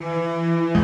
[0.00, 0.83] Okay,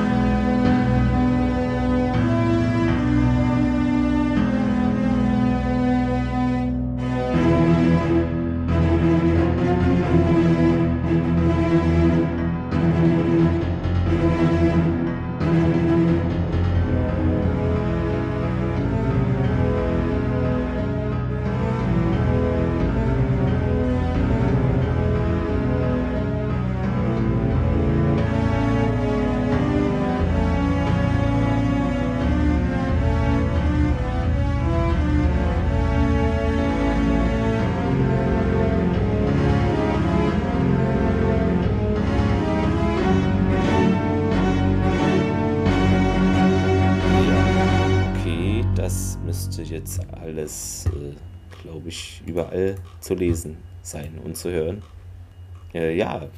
[51.91, 54.83] ich, überall zu lesen sein und zu hören.
[55.75, 56.29] Äh, ja,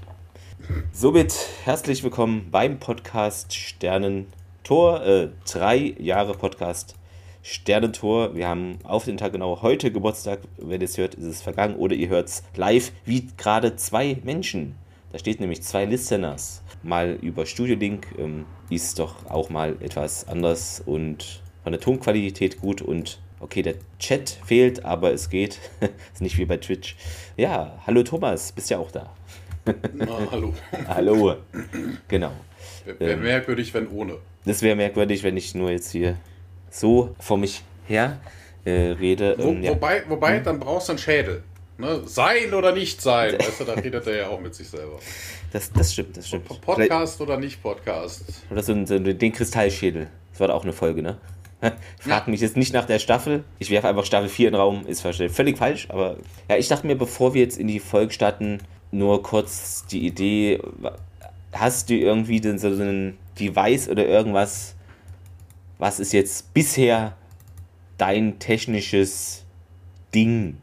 [0.92, 1.34] somit
[1.64, 5.04] herzlich willkommen beim Podcast Sternentor.
[5.04, 6.96] Äh, drei Jahre Podcast
[7.42, 8.34] Sternentor.
[8.34, 10.40] Wir haben auf den Tag genau heute Geburtstag.
[10.56, 11.76] Wenn ihr es hört, ist es vergangen.
[11.76, 14.76] Oder ihr hört es live, wie gerade zwei Menschen.
[15.10, 16.62] Da steht nämlich zwei Listeners.
[16.82, 22.58] Mal über Studio Link ähm, ist doch auch mal etwas anders und von der Tonqualität
[22.58, 25.58] gut und okay, der Chat fehlt, aber es geht.
[26.12, 26.96] ist nicht wie bei Twitch.
[27.36, 29.12] Ja, hallo Thomas, bist ja auch da.
[29.94, 30.54] Na, hallo.
[30.88, 31.36] hallo.
[32.08, 32.32] Genau.
[32.98, 34.16] Wäre merkwürdig, wenn ohne.
[34.44, 36.16] Das wäre merkwürdig, wenn ich nur jetzt hier
[36.70, 38.18] so vor mich her
[38.64, 39.36] äh, rede.
[39.38, 39.70] Wo, Ähm, ja.
[39.70, 41.42] Wobei, wobei dann brauchst du einen Schädel.
[41.78, 42.02] Ne?
[42.06, 43.34] Sein oder nicht sein.
[43.38, 44.98] Weißt du, da redet er ja auch mit sich selber.
[45.52, 46.48] das, das stimmt, das stimmt.
[46.60, 48.24] Podcast oder nicht Podcast?
[48.48, 50.08] Vielleicht- Oder so, so den Kristallschädel.
[50.32, 51.18] Das war da auch eine Folge, ne?
[52.00, 52.30] Frag Ja.
[52.30, 53.44] mich jetzt nicht nach der Staffel.
[53.58, 54.86] Ich werfe einfach Staffel 4 in den Raum.
[54.86, 56.16] Ist wahrscheinlich völlig falsch, aber
[56.48, 58.58] ja, ich dachte mir, bevor wir jetzt in die Folge starten,
[58.90, 60.60] nur kurz die Idee,
[61.52, 64.74] hast du irgendwie den, so ein Device oder irgendwas,
[65.78, 67.16] was ist jetzt bisher
[67.96, 69.44] dein technisches
[70.14, 70.58] Ding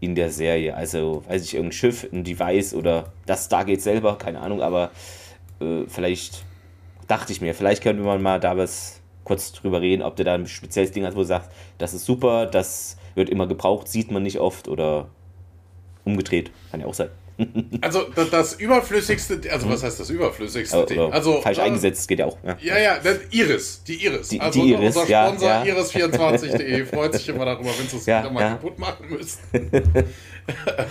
[0.00, 0.74] in der Serie?
[0.74, 4.90] Also, weiß ich, irgendein Schiff, ein Device oder das Stargate selber, keine Ahnung, aber
[5.60, 6.44] äh, vielleicht
[7.06, 10.34] dachte ich mir, vielleicht könnte man mal da was kurz drüber reden, ob du da
[10.34, 14.10] ein spezielles Ding hast, wo du sagst, das ist super, das wird immer gebraucht, sieht
[14.10, 15.08] man nicht oft oder
[16.04, 17.08] umgedreht, kann ja auch sein.
[17.80, 20.98] Also das, das überflüssigste, also was heißt das überflüssigste Oder, Ding?
[21.00, 22.38] oder Also falsch äh, eingesetzt, geht ja auch.
[22.44, 22.56] Ja.
[22.60, 24.28] Ja, ja, das Iris, die Iris.
[24.28, 25.62] Die- also die Iris, unser ja, Sponsor ja.
[25.64, 28.50] Iris24.de freut sich immer darüber, wenn sie es Ja, wieder mal ja.
[28.50, 29.38] kaputt machen müssen.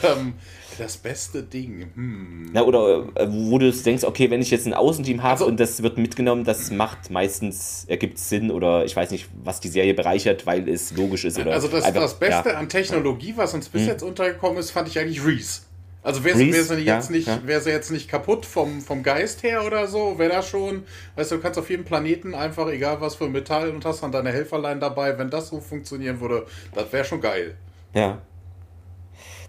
[0.04, 0.34] ähm,
[0.78, 1.92] das beste Ding.
[1.96, 2.52] Hm.
[2.54, 5.60] Ja, oder äh, wo du denkst, okay, wenn ich jetzt ein Außenteam habe Also- und
[5.60, 9.94] das wird mitgenommen, das macht meistens, ergibt Sinn oder ich weiß nicht, was die Serie
[9.94, 11.40] bereichert, weil es logisch ist.
[11.40, 12.56] Oder Also das, einfach- das Beste ja.
[12.58, 15.62] an Technologie, was uns bis jetzt untergekommen ist, fand ich eigentlich Reese.
[16.06, 17.40] Also wäre wär sie, jetzt ja, nicht, ja.
[17.46, 20.84] wär sie jetzt nicht kaputt vom, vom Geist her oder so, wäre das schon,
[21.16, 24.12] weißt du, du kannst auf jedem Planeten einfach, egal was für Metall und hast dann
[24.12, 26.46] deine Helferlein dabei, wenn das so funktionieren würde,
[26.76, 27.56] das wäre schon geil.
[27.94, 28.22] Ja.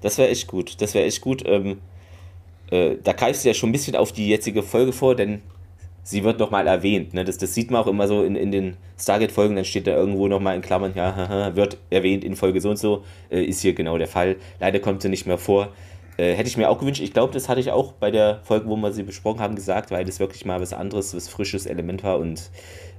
[0.04, 0.82] Das wäre echt gut.
[0.82, 1.42] Das wäre echt gut.
[1.46, 1.78] Ähm,
[2.70, 5.40] äh, da greifst du ja schon ein bisschen auf die jetzige Folge vor, denn
[6.02, 7.14] sie wird nochmal erwähnt.
[7.14, 7.24] Ne?
[7.24, 10.28] Das, das sieht man auch immer so in, in den Stargate-Folgen, dann steht da irgendwo
[10.28, 13.72] nochmal in Klammern, ja, haha, wird erwähnt in Folge so und so, äh, ist hier
[13.72, 14.36] genau der Fall.
[14.60, 15.70] Leider kommt sie nicht mehr vor.
[16.18, 17.00] Äh, hätte ich mir auch gewünscht.
[17.00, 19.90] Ich glaube, das hatte ich auch bei der Folge, wo wir sie besprochen haben, gesagt,
[19.90, 22.50] weil das wirklich mal was anderes, was frisches Element war und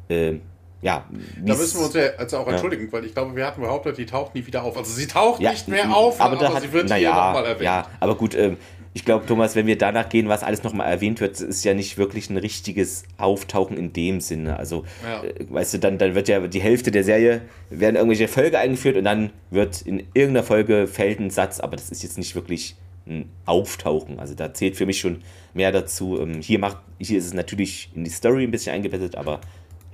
[0.10, 0.40] äh,
[0.82, 1.06] ja.
[1.44, 4.06] Da müssen wir uns ja jetzt auch entschuldigen, weil ich glaube, wir hatten behauptet, die
[4.06, 4.78] taucht nie wieder auf.
[4.78, 7.46] Also sie taucht nicht mehr auf, aber, da hat, sie wird na hier ja, nochmal
[7.46, 7.62] erwähnt.
[7.64, 8.58] Ja, aber gut, ähm,
[8.96, 11.98] ich glaube, Thomas, wenn wir danach gehen, was alles nochmal erwähnt wird, ist ja nicht
[11.98, 14.58] wirklich ein richtiges Auftauchen in dem Sinne.
[14.58, 15.22] Also, Ja.
[15.22, 18.96] äh, weißt du, dann, dann wird ja die Hälfte der Serie, werden irgendwelche Folge eingeführt
[18.96, 22.78] und dann wird in irgendeiner Folge fällt ein Satz, aber das ist jetzt nicht wirklich
[23.06, 24.18] ein Auftauchen.
[24.18, 26.18] Also da zählt für mich schon mehr dazu.
[26.22, 29.42] Ähm, hier, macht, hier ist es natürlich in die Story ein bisschen eingebettet, aber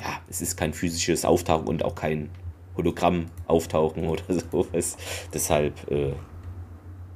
[0.02, 2.30] ja, es ist kein physisches Auftauchen und auch kein
[2.76, 4.98] Hologramm auftauchen oder sowas.
[5.34, 6.14] Deshalb, äh,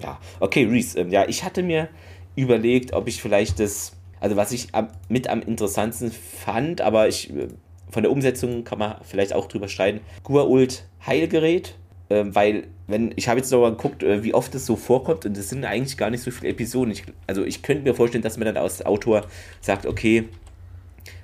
[0.01, 0.19] ja.
[0.39, 1.89] Okay, Reese, ähm, ja, ich hatte mir
[2.35, 7.31] überlegt, ob ich vielleicht das, also was ich am, mit am interessantesten fand, aber ich,
[7.31, 7.47] äh,
[7.89, 11.75] von der Umsetzung kann man vielleicht auch drüber streiten, Guault Heilgerät,
[12.09, 15.25] ähm, weil, wenn, ich habe jetzt noch mal geguckt, äh, wie oft das so vorkommt
[15.25, 16.91] und es sind eigentlich gar nicht so viele Episoden.
[16.91, 19.25] Ich, also ich könnte mir vorstellen, dass man dann als Autor
[19.61, 20.29] sagt, okay,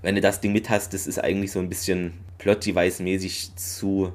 [0.02, 4.14] wenn du das Ding mit hast, das ist eigentlich so ein bisschen Plot-Device-mäßig zu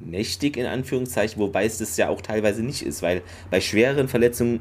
[0.00, 4.60] mächtig, in Anführungszeichen, wobei es das ja auch teilweise nicht ist, weil bei schwereren Verletzungen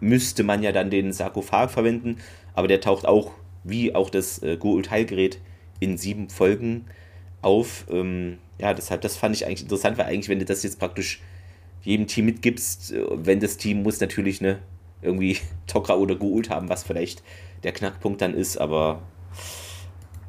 [0.00, 2.18] müsste man ja dann den Sarkophag verwenden,
[2.54, 3.32] aber der taucht auch,
[3.64, 5.40] wie auch das äh, Goult-Heilgerät,
[5.80, 6.86] in sieben Folgen
[7.42, 7.86] auf.
[7.90, 11.20] Ähm, ja, deshalb, das fand ich eigentlich interessant, weil eigentlich, wenn du das jetzt praktisch
[11.82, 14.58] jedem Team mitgibst, äh, wenn das Team muss natürlich ne,
[15.02, 17.22] irgendwie Tokra oder Goult haben, was vielleicht
[17.62, 19.02] der Knackpunkt dann ist, aber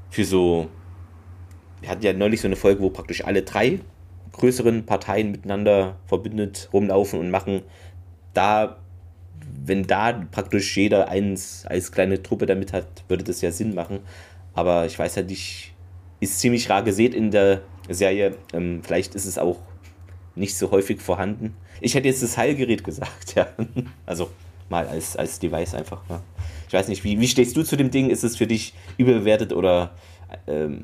[0.10, 0.70] für so.
[1.82, 3.80] Wir hatten ja neulich so eine Folge, wo praktisch alle drei
[4.32, 7.62] größeren Parteien miteinander verbündet rumlaufen und machen.
[8.34, 8.78] Da,
[9.66, 14.00] wenn da praktisch jeder eins als kleine Truppe damit hat, würde das ja Sinn machen.
[14.54, 15.74] Aber ich weiß ja nicht,
[16.20, 18.36] ist ziemlich rar gesät in der Serie.
[18.54, 19.58] Ähm, vielleicht ist es auch
[20.36, 21.56] nicht so häufig vorhanden.
[21.82, 23.48] Ich hätte jetzt das Heilgerät gesagt, ja.
[24.06, 24.30] Also
[24.70, 26.02] mal als, als Device einfach.
[26.10, 26.22] Ja.
[26.68, 28.10] Ich weiß nicht, wie, wie stehst du zu dem Ding?
[28.10, 29.92] Ist es für dich überbewertet oder
[30.48, 30.84] ähm,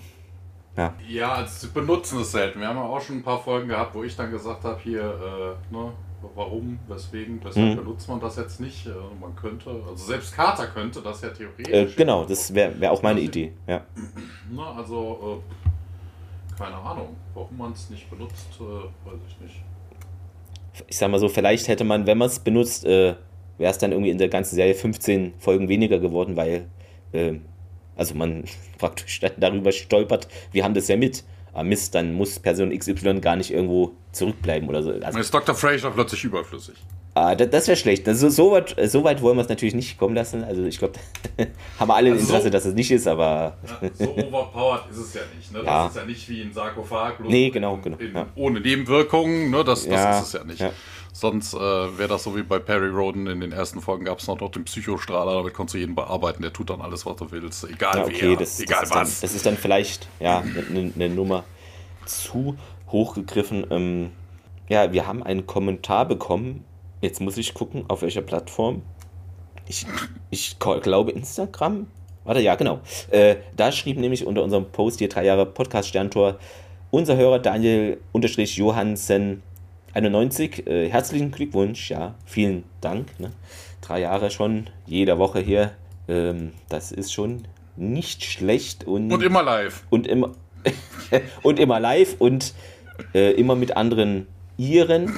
[0.78, 0.94] ja.
[1.08, 2.60] Ja, also benutzen es selten.
[2.60, 5.02] Wir haben ja auch schon ein paar Folgen gehabt, wo ich dann gesagt habe, hier,
[5.02, 5.92] äh, ne,
[6.36, 7.76] warum, weswegen, weshalb mhm.
[7.84, 8.88] benutzt man das jetzt nicht?
[8.88, 11.94] Äh, man könnte, also selbst Carter könnte das ja theoretisch.
[11.94, 13.84] Äh, genau, das wäre wär auch meine Idee, ja.
[14.52, 19.62] Na, also, äh, keine Ahnung, warum man es nicht benutzt, äh, weiß ich nicht.
[20.88, 23.16] Ich sag mal so, vielleicht hätte man, wenn man es benutzt, äh,
[23.58, 26.66] wäre es dann irgendwie in der ganzen Serie 15 Folgen weniger geworden, weil
[27.12, 27.34] äh,
[27.96, 28.44] also man
[28.78, 31.24] praktisch darüber stolpert, wir haben das ja mit.
[31.52, 34.90] Aber ah, Mist, dann muss Person XY gar nicht irgendwo zurückbleiben oder so.
[34.90, 35.54] Also, dann ist Dr.
[35.54, 36.74] Fraser plötzlich überflüssig.
[37.14, 38.08] Ah, das, das wäre schlecht.
[38.08, 40.44] Also, so, weit, so weit wollen wir es natürlich nicht kommen lassen.
[40.44, 40.96] Also ich glaube,
[41.80, 43.58] haben wir alle also Interesse, so, dass es nicht ist, aber.
[43.82, 45.52] Ja, so overpowered ist es ja nicht.
[45.52, 45.60] Ne?
[45.60, 45.86] Das ja.
[45.86, 47.20] ist ja nicht wie ein Sarkophag.
[47.20, 47.98] Nee, genau, genau.
[47.98, 48.26] In, ja.
[48.34, 49.64] Ohne Nebenwirkungen, ne?
[49.64, 50.74] das, das ist es ja nicht.
[51.16, 54.28] Sonst äh, wäre das so wie bei Perry Roden in den ersten Folgen gab es
[54.28, 57.32] noch, noch den Psychostrahler, damit konntest du jeden bearbeiten, der tut dann alles, was du
[57.32, 59.20] willst, egal ja, okay, wer, das, egal das was.
[59.20, 61.44] Dann, das ist dann vielleicht ja eine ne Nummer
[62.06, 62.58] zu
[62.90, 63.68] hochgegriffen.
[63.70, 64.10] Ähm,
[64.70, 66.66] ja, wir haben einen Kommentar bekommen.
[67.02, 68.82] Jetzt muss ich gucken, auf welcher Plattform.
[69.68, 69.86] Ich,
[70.32, 71.86] ich glaube Instagram.
[72.24, 72.80] Warte, ja, genau.
[73.12, 76.40] Äh, da schrieb nämlich unter unserem Post hier drei Jahre Podcast Sterntor
[76.90, 79.42] unser Hörer Daniel Johansen
[79.94, 83.20] 91, äh, herzlichen Glückwunsch, ja, vielen Dank.
[83.20, 83.32] Ne?
[83.82, 85.72] Drei Jahre schon, jede Woche hier.
[86.08, 88.86] Ähm, das ist schon nicht schlecht.
[88.86, 89.84] Und, und immer live.
[89.90, 90.32] Und immer,
[91.44, 92.54] und immer live und
[93.14, 95.14] äh, immer mit anderen Iren.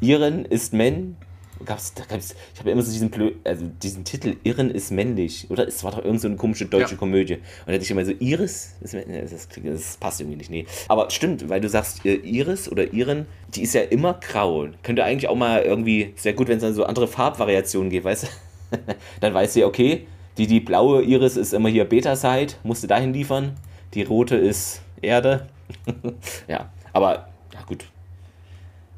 [0.00, 1.16] Iren ist Men,
[1.64, 5.46] gab's, da gab's, ich habe immer so diesen, Blö also diesen Titel, Irren ist männlich,
[5.50, 5.66] oder?
[5.66, 6.98] Es war doch irgend so eine komische deutsche ja.
[6.98, 7.34] Komödie.
[7.34, 10.66] Und da hätte ich immer so, Iris, das, das, das, passt irgendwie nicht, nee.
[10.88, 14.68] Aber stimmt, weil du sagst, äh, Iris oder Iren, die ist ja immer grau.
[14.82, 18.24] Könnte eigentlich auch mal irgendwie, sehr gut, wenn es dann so andere Farbvariationen gibt, weißt
[18.24, 18.78] du?
[19.20, 20.06] dann weißt du ja, okay,
[20.38, 23.56] die, die blaue Iris ist immer hier Beta-Side, musst du dahin liefern.
[23.94, 25.48] Die rote ist Erde.
[26.48, 27.84] ja, aber, ja gut.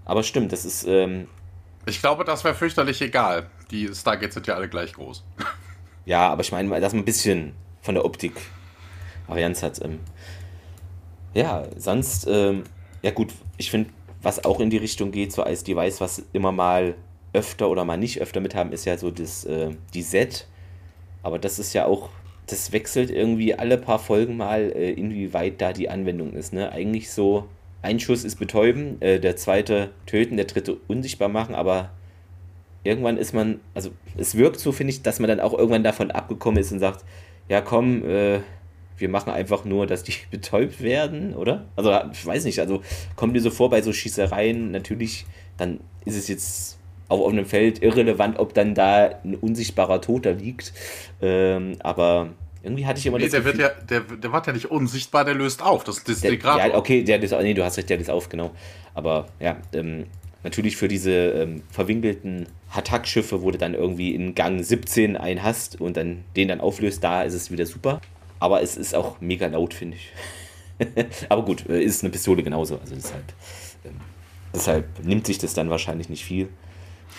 [0.05, 1.27] Aber stimmt, das ist, ähm,
[1.87, 3.47] ich glaube, das wäre fürchterlich egal.
[3.71, 5.25] Die Stargates sind ja alle gleich groß.
[6.05, 8.35] Ja, aber ich meine, dass man ein bisschen von der Optik
[9.27, 9.81] Varianz hat.
[9.85, 10.01] Ähm,
[11.35, 12.65] ja, sonst, ähm,
[13.03, 13.91] ja gut, ich finde,
[14.21, 16.95] was auch in die Richtung geht, so als Device, was immer mal
[17.33, 20.47] öfter oder mal nicht öfter mit haben, ist ja so das, äh, die Set.
[21.23, 22.11] Aber das ist ja auch,
[22.47, 26.53] das wechselt irgendwie alle paar Folgen mal, äh, inwieweit da die Anwendung ist.
[26.53, 26.71] Ne?
[26.71, 27.49] Eigentlich so
[27.83, 31.91] ein Schuss ist betäuben, äh, der zweite töten, der dritte unsichtbar machen, aber
[32.85, 36.11] irgendwann ist man, also es wirkt so, finde ich, dass man dann auch irgendwann davon
[36.11, 37.05] abgekommen ist und sagt,
[37.49, 38.41] ja komm, äh,
[38.97, 41.67] wir machen einfach nur, dass die betäubt werden, oder?
[41.77, 42.83] Also ich weiß nicht, also
[43.17, 45.27] kommt dir so vor bei so Schießereien, natürlich,
[45.57, 50.73] dann ist es jetzt auf offenem Feld irrelevant, ob dann da ein unsichtbarer Toter liegt,
[51.21, 52.31] ähm, aber
[52.63, 54.71] irgendwie hatte ich immer nee, das der Gefühl, wird ja, der, der wird ja nicht
[54.71, 55.85] unsichtbar, der löst auf.
[55.85, 58.53] Das, das der, Ja, okay, der ist, nee, du hast recht, der löst auf, genau.
[58.95, 60.07] Aber ja, ähm,
[60.45, 65.81] natürlich für diese ähm, verwinkelten Attack-Schiffe, wo du dann irgendwie in Gang 17 einen hast
[65.81, 68.01] und dann den dann auflöst, da ist es wieder super.
[68.39, 70.13] Aber es ist auch mega laut, finde ich.
[71.29, 72.79] Aber gut, äh, ist eine Pistole genauso.
[72.79, 73.25] Also deshalb,
[73.85, 73.97] ähm,
[74.55, 76.49] deshalb nimmt sich das dann wahrscheinlich nicht viel.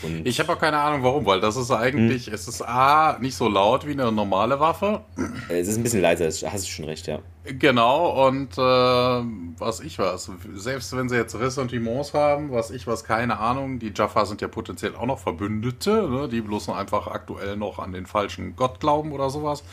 [0.03, 2.33] Und ich habe auch keine Ahnung warum, weil das ist eigentlich, hm.
[2.33, 5.01] es ist A, nicht so laut wie eine normale Waffe.
[5.49, 7.19] Es ist ein bisschen leiser, hast du schon recht, ja.
[7.45, 13.03] Genau, und äh, was ich was, selbst wenn sie jetzt Ressentiments haben, was ich was,
[13.03, 17.07] keine Ahnung, die Jaffa sind ja potenziell auch noch Verbündete, ne, die bloß noch einfach
[17.07, 19.63] aktuell noch an den falschen Gott glauben oder sowas.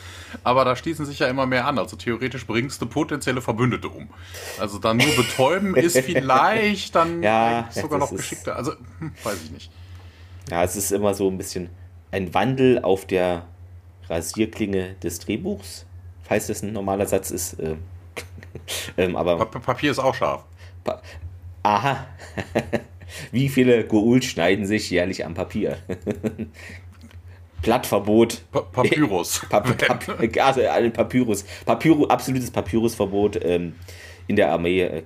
[0.43, 4.09] Aber da schließen sich ja immer mehr an, also theoretisch bringst du potenzielle Verbündete um.
[4.59, 9.51] Also dann nur betäuben ist vielleicht dann ja, sogar noch geschickter, also hm, weiß ich
[9.51, 9.71] nicht.
[10.51, 11.69] Ja, es ist immer so ein bisschen
[12.11, 13.47] ein Wandel auf der
[14.09, 15.85] Rasierklinge des Drehbuchs,
[16.23, 17.53] falls das ein normaler Satz ist.
[17.53, 17.77] Äh,
[18.97, 20.43] ähm, aber pa Papier ist auch scharf.
[20.83, 21.01] Pa
[21.63, 22.05] Aha.
[23.31, 25.77] Wie viele Goul schneiden sich jährlich am Papier?
[27.61, 28.43] Blattverbot.
[28.51, 29.45] Pa Papyrus.
[29.49, 31.45] Pa Pap also ein Papyrus.
[31.65, 32.09] Papyrus.
[32.09, 33.75] Absolutes Papyrusverbot ähm,
[34.27, 35.03] in der Armee.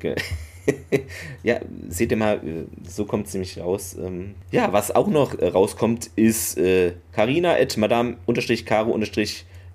[1.44, 3.96] Ja, seht ihr mal, äh, so kommt es nämlich raus.
[4.00, 6.58] Ähm, ja, was auch noch äh, rauskommt, ist
[7.12, 8.98] Carina äh, at madame-caro-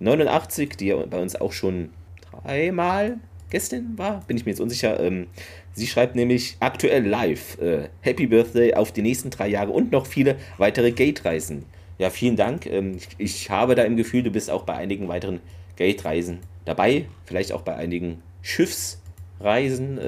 [0.01, 1.91] 89, die ja bei uns auch schon
[2.33, 3.19] dreimal
[3.51, 4.99] gestern war, bin ich mir jetzt unsicher.
[4.99, 5.27] Ähm,
[5.75, 7.59] sie schreibt nämlich aktuell live
[8.01, 11.67] Happy Birthday auf die nächsten drei Jahre und noch viele weitere Gate-Reisen.
[12.01, 12.65] Ja, vielen Dank.
[12.65, 15.41] Ähm, ich, habe da im Gefühl, du bist auch bei einigen weiteren
[15.77, 19.99] Gate-Reisen dabei, vielleicht auch bei einigen Schiffsreisen.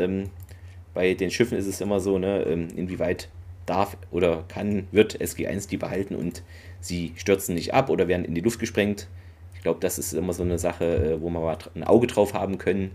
[0.93, 3.29] Ähm, bei den Schiffen ist es immer so, ne, ähm, inwieweit
[3.67, 6.43] darf oder kann, wird SG1 die behalten und
[6.81, 9.09] sie stürzen nicht ab oder werden in die Luft gesprengt.
[9.55, 12.35] Ich glaube, das ist immer so eine Sache, äh, wo wir mal ein Auge drauf
[12.35, 12.93] haben können.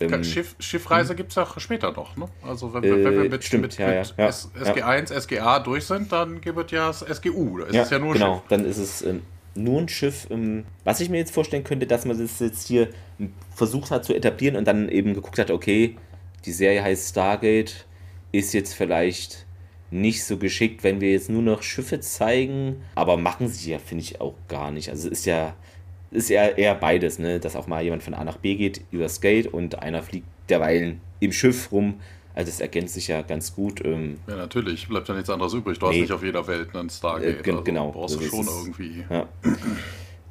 [0.00, 2.26] Ähm, Schiff, Schiffreise gibt es auch später noch, ne?
[2.42, 6.10] Also wenn, äh, wenn wir mit, stimmt, mit, ja, mit ja, SG1, SGA durch sind,
[6.10, 7.58] dann gibt es ja das SGU.
[7.58, 8.44] Da ist ja, es ja nur genau, Schiff.
[8.48, 9.22] dann ist es ähm,
[9.54, 10.26] nur ein Schiff.
[10.30, 12.88] Ähm, was ich mir jetzt vorstellen könnte, dass man das jetzt hier
[13.54, 15.96] versucht hat zu etablieren und dann eben geguckt hat, okay,
[16.44, 17.86] die Serie heißt Stargate,
[18.32, 19.46] ist jetzt vielleicht
[19.90, 24.04] nicht so geschickt, wenn wir jetzt nur noch Schiffe zeigen, aber machen sie ja, finde
[24.04, 24.88] ich auch gar nicht.
[24.88, 25.54] Also es ist ja
[26.12, 27.40] ist ja eher beides, ne?
[27.40, 31.00] dass auch mal jemand von A nach B geht übers Gate und einer fliegt derweilen
[31.20, 32.00] im Schiff rum.
[32.34, 33.84] Also das ergänzt sich ja ganz gut.
[33.84, 35.78] Ähm, ja, natürlich, bleibt ja nichts anderes übrig.
[35.78, 35.92] Du nee.
[35.92, 37.46] hast nicht auf jeder Welt einen Stargate.
[37.46, 37.92] Äh, also genau.
[37.92, 39.04] Brauchst du schon irgendwie.
[39.08, 39.28] Ja.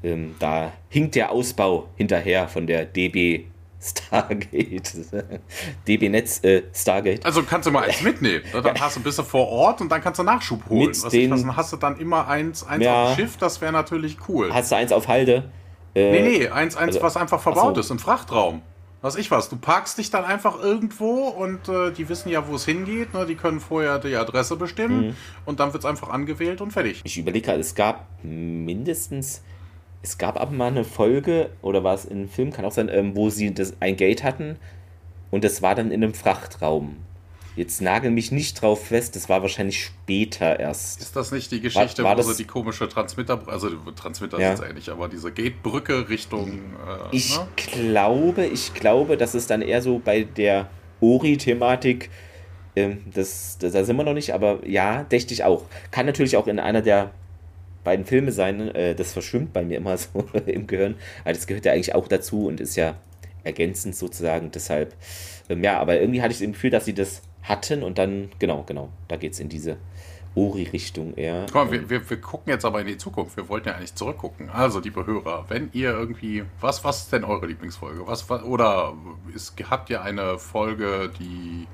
[0.03, 3.45] ähm, da hinkt der Ausbau hinterher von der DB
[3.81, 4.93] Stargate.
[5.87, 7.25] DB Netz äh, Stargate.
[7.25, 8.43] Also kannst du mal eins mitnehmen.
[8.53, 8.61] Ne?
[8.61, 10.87] Dann hast du bist du vor Ort und dann kannst du Nachschub holen.
[10.87, 13.37] Mit was den, ich, dann hast du dann immer eins, eins ja, auf dem Schiff,
[13.37, 14.53] das wäre natürlich cool.
[14.53, 15.49] Hast du eins auf Halde?
[15.95, 17.81] Äh, nee, nee, eins, eins also, was einfach verbaut so.
[17.81, 18.61] ist im Frachtraum.
[19.01, 19.49] Was ich was.
[19.49, 23.13] Du parkst dich dann einfach irgendwo und äh, die wissen ja, wo es hingeht.
[23.13, 23.25] Ne?
[23.25, 25.15] Die können vorher die Adresse bestimmen mhm.
[25.45, 27.01] und dann wird es einfach angewählt und fertig.
[27.03, 29.41] Ich überlege gerade, es gab mindestens,
[30.03, 32.89] es gab aber mal eine Folge, oder war es in einem Film, kann auch sein,
[32.89, 34.57] ähm, wo sie das, ein Gate hatten
[35.29, 36.97] und das war dann in einem Frachtraum.
[37.55, 41.01] Jetzt nagel mich nicht drauf fest, das war wahrscheinlich später erst.
[41.01, 44.55] Ist das nicht die Geschichte, war, war wo sie die komische Transmitter, also Transmitter ja.
[44.55, 46.59] sind eigentlich, aber diese Gatebrücke Richtung.
[47.11, 47.47] Äh, ich ne?
[47.57, 50.69] glaube, ich glaube, dass es dann eher so bei der
[51.01, 52.09] Ori-Thematik,
[52.75, 55.65] äh, das, das, da sind wir noch nicht, aber ja, dächte ich auch.
[55.91, 57.11] Kann natürlich auch in einer der
[57.83, 61.65] beiden Filme sein, äh, das verschwimmt bei mir immer so im Gehirn, weil das gehört
[61.65, 62.95] ja eigentlich auch dazu und ist ja
[63.43, 64.95] ergänzend sozusagen, deshalb,
[65.49, 68.63] ähm, ja, aber irgendwie hatte ich das Gefühl, dass sie das hatten und dann, genau,
[68.63, 69.77] genau, da geht es in diese
[70.35, 71.45] Ori-Richtung eher.
[71.51, 73.35] Komm, wir, wir, wir gucken jetzt aber in die Zukunft.
[73.35, 74.49] Wir wollten ja eigentlich zurückgucken.
[74.49, 78.07] Also, liebe Hörer, wenn ihr irgendwie, was, was ist denn eure Lieblingsfolge?
[78.07, 78.93] Was, was oder
[79.35, 81.67] ist, habt ihr eine Folge, die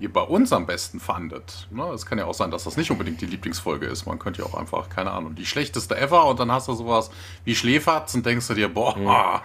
[0.00, 1.68] ihr bei uns am besten fandet?
[1.70, 1.84] Ne?
[1.94, 4.06] Es kann ja auch sein, dass das nicht unbedingt die Lieblingsfolge ist.
[4.06, 7.10] Man könnte ja auch einfach, keine Ahnung, die schlechteste ever und dann hast du sowas
[7.44, 9.40] wie Schläferz und denkst du dir, boah, mhm.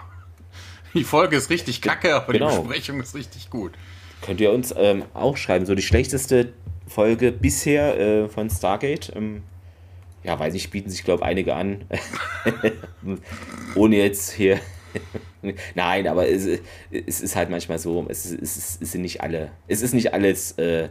[0.94, 2.50] die Folge ist richtig kacke, aber genau.
[2.50, 3.72] die Besprechung ist richtig gut.
[4.22, 6.52] Könnt ihr uns ähm, auch schreiben, so die schlechteste
[6.88, 9.12] Folge bisher äh, von Stargate.
[9.14, 9.42] Ähm,
[10.24, 11.84] ja, weiß ich, bieten sich, glaube ich, einige an.
[13.74, 14.58] Ohne jetzt hier.
[15.74, 16.46] Nein, aber es,
[16.90, 20.52] es, ist halt manchmal so, es, es, es sind nicht alle, es ist nicht alles
[20.52, 20.88] äh,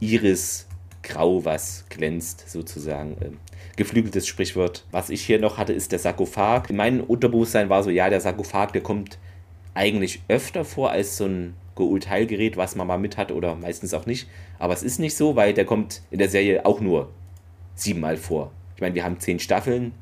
[0.00, 0.66] Iris
[1.02, 3.16] grau, was glänzt, sozusagen.
[3.20, 3.38] Ähm,
[3.76, 4.84] geflügeltes Sprichwort.
[4.90, 6.70] Was ich hier noch hatte, ist der Sarkophag.
[6.70, 9.18] In meinem Unterbewusstsein war so, ja, der Sarkophag, der kommt
[9.74, 14.06] eigentlich öfter vor als so ein Geul-Teilgerät, was man mal mit hat oder meistens auch
[14.06, 14.28] nicht.
[14.58, 17.10] Aber es ist nicht so, weil der kommt in der Serie auch nur
[17.74, 18.50] siebenmal vor.
[18.74, 19.92] Ich meine, wir haben zehn Staffeln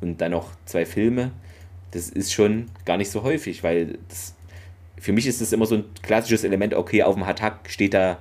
[0.00, 1.32] und dann noch zwei Filme.
[1.96, 4.34] Das ist schon gar nicht so häufig, weil das,
[4.98, 8.18] für mich ist das immer so ein klassisches Element, okay, auf dem Hatak steht da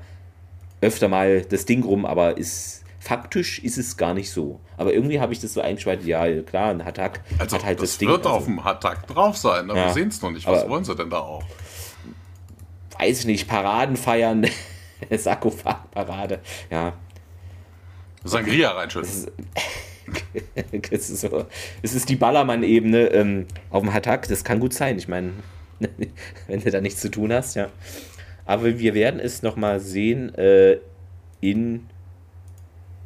[0.82, 4.60] öfter mal das Ding rum, aber ist faktisch ist es gar nicht so.
[4.78, 7.92] Aber irgendwie habe ich das so eingeschaltet, ja, klar, ein Hatak also, hat halt das,
[7.92, 8.08] das Ding.
[8.08, 10.48] Das wird also, auf dem Hatak drauf sein, aber ja, wir sehen es noch nicht.
[10.48, 11.44] Was wollen sie denn da auch?
[12.98, 14.48] weiß ich nicht, Paraden feiern,
[15.12, 16.40] Sarkophag-Parade,
[16.70, 16.94] ja.
[18.24, 19.32] Sangria reinschütten.
[20.92, 21.46] Es ist, so,
[21.82, 24.98] es ist die Ballermann-Ebene ähm, auf dem Hatak, das kann gut sein.
[24.98, 25.32] Ich meine,
[26.48, 27.70] wenn du da nichts zu tun hast, ja.
[28.46, 30.78] Aber wir werden es nochmal sehen äh,
[31.42, 31.88] in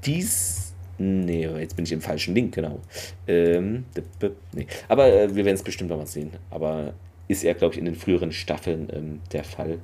[0.05, 0.73] dies.
[0.97, 2.81] Nee, jetzt bin ich im falschen Link, genau.
[3.27, 3.85] Ähm,
[4.53, 4.67] nee.
[4.89, 6.31] Aber äh, wir werden es bestimmt nochmal sehen.
[6.49, 6.93] Aber
[7.29, 9.79] ist er, glaube ich, in den früheren Staffeln ähm, der Fall.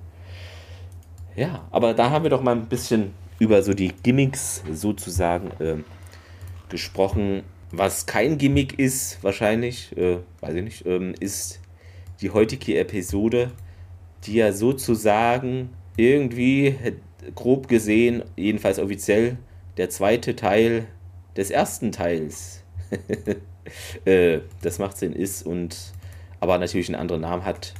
[1.38, 5.78] Ja, aber da haben wir doch mal ein bisschen über so die Gimmicks sozusagen äh,
[6.70, 7.44] gesprochen.
[7.72, 11.60] Was kein Gimmick ist, wahrscheinlich, äh, weiß ich nicht, ähm, ist
[12.22, 13.52] die heutige Episode,
[14.24, 16.76] die ja sozusagen irgendwie,
[17.34, 19.38] grob gesehen, jedenfalls offiziell,
[19.78, 20.88] der zweite Teil
[21.36, 22.64] des ersten Teils.
[24.06, 25.94] äh, das macht Sinn ist und
[26.40, 27.74] aber natürlich einen anderen Namen hat.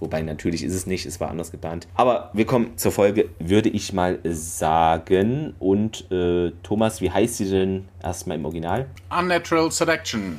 [0.00, 1.86] Wobei natürlich ist es nicht, es war anders geplant.
[1.94, 5.54] Aber wir kommen zur Folge, würde ich mal sagen.
[5.58, 8.86] Und äh, Thomas, wie heißt sie denn erstmal im Original?
[9.16, 10.38] Unnatural Selection.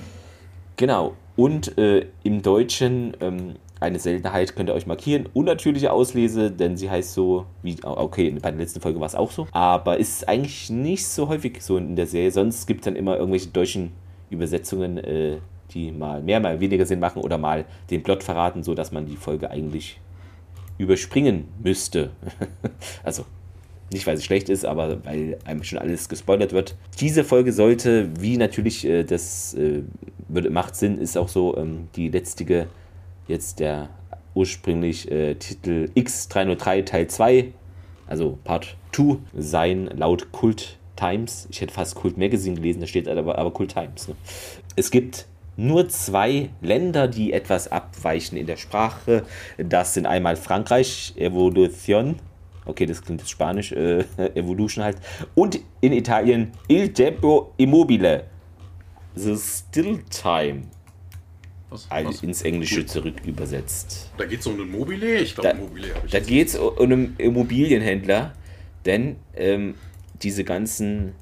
[0.78, 1.16] Genau.
[1.36, 5.28] Und äh, im Deutschen ähm, eine Seltenheit könnt ihr euch markieren.
[5.34, 9.32] Unnatürliche Auslese, denn sie heißt so, wie, okay, bei der letzten Folge war es auch
[9.32, 9.48] so.
[9.52, 12.32] Aber ist eigentlich nicht so häufig so in der Serie.
[12.32, 13.92] Sonst gibt es dann immer irgendwelche deutschen
[14.30, 15.38] Übersetzungen, äh,
[15.74, 19.18] die mal mehr, mal weniger Sinn machen oder mal den Plot verraten, sodass man die
[19.18, 20.00] Folge eigentlich
[20.78, 22.12] überspringen müsste.
[23.04, 23.26] also
[23.92, 26.76] nicht, weil es schlecht ist, aber weil einem schon alles gespoilert wird.
[27.00, 29.84] Diese Folge sollte, wie natürlich äh, das äh,
[30.30, 32.68] macht Sinn, ist auch so ähm, die letzte
[33.28, 33.90] jetzt der
[34.34, 37.52] ursprünglich äh, Titel X303 Teil 2,
[38.08, 41.48] also Part 2, sein laut Kult Times.
[41.52, 44.08] Ich hätte fast Kult Magazine gelesen, da steht aber, aber Kult Times.
[44.08, 44.16] Ne?
[44.76, 45.26] Es gibt
[45.62, 49.24] nur zwei Länder, die etwas abweichen in der Sprache.
[49.58, 52.18] Das sind einmal Frankreich, Evolution.
[52.66, 54.04] Okay, das klingt jetzt Spanisch, äh,
[54.36, 54.98] Evolution halt.
[55.36, 58.26] Und in Italien Il Tempo Immobile.
[59.16, 60.64] The Still Time
[61.70, 62.24] was, was?
[62.24, 64.10] ins Englische zurück übersetzt.
[64.18, 65.20] Da geht es um einen Mobile?
[65.20, 68.34] Ich glaube, Mobile habe ich Da geht es um einen Immobilienhändler,
[68.86, 69.76] denn ähm,
[70.22, 71.14] diese ganzen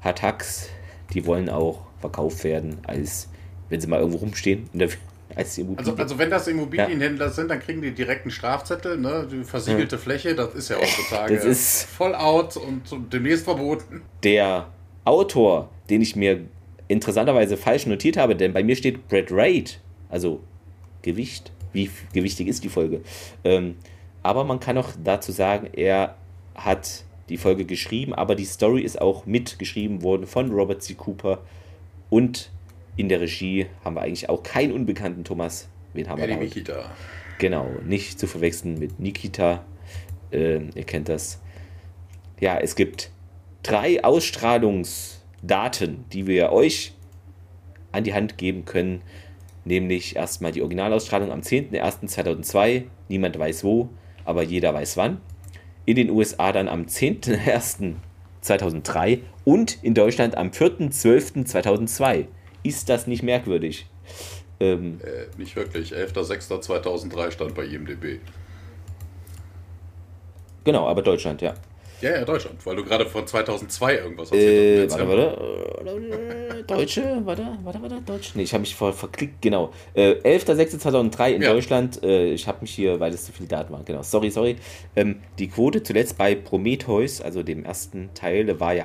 [0.00, 0.68] Hattacks,
[1.12, 3.27] die wollen auch verkauft werden, als
[3.68, 4.68] wenn sie mal irgendwo rumstehen.
[4.72, 4.88] Der,
[5.34, 7.32] als also, also wenn das Immobilienhändler ja.
[7.32, 9.28] sind, dann kriegen die direkt einen Strafzettel, ne?
[9.30, 10.02] Die versiegelte ja.
[10.02, 12.82] Fläche, das ist ja heutzutage das ist voll out und
[13.12, 14.02] demnächst verboten.
[14.24, 14.68] Der
[15.04, 16.40] Autor, den ich mir
[16.88, 20.40] interessanterweise falsch notiert habe, denn bei mir steht Brad Raid, also
[21.02, 21.52] Gewicht.
[21.72, 23.02] Wie gewichtig ist die Folge?
[23.44, 23.76] Ähm,
[24.22, 26.16] aber man kann auch dazu sagen, er
[26.54, 30.94] hat die Folge geschrieben, aber die Story ist auch mitgeschrieben worden von Robert C.
[30.94, 31.42] Cooper
[32.10, 32.50] und
[32.98, 35.70] in der Regie haben wir eigentlich auch keinen unbekannten Thomas.
[35.94, 36.42] Wen haben ja, wir da?
[36.42, 36.90] Nikita.
[37.38, 39.64] Genau, nicht zu verwechseln mit Nikita.
[40.30, 41.40] Ähm, ihr kennt das.
[42.38, 43.10] Ja, es gibt
[43.62, 46.92] drei Ausstrahlungs- Daten, die wir euch
[47.92, 49.02] an die Hand geben können,
[49.64, 53.90] nämlich erstmal die Originalausstrahlung am 10.01.2002, niemand weiß wo,
[54.24, 55.20] aber jeder weiß wann.
[55.84, 62.26] In den USA dann am 10.01.2003 und in Deutschland am 4.12.2002.
[62.68, 63.86] Ist das nicht merkwürdig?
[64.60, 65.94] Ähm, äh, nicht wirklich.
[65.94, 68.20] 11.06.2003 stand bei IMDb.
[70.64, 71.54] Genau, aber Deutschland, ja.
[72.02, 75.00] Ja, ja, Deutschland, weil du gerade von 2002 irgendwas erzählt hast.
[75.00, 75.38] Äh, warte,
[75.86, 76.64] warte.
[76.64, 78.32] Deutsche, warte, warte, warte, Deutsch.
[78.34, 79.72] Nee, ich habe mich voll verklickt, genau.
[79.94, 81.52] Äh, 11.06.2003 in ja.
[81.54, 82.02] Deutschland.
[82.02, 84.02] Äh, ich habe mich hier, weil es zu viele Daten waren, genau.
[84.02, 84.56] Sorry, sorry.
[84.94, 88.84] Ähm, die Quote zuletzt bei Prometheus, also dem ersten Teil, war ja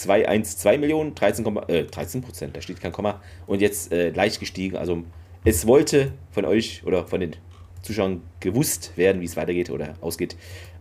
[0.00, 3.20] 1,212 Millionen, 13, äh, 13 Prozent, da steht kein Komma.
[3.46, 4.76] Und jetzt äh, leicht gestiegen.
[4.76, 5.04] Also
[5.44, 7.36] es wollte von euch oder von den
[7.82, 10.36] Zuschauern gewusst werden, wie es weitergeht oder ausgeht.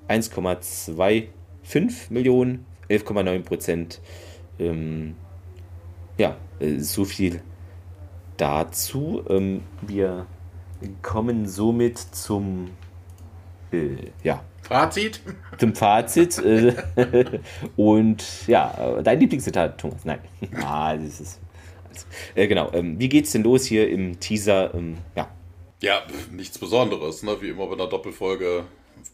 [0.07, 1.27] 1,2
[1.63, 4.01] 5 Millionen, 11,9 Prozent.
[4.59, 5.15] Ähm,
[6.17, 7.41] ja, äh, so viel
[8.37, 9.23] dazu.
[9.29, 10.25] Ähm, wir
[11.01, 12.71] kommen somit zum
[13.71, 15.21] äh, ja, Fazit.
[15.57, 16.37] Zum Fazit.
[16.37, 16.73] Äh,
[17.75, 20.05] und ja, dein Lieblingszitat, Thomas.
[20.05, 20.19] Nein.
[20.63, 21.39] ah, das ist.
[21.89, 22.05] Also,
[22.35, 22.71] äh, genau.
[22.73, 24.73] Ähm, wie geht's denn los hier im Teaser?
[24.73, 25.29] Ähm, ja.
[25.81, 27.35] Ja, nichts Besonderes, ne?
[27.41, 28.63] Wie immer bei einer Doppelfolge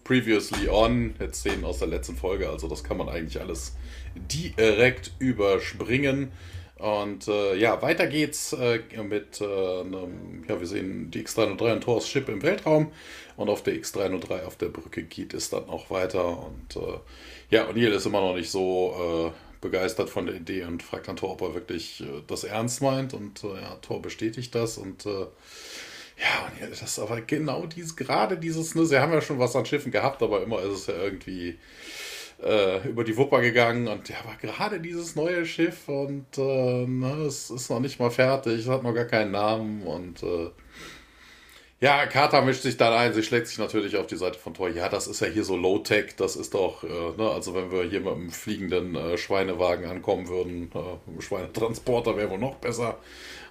[0.03, 3.75] Previously On, jetzt Szenen aus der letzten Folge, also das kann man eigentlich alles
[4.15, 6.31] direkt überspringen.
[6.79, 12.07] Und äh, ja, weiter geht's äh, mit äh, ja, wir sehen die X303 und Thors
[12.07, 12.91] Ship im Weltraum
[13.35, 16.45] und auf der X303 auf der Brücke geht es dann auch weiter.
[16.45, 16.99] Und äh,
[17.49, 21.15] ja, O'Neill ist immer noch nicht so äh, begeistert von der Idee und fragt dann
[21.15, 23.15] Thor, ob er wirklich äh, das ernst meint.
[23.15, 25.05] Und ja, Thor bestätigt das und
[26.19, 29.67] ja, das ist aber genau dies, gerade dieses, ne, sie haben ja schon was an
[29.67, 31.59] Schiffen gehabt, aber immer ist es ja irgendwie
[32.43, 37.25] äh, über die Wupper gegangen und ja, aber gerade dieses neue Schiff und äh, ne,
[37.27, 40.49] es ist noch nicht mal fertig, es hat noch gar keinen Namen und äh,
[41.79, 44.69] ja, Carter mischt sich dann ein, sie schlägt sich natürlich auf die Seite von Thor.
[44.69, 47.83] Ja, das ist ja hier so Low-Tech, das ist doch, äh, ne, also wenn wir
[47.83, 52.97] hier mit einem fliegenden äh, Schweinewagen ankommen würden, äh, Schweinetransporter wäre wohl noch besser.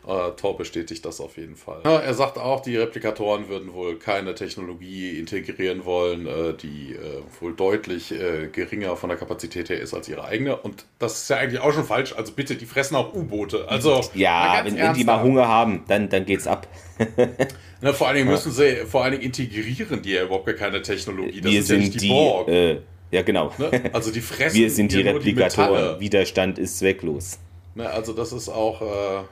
[0.07, 1.81] Äh, Thor bestätigt das auf jeden Fall.
[1.85, 7.23] Ja, er sagt auch, die Replikatoren würden wohl keine Technologie integrieren wollen, äh, die äh,
[7.41, 10.57] wohl deutlich äh, geringer von der Kapazität her ist als ihre eigene.
[10.57, 12.15] Und das ist ja eigentlich auch schon falsch.
[12.17, 13.69] Also bitte, die fressen auch U-Boote.
[13.69, 16.69] Also ja, wenn, wenn, die mal Hunger haben, dann, dann geht's ab.
[17.81, 21.41] Na, vor allen Dingen müssen sie, vor allen Dingen integrieren die ja überhaupt keine Technologie.
[21.41, 22.49] Das Wir sind ja die, die Borg.
[22.49, 22.81] Äh,
[23.11, 23.53] ja, genau.
[23.59, 23.91] Ne?
[23.93, 24.57] Also die fressen.
[24.57, 25.99] Wir sind die Replikatoren.
[25.99, 27.39] Die Widerstand ist zwecklos.
[27.75, 29.25] Ne, also das ist auch äh,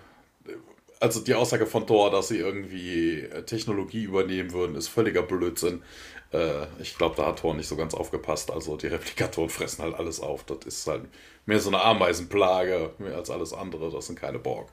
[1.00, 5.82] also die Aussage von Thor, dass sie irgendwie äh, Technologie übernehmen würden, ist völliger Blödsinn.
[6.32, 8.50] Äh, ich glaube, da hat Thor nicht so ganz aufgepasst.
[8.50, 10.44] Also die Replikatoren fressen halt alles auf.
[10.44, 11.02] Das ist halt
[11.46, 13.90] mehr so eine Ameisenplage, mehr als alles andere.
[13.90, 14.68] Das sind keine Borg.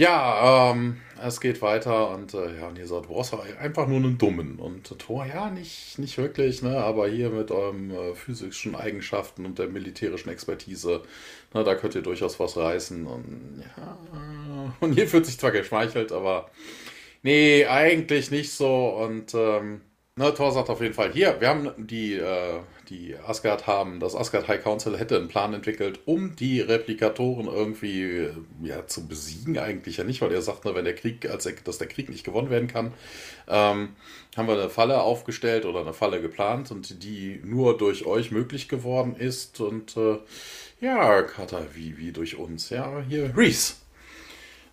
[0.00, 4.16] Ja, ähm, es geht weiter und äh, ja, und ihr du brauchst einfach nur einen
[4.16, 4.58] Dummen.
[4.58, 6.78] Und Thor, ja, nicht, nicht wirklich, ne?
[6.78, 11.02] aber hier mit euren äh, physischen Eigenschaften und der militärischen Expertise,
[11.52, 13.06] ne, da könnt ihr durchaus was reißen.
[13.06, 16.50] Und ja, und hier fühlt sich zwar geschmeichelt, aber
[17.22, 18.88] nee, eigentlich nicht so.
[19.04, 19.82] Und ähm,
[20.20, 24.14] ne, Thor sagt auf jeden Fall, hier, wir haben die, äh, die Asgard haben, das
[24.14, 28.28] Asgard High Council hätte einen Plan entwickelt, um die Replikatoren irgendwie
[28.62, 31.54] ja, zu besiegen, eigentlich ja nicht, weil er sagt, ne, wenn der Krieg, als er,
[31.64, 32.92] dass der Krieg nicht gewonnen werden kann,
[33.48, 33.90] ähm,
[34.36, 38.68] haben wir eine Falle aufgestellt oder eine Falle geplant und die nur durch euch möglich
[38.68, 39.60] geworden ist.
[39.60, 40.18] Und äh,
[40.80, 42.70] ja, Kata, wie, wie durch uns?
[42.70, 43.74] Ja, hier, Reese.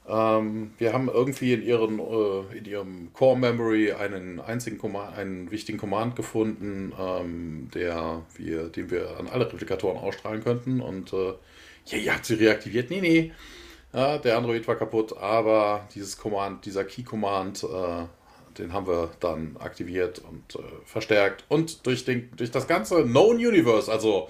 [0.09, 5.51] Ähm, wir haben irgendwie in, ihren, äh, in ihrem Core Memory einen einzigen Command, einen
[5.51, 10.81] wichtigen Command gefunden, ähm, der wir, den wir an alle Replikatoren ausstrahlen könnten.
[10.81, 11.33] Und äh,
[11.87, 12.89] ja, ihr sie reaktiviert.
[12.89, 13.31] Nee, nee.
[13.93, 18.05] Ja, der Android war kaputt, aber dieses Command, dieser Key Command, äh,
[18.57, 21.45] den haben wir dann aktiviert und äh, verstärkt.
[21.47, 24.29] Und durch, den, durch das ganze Known Universe, also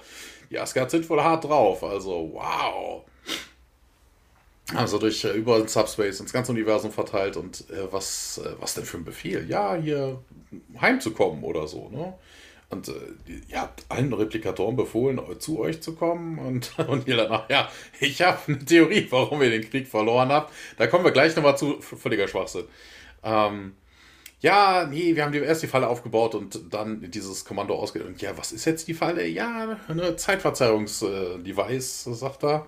[0.50, 1.82] die Asgard sind wohl hart drauf.
[1.84, 3.04] Also, wow.
[4.74, 8.84] Also durch äh, überall Subspace ins ganze Universum verteilt und äh, was, äh, was denn
[8.84, 9.48] für ein Befehl?
[9.48, 10.20] Ja, hier
[10.80, 12.14] heimzukommen oder so, ne?
[12.70, 12.92] Und äh,
[13.48, 18.20] ihr habt allen Replikatoren befohlen, zu euch zu kommen und, und ihr danach, ja, ich
[18.20, 20.52] habe eine Theorie, warum ihr den Krieg verloren habt.
[20.76, 22.64] Da kommen wir gleich nochmal zu, völliger Schwachsinn.
[23.22, 23.72] Ähm,
[24.40, 28.10] ja, nee, wir haben erst die Falle aufgebaut und dann dieses Kommando ausgewählt.
[28.10, 29.26] Und ja, was ist jetzt die Falle?
[29.26, 32.66] Ja, eine Zeitverzerrungs-Device, sagt er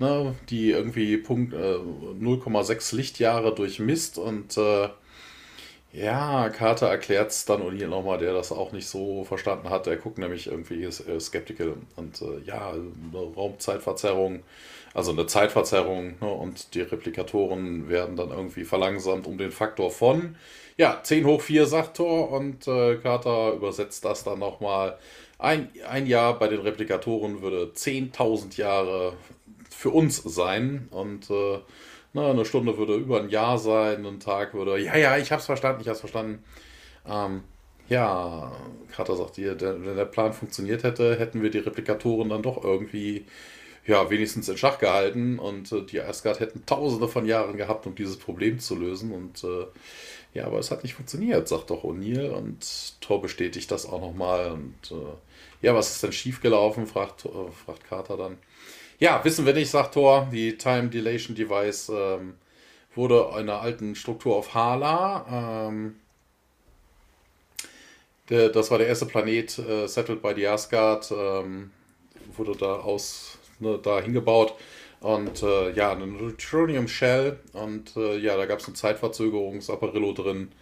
[0.00, 4.88] ne, die irgendwie Punkt äh, 0,6 Lichtjahre durchmisst und äh,
[5.92, 9.88] ja, Carter erklärt es dann und hier nochmal, der das auch nicht so verstanden hat.
[9.88, 12.72] Er guckt nämlich irgendwie äh, skeptical und äh, ja,
[13.12, 14.42] Raumzeitverzerrung,
[14.94, 20.36] also eine Zeitverzerrung ne, und die Replikatoren werden dann irgendwie verlangsamt um den Faktor von,
[20.76, 24.96] ja, 10 hoch 4 sagt Thor und äh, Carter übersetzt das dann nochmal.
[25.38, 29.14] Ein, ein Jahr bei den Replikatoren würde 10.000 Jahre
[29.80, 30.88] für uns sein.
[30.90, 31.58] Und äh,
[32.12, 35.46] na, eine Stunde würde über ein Jahr sein, ein Tag würde, ja, ja, ich hab's
[35.46, 36.44] verstanden, ich hab's verstanden.
[37.08, 37.44] Ähm,
[37.88, 38.52] ja,
[38.92, 43.24] Carter sagt der, wenn der Plan funktioniert hätte, hätten wir die Replikatoren dann doch irgendwie,
[43.86, 47.94] ja, wenigstens in Schach gehalten und äh, die Asgard hätten tausende von Jahren gehabt, um
[47.94, 49.66] dieses Problem zu lösen und äh,
[50.34, 54.52] ja, aber es hat nicht funktioniert, sagt doch O'Neill und Thor bestätigt das auch nochmal
[54.52, 58.36] und äh, ja, was ist denn schiefgelaufen, fragt, äh, fragt Carter dann.
[59.00, 60.28] Ja, wissen wir nicht, sagt Thor.
[60.30, 62.34] Die Time Dilation Device ähm,
[62.94, 65.68] wurde in einer alten Struktur auf Hala.
[65.68, 65.96] Ähm,
[68.28, 71.10] der, das war der erste Planet, äh, settled by the Asgard.
[71.16, 71.70] Ähm,
[72.36, 74.54] wurde da aus, ne, da hingebaut.
[75.00, 77.40] Und äh, ja, eine Neutronium Shell.
[77.54, 80.52] Und äh, ja, da gab es ein Zeitverzögerungsapparillo drin.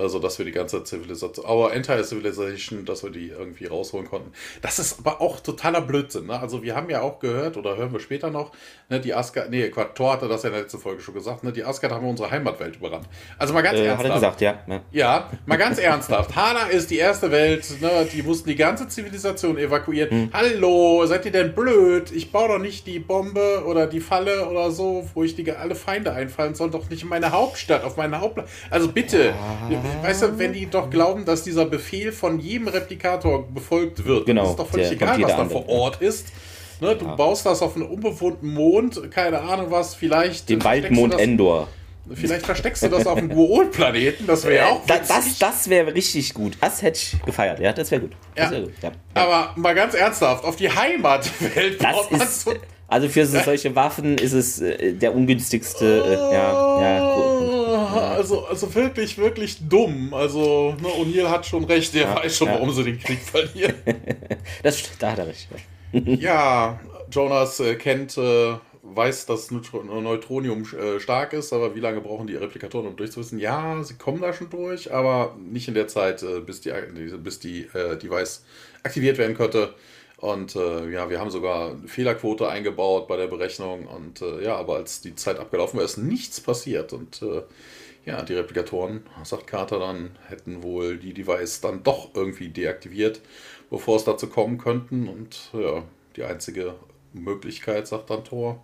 [0.00, 4.32] Also, dass wir die ganze Zivilisation, our entire Civilization, dass wir die irgendwie rausholen konnten.
[4.62, 6.26] Das ist aber auch totaler Blödsinn.
[6.26, 6.40] Ne?
[6.40, 8.52] Also, wir haben ja auch gehört, oder hören wir später noch,
[8.88, 11.52] ne, die Asgard, nee, Thor hatte das ja in der letzten Folge schon gesagt, ne,
[11.52, 13.06] die Asgard haben unsere Heimatwelt überrannt.
[13.38, 14.04] Also, mal ganz äh, ernsthaft.
[14.04, 14.58] Hat er gesagt, ja.
[14.66, 16.34] Ja, ja mal ganz ernsthaft.
[16.34, 20.10] Hala ist die erste Welt, ne, die mussten die ganze Zivilisation evakuieren.
[20.10, 20.30] Hm.
[20.32, 22.10] Hallo, seid ihr denn blöd?
[22.12, 25.74] Ich baue doch nicht die Bombe oder die Falle oder so, wo ich die alle
[25.74, 28.48] Feinde einfallen soll, doch nicht in meine Hauptstadt, auf meine Hauptstadt.
[28.70, 29.34] Also bitte.
[29.68, 34.26] Ja weißt du, wenn die doch glauben, dass dieser Befehl von jedem Replikator befolgt wird,
[34.26, 36.26] genau, ist doch völlig egal, was da vor Ort ist.
[36.80, 37.14] Ne, du ja.
[37.14, 40.48] baust das auf einem unbewohnten Mond, keine Ahnung was, vielleicht.
[40.48, 41.68] Den Waldmond das, Endor.
[42.12, 45.94] Vielleicht versteckst du das auf dem Guol-Planeten, das wäre ja auch Das, das, das wäre
[45.94, 46.56] richtig gut.
[46.60, 48.12] Das hätte ich gefeiert, ja, das wäre gut.
[48.36, 48.50] Ja.
[48.50, 48.72] Wär gut.
[48.82, 48.92] Ja.
[49.14, 52.54] Aber mal ganz ernsthaft, auf die Heimatwelt das ist, so
[52.88, 56.02] Also für solche Waffen ist es äh, der ungünstigste.
[56.04, 60.12] Äh, ja, ja, cool also, also wirklich, wirklich dumm.
[60.14, 62.54] Also, ne, O'Neill hat schon recht, der ja, weiß schon, ja.
[62.54, 63.74] warum sie den Krieg verlieren.
[64.62, 65.48] das, da hat er recht.
[65.92, 72.26] ja, Jonas äh, kennt, äh, weiß, dass Neutronium äh, stark ist, aber wie lange brauchen
[72.26, 73.38] die Replikatoren, um durchzuwissen?
[73.38, 76.72] Ja, sie kommen da schon durch, aber nicht in der Zeit, bis die,
[77.22, 78.44] bis die Device
[78.82, 79.74] aktiviert werden könnte.
[80.20, 83.86] Und äh, ja, wir haben sogar eine Fehlerquote eingebaut bei der Berechnung.
[83.86, 86.92] Und äh, ja, aber als die Zeit abgelaufen war, ist nichts passiert.
[86.92, 87.42] Und äh,
[88.04, 93.20] ja, die Replikatoren, sagt Carter dann, hätten wohl die Device dann doch irgendwie deaktiviert,
[93.68, 95.08] bevor es dazu kommen könnten.
[95.08, 95.84] Und ja,
[96.16, 96.74] die einzige
[97.12, 98.62] Möglichkeit, sagt dann Thor.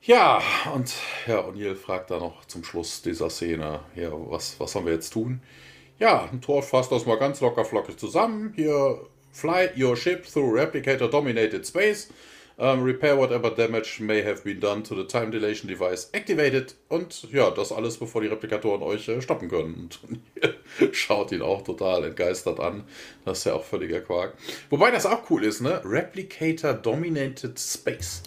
[0.00, 0.42] Ja,
[0.74, 0.92] und
[1.26, 5.10] ja, O'Neill fragt dann noch zum Schluss dieser Szene, ja, was, was sollen wir jetzt
[5.10, 5.40] tun?
[5.98, 8.52] Ja, Thor fasst das mal ganz locker flockig zusammen.
[8.54, 12.08] Hier, fly your ship through replicator dominated space
[12.56, 16.74] Um, repair whatever damage may have been done to the time dilation device activated.
[16.88, 19.74] Und ja, das alles, bevor die Replikatoren euch äh, stoppen können.
[19.74, 22.84] Und schaut ihn auch total entgeistert an.
[23.24, 24.34] Das ist ja auch völliger Quark.
[24.70, 25.80] Wobei das auch cool ist, ne?
[25.84, 28.22] Replicator Dominated Space.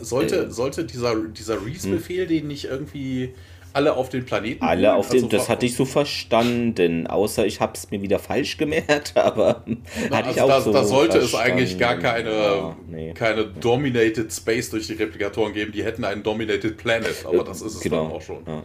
[0.00, 2.28] Sollte, äh, sollte dieser, dieser Reese-Befehl, hm.
[2.28, 3.34] den nicht irgendwie
[3.76, 4.64] alle auf den Planeten.
[4.64, 8.18] Alle auf den, also das hatte ich so verstanden, außer ich habe es mir wieder
[8.18, 11.46] falsch gemerkt, aber Na, hatte also ich auch da, so da sollte verstanden.
[11.46, 13.12] es eigentlich gar keine, ja, nee.
[13.12, 17.74] keine Dominated Space durch die Replikatoren geben, die hätten einen Dominated Planet, aber das ist
[17.74, 18.04] es genau.
[18.04, 18.42] dann auch schon.
[18.46, 18.62] Ja.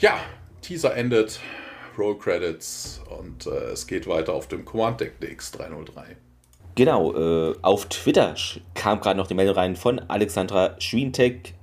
[0.00, 0.20] ja,
[0.60, 1.38] Teaser endet,
[1.96, 6.16] Roll Credits und äh, es geht weiter auf dem Command Deck DX303.
[6.74, 8.34] Genau, äh, auf Twitter
[8.74, 11.54] kam gerade noch die Meldung rein von Alexandra Schwientek,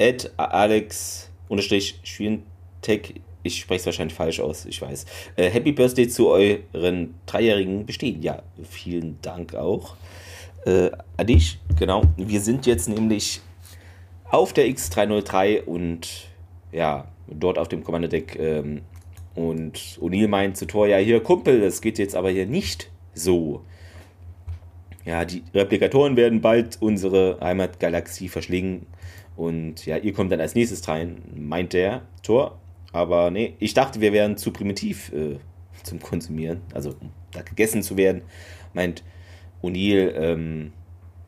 [0.00, 5.06] at Alex unterstrich Schwintech, ich spreche es wahrscheinlich falsch aus, ich weiß.
[5.36, 8.22] Äh, Happy Birthday zu euren dreijährigen Bestehen.
[8.22, 9.96] Ja, vielen Dank auch
[10.66, 11.58] äh, an dich.
[11.78, 13.40] Genau, wir sind jetzt nämlich
[14.30, 16.28] auf der X303 und
[16.72, 18.36] ja, dort auf dem Kommandodeck.
[18.38, 18.82] Ähm,
[19.34, 23.62] und O'Neill meint zu Thor, ja, hier Kumpel, das geht jetzt aber hier nicht so.
[25.04, 28.86] Ja, die Replikatoren werden bald unsere Heimatgalaxie verschlingen
[29.36, 32.58] und ja, ihr kommt dann als nächstes rein, meint der Tor.
[32.92, 35.36] Aber nee, ich dachte, wir wären zu primitiv äh,
[35.82, 38.22] zum Konsumieren, also um da gegessen zu werden.
[38.72, 39.04] Meint
[39.62, 40.72] O'Neill, ähm,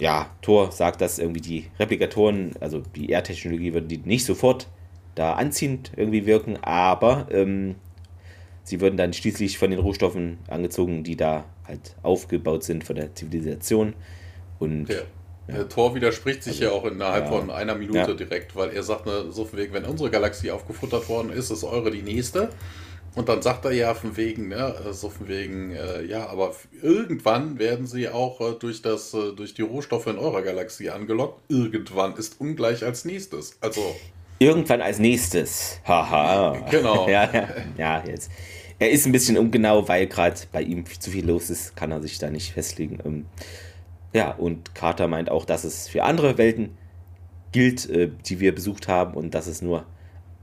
[0.01, 4.69] ja, Tor sagt, dass irgendwie die Replikatoren, also die Erdtechnologie, würden die nicht sofort
[5.15, 7.75] da anziehend irgendwie wirken, aber ähm,
[8.63, 13.15] sie würden dann schließlich von den Rohstoffen angezogen, die da halt aufgebaut sind von der
[13.15, 13.95] Zivilisation.
[14.59, 15.01] Und ja.
[15.49, 15.65] Ja.
[15.65, 17.31] Thor widerspricht sich also, ja auch innerhalb ja.
[17.31, 18.15] von einer Minute ja.
[18.15, 21.65] direkt, weil er sagt, ne, so von wegen, wenn unsere Galaxie aufgefuttert worden ist, ist
[21.65, 22.51] eure die nächste.
[23.15, 27.59] Und dann sagt er ja von wegen, ne, so von wegen, äh, ja, aber irgendwann
[27.59, 31.41] werden sie auch äh, durch, das, äh, durch die Rohstoffe in eurer Galaxie angelockt.
[31.49, 33.57] Irgendwann ist ungleich als nächstes.
[33.61, 33.97] Also.
[34.39, 35.81] Irgendwann als nächstes.
[35.85, 36.67] Haha.
[36.71, 37.09] Genau.
[37.09, 38.31] ja, ja, ja, jetzt.
[38.79, 42.01] Er ist ein bisschen ungenau, weil gerade bei ihm zu viel los ist, kann er
[42.01, 43.01] sich da nicht festlegen.
[43.05, 43.27] Ähm,
[44.13, 46.77] ja, und Carter meint auch, dass es für andere Welten
[47.53, 49.85] gilt, äh, die wir besucht haben und dass es nur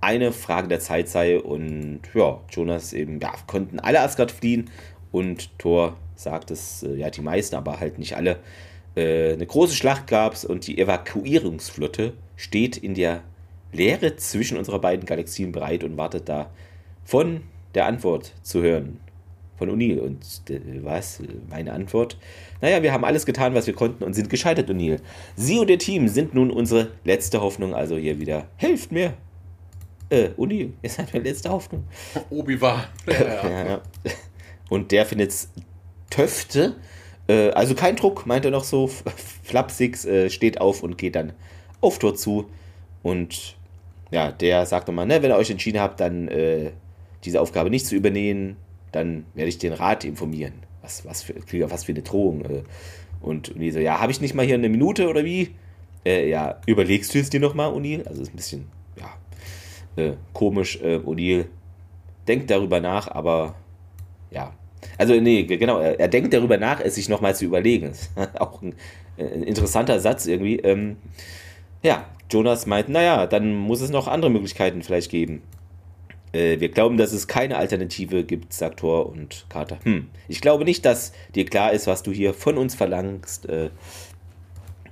[0.02, 1.40] eine Frage der Zeit sei.
[1.40, 4.70] Und ja, Jonas eben, ja, konnten alle Asgard fliehen
[5.12, 8.38] und Thor sagt es, äh, ja, die meisten, aber halt nicht alle.
[8.96, 13.24] Äh, eine große Schlacht gab es und die Evakuierungsflotte steht in der
[13.72, 16.50] Leere zwischen unserer beiden Galaxien bereit und wartet da
[17.04, 17.42] von
[17.74, 19.00] der Antwort zu hören
[19.58, 20.00] von O'Neill.
[20.00, 21.22] Und äh, was?
[21.50, 22.18] Meine Antwort?
[22.66, 25.00] Naja, wir haben alles getan, was wir konnten und sind gescheitert, O'Neill.
[25.36, 27.76] Sie und Ihr Team sind nun unsere letzte Hoffnung.
[27.76, 29.14] Also hier wieder, helft mir.
[30.10, 31.84] Äh, O'Neill, ihr seid meine letzte Hoffnung.
[32.32, 32.86] Obi-Wan.
[33.08, 33.68] Ja, ja.
[33.68, 33.82] ja,
[34.68, 35.50] Und der findet es
[36.10, 36.78] Töfte.
[37.28, 38.90] Äh, also kein Druck, meint er noch so.
[39.44, 41.34] Flapsix äh, steht auf und geht dann
[41.82, 42.50] auf Tor zu.
[43.04, 43.58] Und
[44.10, 46.72] ja, der sagt nochmal, ne, wenn ihr euch entschieden habt, dann äh,
[47.26, 48.58] diese Aufgabe nicht zu übernehmen,
[48.92, 50.66] dann werde ich den Rat informieren.
[50.86, 51.34] Was, was, für,
[51.72, 52.46] was für eine Drohung.
[52.46, 52.64] Äh.
[53.22, 55.56] Und Uni so, ja, habe ich nicht mal hier eine Minute oder wie?
[56.06, 58.06] Äh, ja, überlegst du es dir nochmal, O'Neill?
[58.08, 58.68] Also ist ein bisschen,
[59.00, 60.80] ja, äh, komisch.
[60.82, 61.46] Äh, O'Neill
[62.28, 63.56] denkt darüber nach, aber
[64.30, 64.54] ja.
[65.00, 67.94] Also, nee, genau, er, er denkt darüber nach, es sich nochmal zu überlegen.
[68.40, 68.76] Auch ein,
[69.18, 70.58] äh, ein, interessanter Satz irgendwie.
[70.58, 70.98] Ähm,
[71.82, 75.42] ja, Jonas meint, naja, dann muss es noch andere Möglichkeiten vielleicht geben.
[76.36, 79.80] Äh, wir glauben, dass es keine Alternative gibt, sagt Thor und Carter.
[79.84, 83.48] Hm, ich glaube nicht, dass dir klar ist, was du hier von uns verlangst.
[83.48, 83.70] Äh,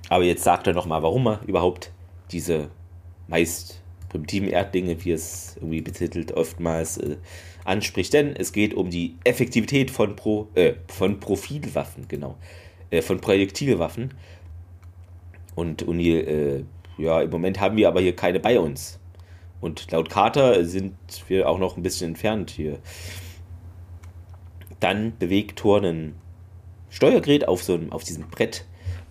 [0.08, 1.92] aber jetzt sagt er nochmal, warum er überhaupt
[2.30, 2.70] diese
[3.28, 7.16] meist primitiven Erdlinge, wie es irgendwie betitelt, oftmals äh,
[7.64, 8.14] anspricht.
[8.14, 12.36] Denn es geht um die Effektivität von, Pro, äh, von Profilwaffen, genau.
[12.90, 14.14] Äh, von Projektilwaffen.
[15.54, 16.64] Und O'Neill, äh,
[16.96, 18.98] ja, im Moment haben wir aber hier keine bei uns.
[19.60, 20.94] Und laut Carter sind
[21.28, 22.78] wir auch noch ein bisschen entfernt hier.
[24.80, 26.16] Dann bewegt Thor ein
[26.90, 28.64] Steuergerät auf, so einem, auf diesem Brett.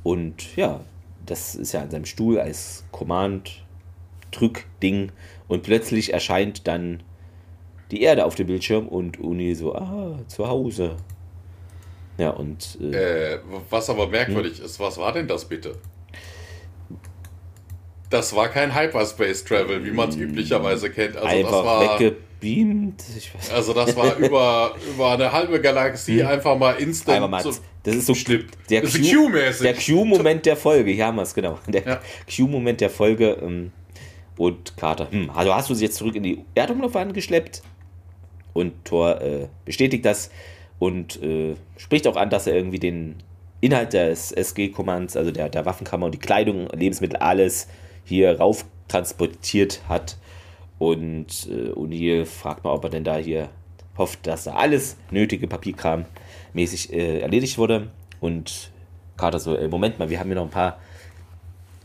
[0.04, 0.82] Und ja,
[1.26, 5.12] das ist ja an seinem Stuhl als Command-Drück-Ding.
[5.48, 7.02] Und plötzlich erscheint dann
[7.92, 10.96] die Erde auf dem Bildschirm und Uni so, ah, zu Hause.
[12.18, 12.78] Ja, und.
[12.82, 14.66] Äh, äh, was aber merkwürdig hm?
[14.66, 15.78] ist, was war denn das bitte?
[18.13, 21.17] Das war kein Hyperspace Travel, wie man es üblicherweise kennt.
[21.17, 23.04] Also einfach das war weggebeamt.
[23.52, 26.28] Also das war über, über eine halbe Galaxie hm.
[26.28, 27.17] einfach mal instant.
[27.17, 28.45] Einfach mal, so das ist so schlimm.
[28.69, 30.91] Der Q-Moment der Folge.
[30.91, 31.58] Hier haben wir es, genau.
[31.67, 31.99] Der ja.
[32.34, 33.38] Q-Moment der Folge.
[33.41, 33.71] Ähm,
[34.38, 37.63] und Carter, hm, also hast du sie jetzt zurück in die Erdumlaufbahn geschleppt?
[38.54, 40.30] Und Thor äh, bestätigt das
[40.78, 43.15] und äh, spricht auch an, dass er irgendwie den
[43.62, 47.67] Inhalt des SG-Kommands, also der, der Waffenkammer und die Kleidung, Lebensmittel, alles
[48.06, 50.18] hier rauf transportiert hat.
[50.80, 53.50] Und äh, O'Neill fragt mal, ob er denn da hier
[53.98, 56.06] hofft, dass da alles nötige Papierkram
[56.54, 57.89] mäßig äh, erledigt wurde.
[58.20, 58.72] Und
[59.18, 60.80] Carter so, äh, Moment mal, wir haben hier noch ein paar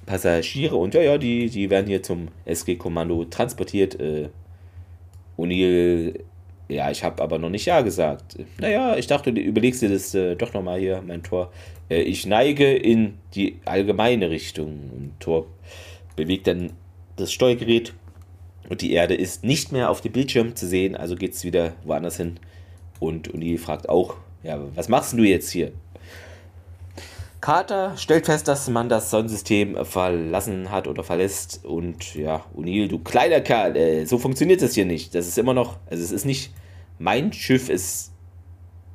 [0.07, 4.01] Passagiere und ja, ja, die, die werden hier zum SG-Kommando transportiert.
[4.01, 4.31] Äh,
[5.37, 6.21] O'Neill,
[6.69, 8.37] ja, ich habe aber noch nicht Ja gesagt.
[8.59, 11.53] Naja, ich dachte, du überlegst dir das äh, doch nochmal hier, mein Tor.
[11.91, 14.91] Äh, ich neige in die allgemeine Richtung.
[14.97, 15.47] Und Tor
[16.19, 16.73] bewegt dann
[17.17, 17.95] das Steuergerät
[18.69, 21.73] und die Erde ist nicht mehr auf dem Bildschirm zu sehen, also geht es wieder
[21.85, 22.39] woanders hin.
[23.01, 25.73] Und O'Neill fragt auch, ja, was machst du jetzt hier?
[27.41, 31.65] Carter stellt fest, dass man das Sonnensystem verlassen hat oder verlässt.
[31.65, 35.15] Und ja, O'Neill, du kleiner Kerl, äh, so funktioniert das hier nicht.
[35.15, 36.53] Das ist immer noch, also es ist nicht
[36.99, 38.11] mein Schiff, es,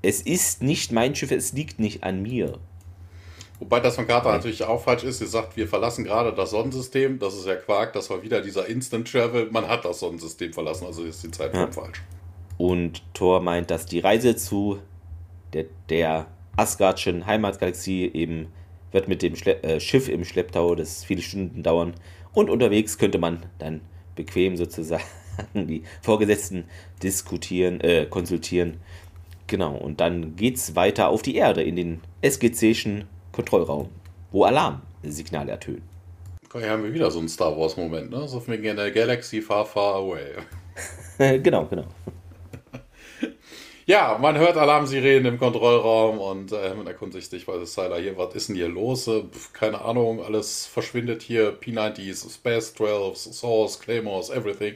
[0.01, 2.59] es ist nicht mein Schiff, es liegt nicht an mir.
[3.63, 5.19] Wobei das von Carter natürlich auch falsch ist.
[5.19, 7.17] Sie sagt, wir verlassen gerade das Sonnensystem.
[7.17, 7.93] Das ist ja Quark.
[7.93, 9.49] Das war wieder dieser Instant Travel.
[9.51, 11.71] Man hat das Sonnensystem verlassen, also ist die Zeit ja.
[11.71, 12.01] falsch.
[12.57, 14.79] Und Thor meint, dass die Reise zu
[15.53, 18.47] der, der Asgardschen Heimatgalaxie eben
[18.91, 21.93] wird mit dem Schle äh, Schiff im Schlepptau das viele Stunden dauern.
[22.33, 23.79] Und unterwegs könnte man dann
[24.17, 25.05] bequem sozusagen
[25.53, 26.65] die Vorgesetzten
[27.01, 28.81] diskutieren, äh, konsultieren.
[29.47, 33.89] Genau, und dann geht's weiter auf die Erde in den SGC'schen Kontrollraum,
[34.31, 35.83] wo Alarmsignale ertönen.
[36.53, 38.27] Hier haben wir wieder so einen Star Wars-Moment, ne?
[38.27, 40.35] So wegen in der Galaxy far, far away.
[41.39, 41.85] genau, genau.
[43.85, 48.33] Ja, man hört Alarmsirenen im Kontrollraum und äh, man erkundigt sich bei Sylar hier, was
[48.33, 49.09] ist denn hier los?
[49.09, 51.59] Äh, keine Ahnung, alles verschwindet hier.
[51.59, 54.75] P90s, Space 12, Source, Claymores, everything.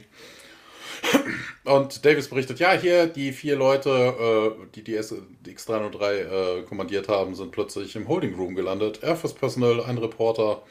[1.64, 4.98] Und Davis berichtet, ja, hier die vier Leute, äh, die die,
[5.44, 9.00] die X303 äh, kommandiert haben, sind plötzlich im Holding Room gelandet.
[9.02, 10.62] Air Force Personnel, ein Reporter,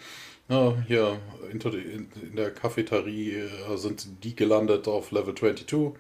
[0.50, 1.20] ja, hier
[1.52, 5.92] in, in, der Cafeterie äh, sind die gelandet auf Level 22.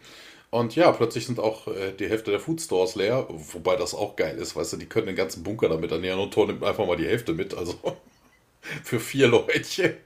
[0.50, 4.16] Und ja, plötzlich sind auch äh, die Hälfte der Food Stores leer, wobei das auch
[4.16, 6.88] geil ist, weißt du, die können den ganzen Bunker damit ernähren und Tor nimmt einfach
[6.88, 7.74] mal die Hälfte mit, also
[8.84, 9.98] für vier Leute.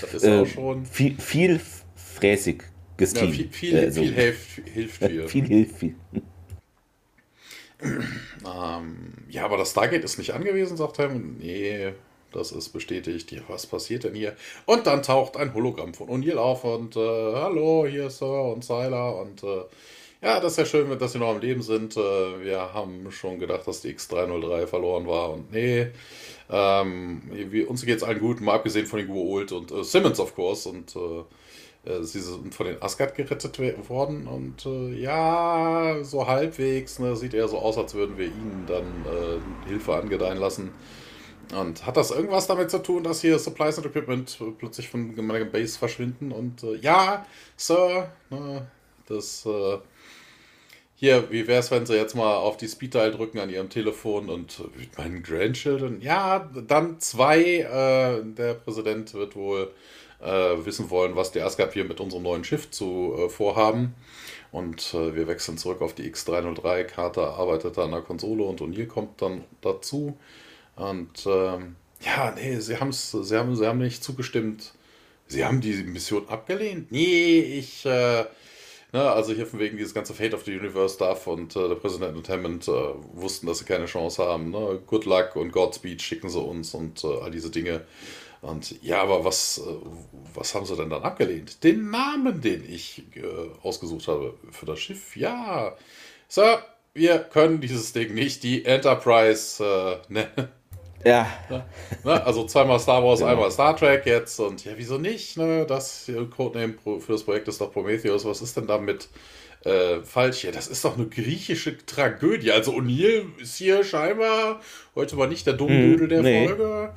[0.00, 0.84] Das ist auch schon.
[0.86, 1.60] Viel, viel
[1.94, 2.64] fräsig
[3.00, 3.36] gesteamt.
[3.36, 4.02] Ja, viel, viel, äh, so.
[4.02, 5.28] viel hilft, hilft viel.
[5.28, 5.94] viel hilft viel.
[7.82, 11.08] ähm, ja, aber das Stargate ist nicht angewiesen, sagt er.
[11.08, 11.92] Nee,
[12.32, 13.32] das ist bestätigt.
[13.32, 14.36] Ja, was passiert denn hier?
[14.66, 18.64] Und dann taucht ein Hologramm von O'Neill auf und äh, hallo, hier ist Sir und
[18.64, 19.64] Sylar und äh,
[20.22, 21.96] ja, das ist ja schön, dass sie noch am Leben sind.
[21.96, 22.00] Äh,
[22.44, 25.88] wir haben schon gedacht, dass die X303 verloren war und nee,
[26.50, 30.34] ähm, wie, uns es allen gut, mal abgesehen von den Guold und äh, Simmons, of
[30.34, 31.24] course, und äh,
[32.02, 37.48] sie sind von den Asgard gerettet worden und äh, ja, so halbwegs, ne, sieht eher
[37.48, 40.72] so aus, als würden wir ihnen dann äh, Hilfe angedeihen lassen.
[41.58, 45.44] Und hat das irgendwas damit zu tun, dass hier Supplies und Equipment plötzlich von meiner
[45.46, 46.32] Base verschwinden?
[46.32, 48.68] Und äh, ja, Sir, ne,
[49.06, 49.78] das äh,
[50.94, 54.28] hier, wie wäre es, wenn Sie jetzt mal auf die Speed-Dial drücken an Ihrem Telefon
[54.28, 56.02] und mit meinen Grandchildren?
[56.02, 57.42] Ja, dann zwei.
[57.42, 59.72] Äh, der Präsident wird wohl
[60.22, 63.94] äh, wissen wollen, was die Asgard hier mit unserem neuen Schiff zu äh, vorhaben.
[64.52, 66.84] Und äh, wir wechseln zurück auf die X303.
[66.84, 70.16] Carter arbeitet an der Konsole und O'Neill kommt dann dazu.
[70.76, 74.72] Und ähm, ja, nee, sie, haben's, sie, haben, sie haben nicht zugestimmt.
[75.26, 76.90] Sie haben die Mission abgelehnt?
[76.90, 78.24] Nee, ich, äh,
[78.92, 81.76] ne, also hier von wegen dieses ganze Fate of the Universe Stuff und äh, der
[81.76, 82.72] Präsident und Hammond äh,
[83.12, 84.50] wussten, dass sie keine Chance haben.
[84.50, 84.80] Ne?
[84.86, 87.82] Good luck und Godspeed schicken sie uns und äh, all diese Dinge.
[88.42, 89.70] Und ja, aber was, äh,
[90.34, 91.62] was haben sie denn dann abgelehnt?
[91.62, 93.22] Den Namen, den ich äh,
[93.62, 95.16] ausgesucht habe für das Schiff?
[95.16, 95.76] Ja,
[96.28, 100.48] Sir, wir können dieses Ding nicht die Enterprise nennen.
[101.04, 101.26] Ja.
[102.04, 102.24] Ne?
[102.24, 103.32] Also zweimal Star Wars, genau.
[103.32, 105.36] einmal Star Trek jetzt und ja, wieso nicht?
[105.36, 105.64] Ne?
[105.66, 108.24] Das Codename für das Projekt ist doch Prometheus.
[108.24, 109.08] Was ist denn damit
[109.64, 110.52] äh, falsch hier?
[110.52, 112.52] Das ist doch eine griechische Tragödie.
[112.52, 114.60] Also O'Neill ist hier scheinbar
[114.94, 116.46] heute mal nicht der Dummdödel hm, der nee.
[116.46, 116.94] Folge.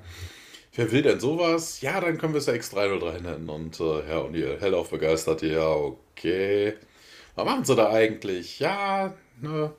[0.76, 1.82] Wer will denn sowas?
[1.82, 3.50] Ja, dann können wir es ja X303 nennen.
[3.50, 5.44] Und äh, Herr O'Neill, hellauf begeistert.
[5.44, 6.74] Ja, okay.
[7.36, 8.60] Was machen sie da eigentlich?
[8.60, 9.74] Ja, ne?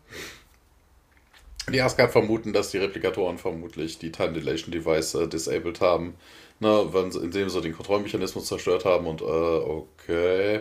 [1.72, 6.14] Die Asgard vermuten, dass die Replikatoren vermutlich die Time Dilation Device äh, disabled haben,
[6.60, 10.60] ne, wenn, indem sie den Kontrollmechanismus zerstört haben und äh, okay.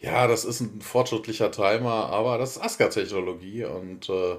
[0.00, 4.36] Ja, das ist ein fortschrittlicher Timer, aber das ist Asgard-Technologie und äh,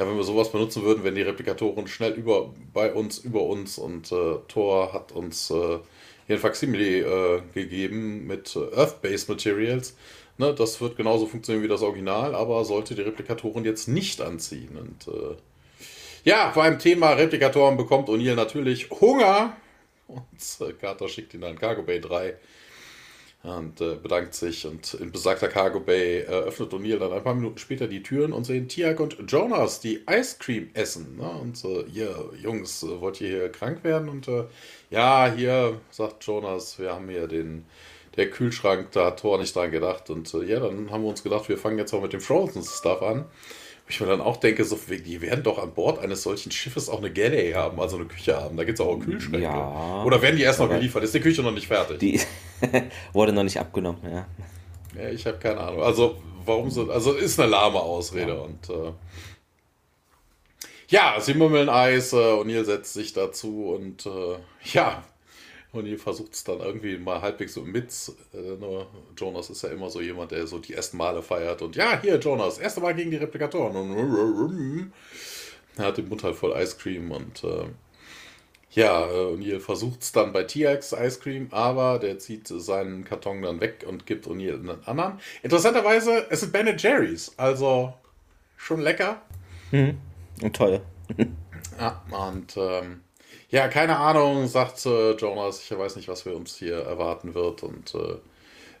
[0.00, 3.78] ja, wenn wir sowas benutzen würden, wären die Replikatoren schnell über bei uns, über uns
[3.78, 5.78] und äh, Thor hat uns äh,
[6.26, 9.94] hier ein Facsimile äh, gegeben mit Earth-Based Materials
[10.40, 14.74] Ne, das wird genauso funktionieren wie das Original, aber sollte die Replikatoren jetzt nicht anziehen.
[14.74, 15.36] Und äh,
[16.24, 19.54] Ja, beim Thema Replikatoren bekommt O'Neill natürlich Hunger.
[20.06, 20.26] Und
[20.60, 22.36] äh, Carter schickt ihn an Cargo Bay 3
[23.42, 24.66] und äh, bedankt sich.
[24.66, 28.32] Und in besagter Cargo Bay äh, öffnet O'Neill dann ein paar Minuten später die Türen
[28.32, 31.16] und sehen Tiak und Jonas, die Ice Cream essen.
[31.16, 31.28] Ne?
[31.28, 34.08] Und äh, ihr Jungs, äh, wollt ihr hier krank werden?
[34.08, 34.44] Und äh,
[34.90, 37.64] ja, hier, sagt Jonas, wir haben hier den
[38.16, 40.10] der Kühlschrank, da hat Thor nicht dran gedacht.
[40.10, 42.62] Und äh, ja, dann haben wir uns gedacht, wir fangen jetzt auch mit dem Frozen
[42.62, 43.24] Stuff an.
[43.88, 46.98] Ich mir dann auch denke, so, die werden doch an Bord eines solchen Schiffes auch
[46.98, 48.56] eine Galley haben, also eine Küche haben.
[48.56, 49.42] Da gibt es auch Kühlschränke.
[49.42, 51.02] Ja, Oder werden die erst noch geliefert?
[51.02, 51.98] Ist die Küche noch nicht fertig?
[51.98, 52.20] Die
[53.12, 54.26] wurde noch nicht abgenommen, ja.
[54.96, 55.82] Ja, ich habe keine Ahnung.
[55.82, 56.90] Also, warum so.
[56.90, 58.34] Also, ist eine lahme Ausrede.
[58.34, 58.40] Ja.
[58.40, 58.92] Und äh,
[60.88, 64.36] ja, sie mümmeln Eis, äh, Neil setzt sich dazu und äh,
[64.72, 65.04] ja,
[65.72, 67.92] und ihr versucht es dann irgendwie mal halbwegs so mit.
[68.34, 71.62] Äh, nur Jonas ist ja immer so jemand, der so die ersten Male feiert.
[71.62, 73.76] Und ja, hier, Jonas, erste Mal gegen die Replikatoren.
[73.76, 74.92] Und
[75.76, 77.12] er hat den Mund halt voll Ice Cream.
[77.12, 77.66] Und äh,
[78.72, 83.42] ja, äh, O'Neill versucht es dann bei TX Ice Cream, aber der zieht seinen Karton
[83.42, 85.20] dann weg und gibt O'Neill einen anderen.
[85.42, 87.32] Interessanterweise, es sind Ben Jerry's.
[87.36, 87.92] Also
[88.56, 89.22] schon lecker.
[89.72, 89.98] Mhm.
[90.42, 90.80] Und toll.
[91.78, 92.56] ja, und.
[92.56, 93.00] Ähm,
[93.50, 95.60] ja, keine Ahnung, sagt äh, Jonas.
[95.60, 97.64] Ich weiß nicht, was wir uns hier erwarten wird.
[97.64, 98.18] Und äh,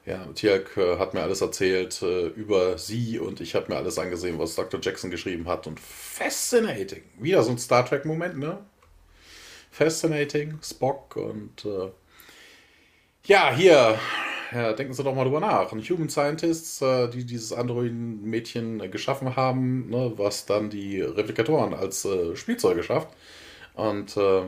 [0.06, 3.98] ja, Tiak äh, hat mir alles erzählt äh, über sie und ich habe mir alles
[3.98, 4.78] angesehen, was Dr.
[4.80, 5.66] Jackson geschrieben hat.
[5.66, 7.02] Und fascinating.
[7.18, 8.58] Wieder so ein Star Trek-Moment, ne?
[9.70, 11.90] Fascinating, Spock und äh,
[13.24, 13.98] ja, hier,
[14.52, 15.72] ja, denken Sie doch mal drüber nach.
[15.72, 22.08] Ein Human Scientists, äh, die dieses Androiden-Mädchen geschaffen haben, ne, was dann die Replikatoren als
[22.34, 23.08] Spielzeuge schafft.
[23.74, 24.42] Und äh,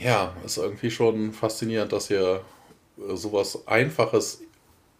[0.00, 2.42] ja, ist irgendwie schon faszinierend, dass hier
[2.98, 4.42] äh, sowas Einfaches,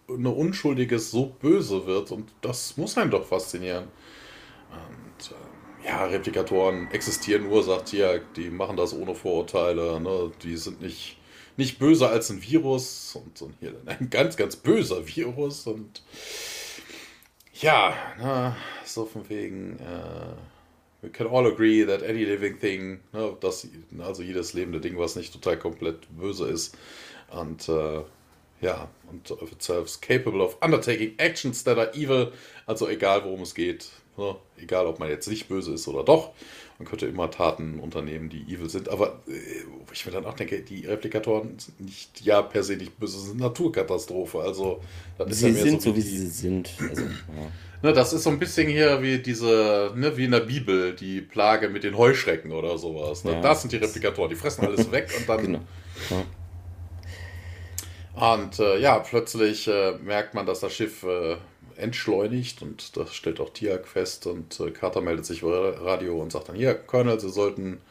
[0.07, 2.11] eine Unschuldiges so böse wird.
[2.11, 3.85] Und das muss einen doch faszinieren.
[4.69, 5.10] Und äh,
[5.85, 9.99] ja, Replikatoren existieren nur, sagt hier, die machen das ohne Vorurteile.
[9.99, 10.31] Ne?
[10.43, 11.17] Die sind nicht,
[11.57, 13.15] nicht böser als ein Virus.
[13.15, 15.67] Und, und hier ein ganz, ganz böser Virus.
[15.67, 16.03] Und
[17.53, 18.55] ja, na,
[18.85, 19.79] so von wegen.
[19.79, 20.35] Äh,
[21.01, 23.67] we can all agree that any living thing, ne, das,
[23.99, 26.77] also jedes lebende Ding, was nicht total komplett böse ist,
[27.31, 28.03] und äh,
[28.61, 32.31] ja, und of itself capable of undertaking actions that are evil,
[32.67, 33.89] also egal worum es geht,
[34.21, 36.31] ne, egal ob man jetzt nicht böse ist oder doch,
[36.79, 40.61] man könnte immer Taten unternehmen, die evil sind, aber äh, ich mir dann auch denke,
[40.61, 44.81] die Replikatoren sind nicht, ja, per se nicht böse, sind Naturkatastrophe, also
[45.17, 47.51] das sie ist ja sind so, wie sie sind, also, ja.
[47.83, 51.19] Ne, das ist so ein bisschen hier wie diese, ne, wie in der Bibel, die
[51.21, 53.23] Plage mit den Heuschrecken oder sowas.
[53.23, 53.31] Ne?
[53.31, 53.41] Ja.
[53.41, 55.41] Das sind die Replikatoren, die fressen alles weg und dann.
[55.41, 55.59] Genau.
[56.11, 56.23] Ja.
[58.35, 61.37] Und äh, ja, plötzlich äh, merkt man, dass das Schiff äh,
[61.81, 66.31] entschleunigt und das stellt auch Tiak fest und äh, Carter meldet sich über Radio und
[66.31, 67.81] sagt dann, hier, Colonel, Sie sollten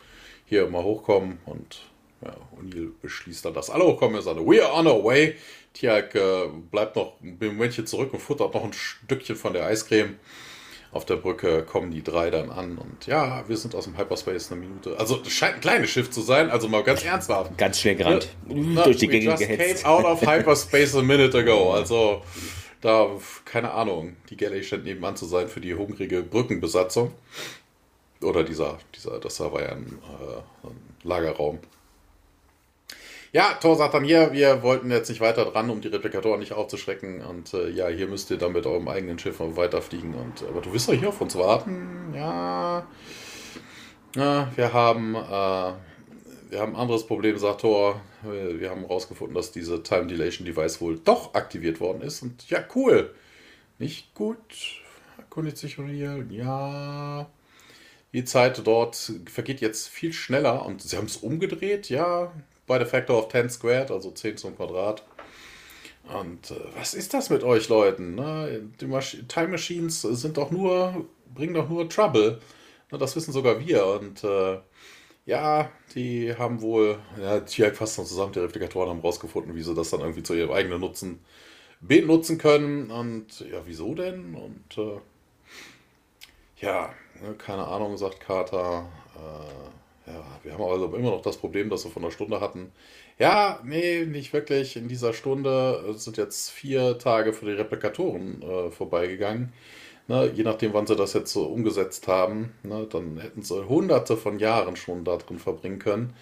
[0.47, 1.82] hier mal hochkommen und
[2.22, 4.16] ja, O'Neill beschließt dann, dass alle hochkommen.
[4.16, 5.36] Er sagt, we are on our way.
[5.72, 10.16] Tiag äh, bleibt noch ein Momentchen zurück und futtert noch ein Stückchen von der Eiscreme.
[10.93, 14.51] Auf der Brücke kommen die drei dann an und ja, wir sind aus dem Hyperspace
[14.51, 14.99] eine Minute.
[14.99, 17.57] Also es scheint ein kleines Schiff zu sein, also mal ganz ernsthaft.
[17.57, 18.28] Ganz schwer gerannt.
[18.49, 19.84] Ja, durch die Gegend gehetzt.
[19.84, 21.72] came out of Hyperspace a minute ago.
[21.72, 22.22] Also
[22.81, 23.09] da,
[23.45, 27.12] keine Ahnung, die Galley scheint nebenan zu sein für die hungrige Brückenbesatzung.
[28.22, 31.59] Oder dieser, dieser, das war ja ein, äh, ein Lagerraum.
[33.33, 36.53] Ja, Thor sagt dann hier, wir wollten jetzt nicht weiter dran, um die Replikatoren nicht
[36.53, 37.22] aufzuschrecken.
[37.22, 40.14] Und äh, ja, hier müsst ihr dann mit eurem eigenen Schiff weiterfliegen.
[40.14, 42.12] Und, aber du wirst doch hier auf uns warten.
[42.14, 42.87] Ja.
[44.16, 45.14] ja wir haben.
[45.14, 45.89] Äh,
[46.51, 48.01] wir haben ein anderes Problem, sagt Thor.
[48.22, 52.22] Wir haben herausgefunden, dass diese Time Dilation Device wohl doch aktiviert worden ist.
[52.22, 53.14] Und ja, cool.
[53.78, 54.38] Nicht gut.
[55.16, 56.24] Erkundigt sich hier.
[56.28, 57.30] Ja.
[58.12, 61.88] Die Zeit dort vergeht jetzt viel schneller und sie haben es umgedreht.
[61.88, 62.32] Ja,
[62.66, 65.05] bei der Factor of 10 squared, also 10 zum Quadrat.
[66.12, 68.16] Und äh, was ist das mit euch Leuten?
[68.16, 68.68] Ne?
[68.80, 72.40] Die Masch Time Machines sind doch nur, bringen doch nur Trouble.
[72.90, 73.86] Ne, das wissen sogar wir.
[73.86, 74.59] Und äh,
[75.27, 79.75] ja, die haben wohl, ja, Tiag fasst noch zusammen, die Replikatoren haben rausgefunden, wie sie
[79.75, 81.21] das dann irgendwie zu ihrem eigenen Nutzen
[81.81, 82.91] benutzen können.
[82.91, 84.35] Und ja, wieso denn?
[84.35, 85.01] Und äh,
[86.61, 86.93] ja,
[87.23, 88.89] ne, keine Ahnung, sagt Carter.
[89.16, 92.73] Äh, ja, wir haben also immer noch das Problem, das wir von der Stunde hatten.
[93.18, 94.77] Ja, nee, nicht wirklich.
[94.77, 99.53] In dieser Stunde sind jetzt vier Tage für die Replikatoren äh, vorbeigegangen.
[100.11, 104.17] Ne, je nachdem, wann sie das jetzt so umgesetzt haben, ne, dann hätten sie hunderte
[104.17, 106.15] von Jahren schon da drin verbringen können.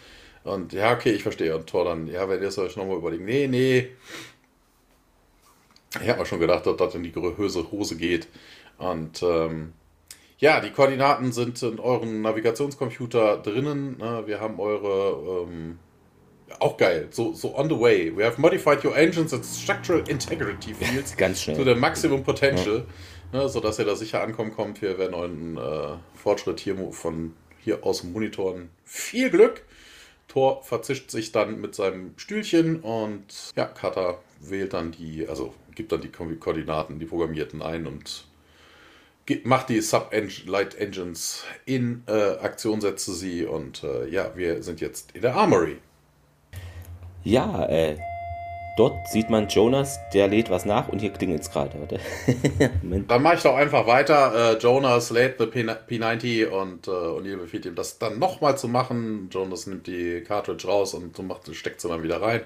[0.44, 1.56] Und ja, okay, ich verstehe.
[1.56, 3.88] Und Thor dann, ja, wenn ihr es euch nochmal überlegen, nee, nee.
[6.02, 8.28] Ich habe mir schon gedacht, dass das in die Hose, Hose geht.
[8.76, 9.72] Und ähm,
[10.38, 13.96] Ja, die Koordinaten sind in euren Navigationscomputer drinnen.
[13.96, 14.22] Ne?
[14.26, 15.46] Wir haben eure.
[15.48, 15.78] Ähm,
[16.60, 18.10] auch geil, so, so on the way.
[18.14, 21.56] We have modified your engines and structural integrity fields Ganz schnell.
[21.56, 22.84] to the maximum potential, ja.
[23.32, 24.82] Ne, sodass ihr da sicher ankommen kommt.
[24.82, 28.70] Wir werden euren äh, Fortschritt hier von hier aus Monitoren.
[28.84, 29.62] Viel Glück!
[30.28, 35.90] Thor verzischt sich dann mit seinem Stühlchen und ja, Kata wählt dann die, also gibt
[35.90, 38.26] dann die Koordinaten, die programmierten ein und
[39.44, 45.12] macht die Sub-Light Engines in äh, Aktion, setze sie und äh, ja, wir sind jetzt
[45.12, 45.78] in der Armory.
[47.24, 47.96] Ja, äh,
[48.78, 51.70] dort sieht man Jonas, der lädt was nach und hier klingelt es gerade.
[53.08, 54.54] dann mache ich doch einfach weiter.
[54.54, 59.28] Äh, Jonas lädt the P90 und äh, O'Neill befiehlt ihm, das dann nochmal zu machen.
[59.32, 62.42] Jonas nimmt die Cartridge raus und macht, steckt sie dann wieder rein.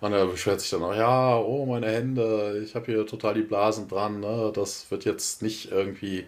[0.00, 3.42] Und er beschwert sich dann auch, ja, oh, meine Hände, ich habe hier total die
[3.42, 4.52] Blasen dran, ne?
[4.54, 6.24] das wird jetzt nicht irgendwie,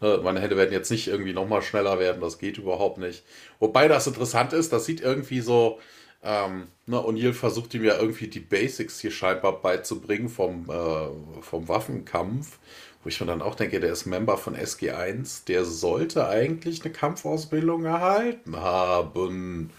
[0.00, 0.20] ne?
[0.22, 3.22] meine Hände werden jetzt nicht irgendwie nochmal schneller werden, das geht überhaupt nicht.
[3.58, 5.78] Wobei das interessant ist, das sieht irgendwie so,
[6.22, 11.68] ähm, ne, O'Neill versucht ihm ja irgendwie die Basics hier scheinbar beizubringen vom, äh, vom
[11.68, 12.58] Waffenkampf,
[13.02, 16.92] wo ich mir dann auch denke, der ist Member von SG1, der sollte eigentlich eine
[16.92, 19.70] Kampfausbildung erhalten haben.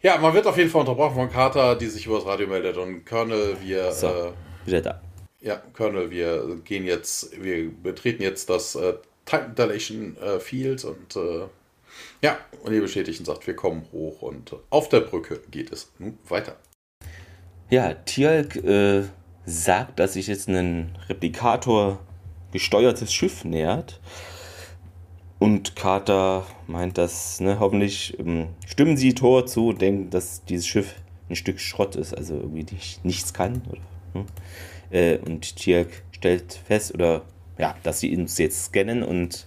[0.00, 2.76] Ja, man wird auf jeden Fall unterbrochen von Carter, die sich über das Radio meldet.
[2.76, 3.92] Und Colonel, wir.
[3.92, 4.32] So, äh,
[4.64, 5.02] wieder da.
[5.40, 11.16] Ja, Colonel, wir gehen jetzt, wir betreten jetzt das äh, Titan Dilation äh, Field und
[11.16, 11.46] äh,
[12.22, 16.18] ja, und bestätigt und sagt, wir kommen hoch und auf der Brücke geht es nun
[16.28, 16.56] weiter.
[17.70, 19.04] Ja, Tialk äh,
[19.44, 21.98] sagt, dass sich jetzt ein Replikator
[22.52, 24.00] gesteuertes Schiff nähert.
[25.38, 30.66] Und Carter meint, dass ne, hoffentlich ähm, stimmen sie Tor zu und denken, dass dieses
[30.66, 30.94] Schiff
[31.28, 33.62] ein Stück Schrott ist, also irgendwie nicht, nichts kann.
[33.68, 33.80] Oder,
[34.14, 34.26] ne?
[34.90, 37.22] äh, und Tialk stellt fest, oder
[37.58, 39.46] ja, dass sie uns jetzt scannen und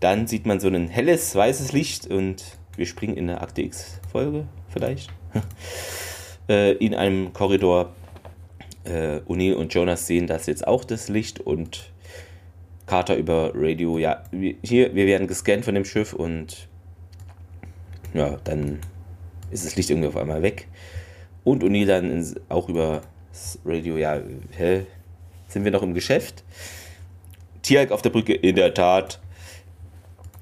[0.00, 2.42] dann sieht man so ein helles, weißes Licht und
[2.76, 5.10] wir springen in eine Akte X-Folge vielleicht.
[6.48, 7.92] äh, in einem Korridor.
[8.84, 11.92] Äh, O'Neill und Jonas sehen das jetzt auch, das Licht und
[12.86, 14.24] Carter über Radio, ja,
[14.62, 16.66] hier, wir werden gescannt von dem Schiff und
[18.14, 18.80] ja, dann
[19.50, 20.66] ist das Licht irgendwie auf einmal weg.
[21.44, 23.02] Und O'Neill dann auch über
[23.64, 24.20] Radio, ja,
[24.56, 24.86] hä,
[25.46, 26.42] sind wir noch im Geschäft?
[27.62, 29.20] Tierk auf der Brücke, in der Tat.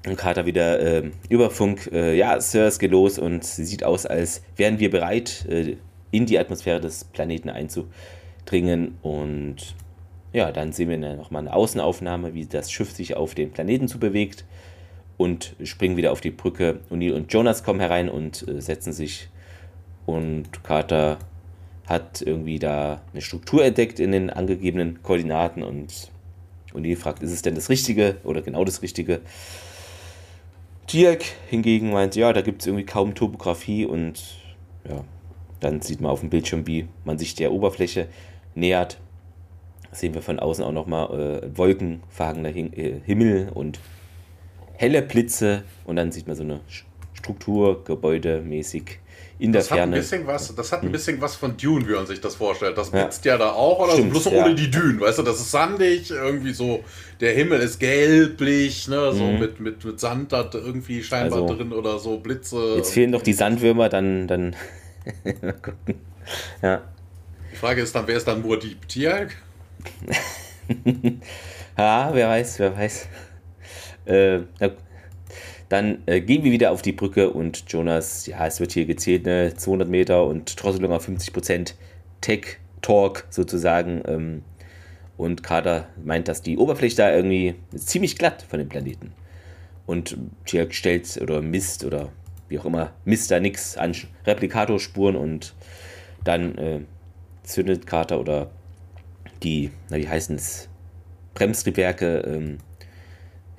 [0.05, 3.83] Und Carter wieder äh, über Funk, äh, ja, Sir, es geht los und sie sieht
[3.83, 5.75] aus, als wären wir bereit, äh,
[6.11, 8.97] in die Atmosphäre des Planeten einzudringen.
[9.01, 9.75] Und
[10.31, 13.99] ja, dann sehen wir nochmal eine Außenaufnahme, wie das Schiff sich auf den Planeten zu
[13.99, 14.45] bewegt
[15.17, 16.79] und springen wieder auf die Brücke.
[16.89, 19.29] O'Neill und Jonas kommen herein und äh, setzen sich.
[20.05, 21.19] Und Carter
[21.87, 26.09] hat irgendwie da eine Struktur entdeckt in den angegebenen Koordinaten und
[26.73, 29.21] O'Neill fragt, ist es denn das Richtige oder genau das Richtige?
[30.91, 34.21] Dirk hingegen meint, ja, da gibt es irgendwie kaum Topografie und
[34.87, 35.03] ja,
[35.59, 38.07] dann sieht man auf dem Bildschirm, wie man sich der Oberfläche
[38.55, 38.99] nähert.
[39.91, 43.79] Sehen wir von außen auch nochmal äh, wolkenverhangener äh, Himmel und
[44.73, 46.61] helle Blitze und dann sieht man so eine
[47.13, 48.99] Struktur, gebäudemäßig
[49.39, 49.83] in der das Ferne.
[49.83, 50.91] Hat ein bisschen was, das hat ein hm.
[50.91, 52.77] bisschen was von Dune, wie man sich das vorstellt.
[52.77, 53.93] Das blitzt ja, ja da auch, oder?
[53.93, 54.43] Stimmt, bloß ja.
[54.43, 55.23] ohne die Dünen, weißt du?
[55.23, 56.83] Das ist sandig, irgendwie so,
[57.21, 59.13] der Himmel ist gelblich, ne?
[59.13, 59.39] So mhm.
[59.39, 62.75] mit, mit, mit Sand da irgendwie scheinbar also, drin oder so, Blitze.
[62.75, 64.57] Jetzt fehlen doch die Sandwürmer, dann, dann
[65.41, 65.95] mal gucken.
[66.61, 66.81] Ja.
[67.51, 69.37] Die Frage ist dann, wer ist dann Murdi Tiag?
[71.77, 73.07] ja, wer weiß, wer weiß.
[74.05, 74.39] Äh,
[75.69, 79.25] dann äh, gehen wir wieder auf die Brücke und Jonas, ja, es wird hier gezählt,
[79.25, 81.75] ne, 200 Meter und Drosselung auf 50 Prozent
[82.21, 84.01] Tech Talk sozusagen.
[84.07, 84.41] Ähm,
[85.15, 89.11] und Carter meint, dass die Oberfläche da irgendwie ziemlich glatt von dem Planeten.
[89.85, 92.09] Und Tierk stellt oder misst oder
[92.47, 93.95] wie auch immer, misst da nichts an
[94.25, 95.53] Replikatorspuren und
[96.23, 96.79] dann äh,
[97.43, 98.49] zündet Carter oder
[99.43, 100.67] die, na, wie heißen es,
[101.33, 102.57] Bremstriebwerke ähm,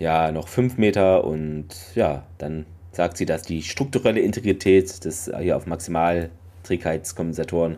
[0.00, 5.56] ja noch 5 Meter und ja, dann sagt sie, dass die strukturelle Integrität des hier
[5.56, 7.76] auf Maximalträgheitskompensatoren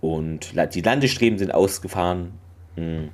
[0.00, 2.32] und die Landestreben sind ausgefahren.
[2.74, 3.10] Hm.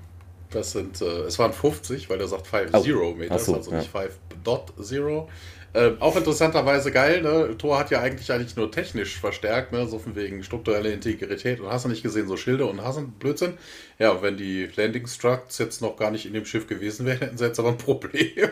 [0.51, 3.14] Das sind, äh, es waren 50, weil er sagt 5-0 oh.
[3.14, 3.79] Meter, so, also ja.
[3.79, 5.27] nicht 5.0.
[5.75, 7.57] Äh, auch interessanterweise geil, ne?
[7.57, 9.87] Tor hat ja eigentlich eigentlich nur technisch verstärkt, ne?
[9.87, 13.55] so von wegen strukturelle Integrität und hast du nicht gesehen, so Schilde und Hasen, Blödsinn.
[13.99, 17.39] Ja, wenn die Landing Structs jetzt noch gar nicht in dem Schiff gewesen wären, hätten
[17.39, 18.51] sie jetzt aber ein Problem.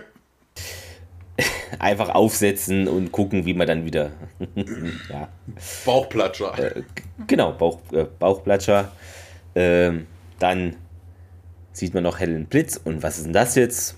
[1.79, 4.13] Einfach aufsetzen und gucken, wie man dann wieder.
[5.11, 5.29] ja.
[5.85, 6.59] Bauchplatscher.
[6.59, 6.83] Äh,
[7.27, 8.93] genau, Bauch, äh, Bauchplatscher.
[9.55, 10.07] Ähm,
[10.39, 10.77] dann
[11.73, 13.97] sieht man noch hellen Blitz und was ist denn das jetzt?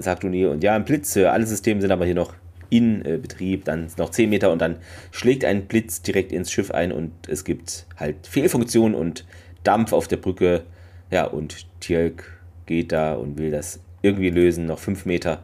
[0.00, 0.48] Sagt O'Neill.
[0.48, 2.34] Und ja, ein Blitz, äh, alle Systeme sind aber hier noch
[2.70, 4.76] in äh, Betrieb, dann noch 10 Meter und dann
[5.10, 9.26] schlägt ein Blitz direkt ins Schiff ein und es gibt halt Fehlfunktion und
[9.62, 10.62] Dampf auf der Brücke.
[11.10, 12.24] Ja, und Tjalk
[12.64, 15.42] geht da und will das irgendwie lösen, noch 5 Meter.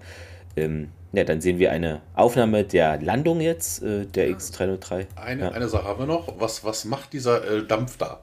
[0.57, 5.07] Ähm, ja, dann sehen wir eine Aufnahme der Landung jetzt, äh, der X303.
[5.16, 5.51] Eine, ja.
[5.51, 6.41] eine Sache haben wir noch.
[6.41, 8.21] Was, was macht dieser äh, Dampf da?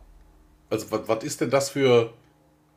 [0.70, 2.14] Also, was, was ist denn das für.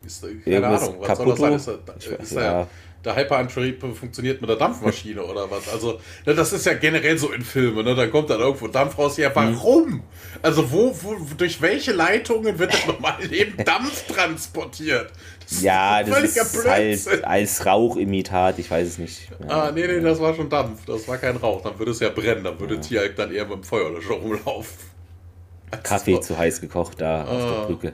[0.05, 1.79] Ist, keine Irgendwas Ahnung, was soll das sein?
[1.99, 2.67] Ist, ist da, ja.
[3.09, 5.69] Der Hyperantrieb funktioniert mit der Dampfmaschine oder was?
[5.69, 7.95] Also, ne, das ist ja generell so in Filmen, ne?
[7.95, 9.17] Da kommt dann irgendwo Dampf raus.
[9.17, 10.03] Ja, warum?
[10.43, 15.11] Also, wo, wo, durch welche Leitungen wird im normalen Leben Dampf transportiert?
[15.49, 17.25] Das Ja, das ist halt Blödsinn.
[17.25, 19.29] als Rauchimitat, ich weiß es nicht.
[19.49, 19.69] Ja.
[19.69, 20.85] Ah, nee, nee, das war schon Dampf.
[20.85, 21.63] Das war kein Rauch.
[21.63, 22.45] Dann würde es ja brennen.
[22.45, 24.77] Dann würde Tjalk dann eher mit dem Feuerlöscher rumlaufen.
[25.83, 27.51] Kaffee Also, zu heiß gekocht da auf Ah.
[27.61, 27.93] der Brücke.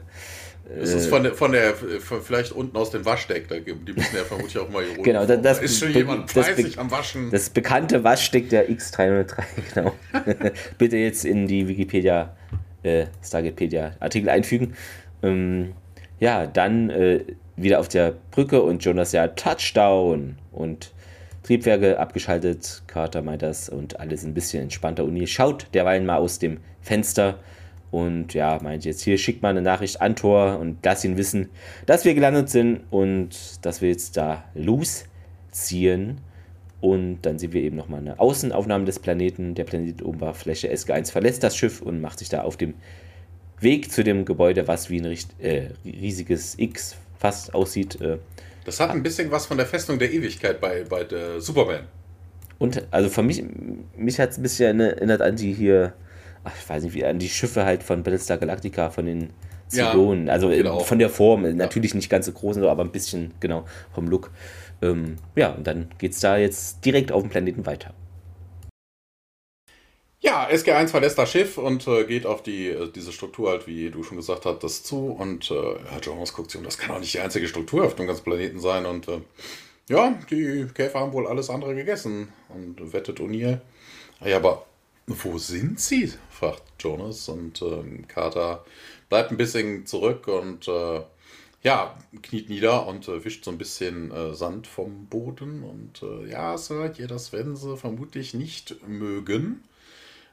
[0.80, 3.48] Es ist von der, von der, von vielleicht unten aus dem Waschdeck.
[3.48, 5.02] Da, die müssen ja vermutlich auch mal hier.
[5.02, 7.30] Genau, das- das- da ist schon jemand das fleißig am Waschen.
[7.30, 9.42] Das bekannte Waschsteck der X303,
[9.74, 9.92] genau.
[10.78, 12.34] Bitte jetzt in die Wikipedia,
[12.82, 14.74] äh, Stargatepedia-Artikel einfügen.
[15.22, 15.72] Ähm,
[16.18, 17.24] ja, dann äh,
[17.56, 20.92] wieder auf der Brücke und Jonas ja Touchdown und
[21.42, 22.82] Triebwerke abgeschaltet.
[22.86, 25.04] Carter meint das und alles ein bisschen entspannter.
[25.04, 27.38] Und ihr schaut derweil mal aus dem Fenster
[27.94, 31.50] und ja, meint jetzt hier, schickt mal eine Nachricht an Tor und lasst ihn wissen,
[31.86, 36.18] dass wir gelandet sind und dass wir jetzt da losziehen.
[36.80, 39.54] Und dann sehen wir eben nochmal eine Außenaufnahme des Planeten.
[39.54, 42.74] Der Planet Oberfläche SG1 verlässt das Schiff und macht sich da auf dem
[43.60, 48.00] Weg zu dem Gebäude, was wie ein äh, riesiges X fast aussieht.
[48.00, 48.18] Äh,
[48.64, 51.84] Das hat ein bisschen was von der Festung der Ewigkeit bei, bei der Superman.
[52.58, 53.44] Und also für mich,
[53.96, 55.92] mich hat es ein bisschen erinnert an die hier,
[56.46, 59.32] ich weiß nicht wie, an die Schiffe halt von Battlestar Galactica, von den
[59.70, 60.28] Ja, Zylonen.
[60.28, 60.80] also äh, genau.
[60.80, 64.30] von der Form, äh, natürlich nicht ganz so groß, aber ein bisschen, genau, vom Look.
[64.82, 67.94] Ähm, ja, und dann geht es da jetzt direkt auf dem Planeten weiter.
[70.20, 73.90] Ja, SG1 verlässt das Schiff und äh, geht auf die, äh, diese Struktur halt, wie
[73.90, 75.08] du schon gesagt hast, das zu.
[75.10, 77.94] Und äh, ja, Jonas guckt sich um, das kann auch nicht die einzige Struktur auf
[77.94, 78.86] dem ganzen Planeten sein.
[78.86, 79.20] Und äh,
[79.88, 82.32] ja, die Käfer haben wohl alles andere gegessen.
[82.50, 83.60] Und wettet O'Neill.
[84.20, 84.66] Ah Ja, aber
[85.06, 86.12] wo sind sie?
[86.44, 87.28] Fragt Jonas.
[87.28, 88.64] Und ähm, Carter
[89.08, 91.02] bleibt ein bisschen zurück und äh,
[91.62, 95.62] ja, kniet nieder und äh, wischt so ein bisschen äh, Sand vom Boden.
[95.62, 99.64] Und äh, ja, Sir, hier, das werden sie vermutlich nicht mögen.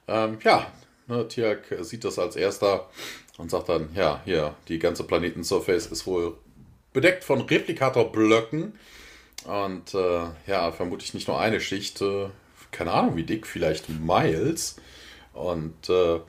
[0.07, 0.72] Ähm, ja,
[1.07, 2.89] ne, Tiak sieht das als erster
[3.38, 6.38] und sagt dann, ja, hier, die ganze Planetensurface ist wohl
[6.91, 8.74] bedeckt von Replikatorblöcken.
[9.45, 12.28] Und äh, ja, vermutlich nicht nur eine Schicht, äh,
[12.72, 14.76] keine Ahnung wie dick, vielleicht Miles.
[15.34, 16.20] Und äh,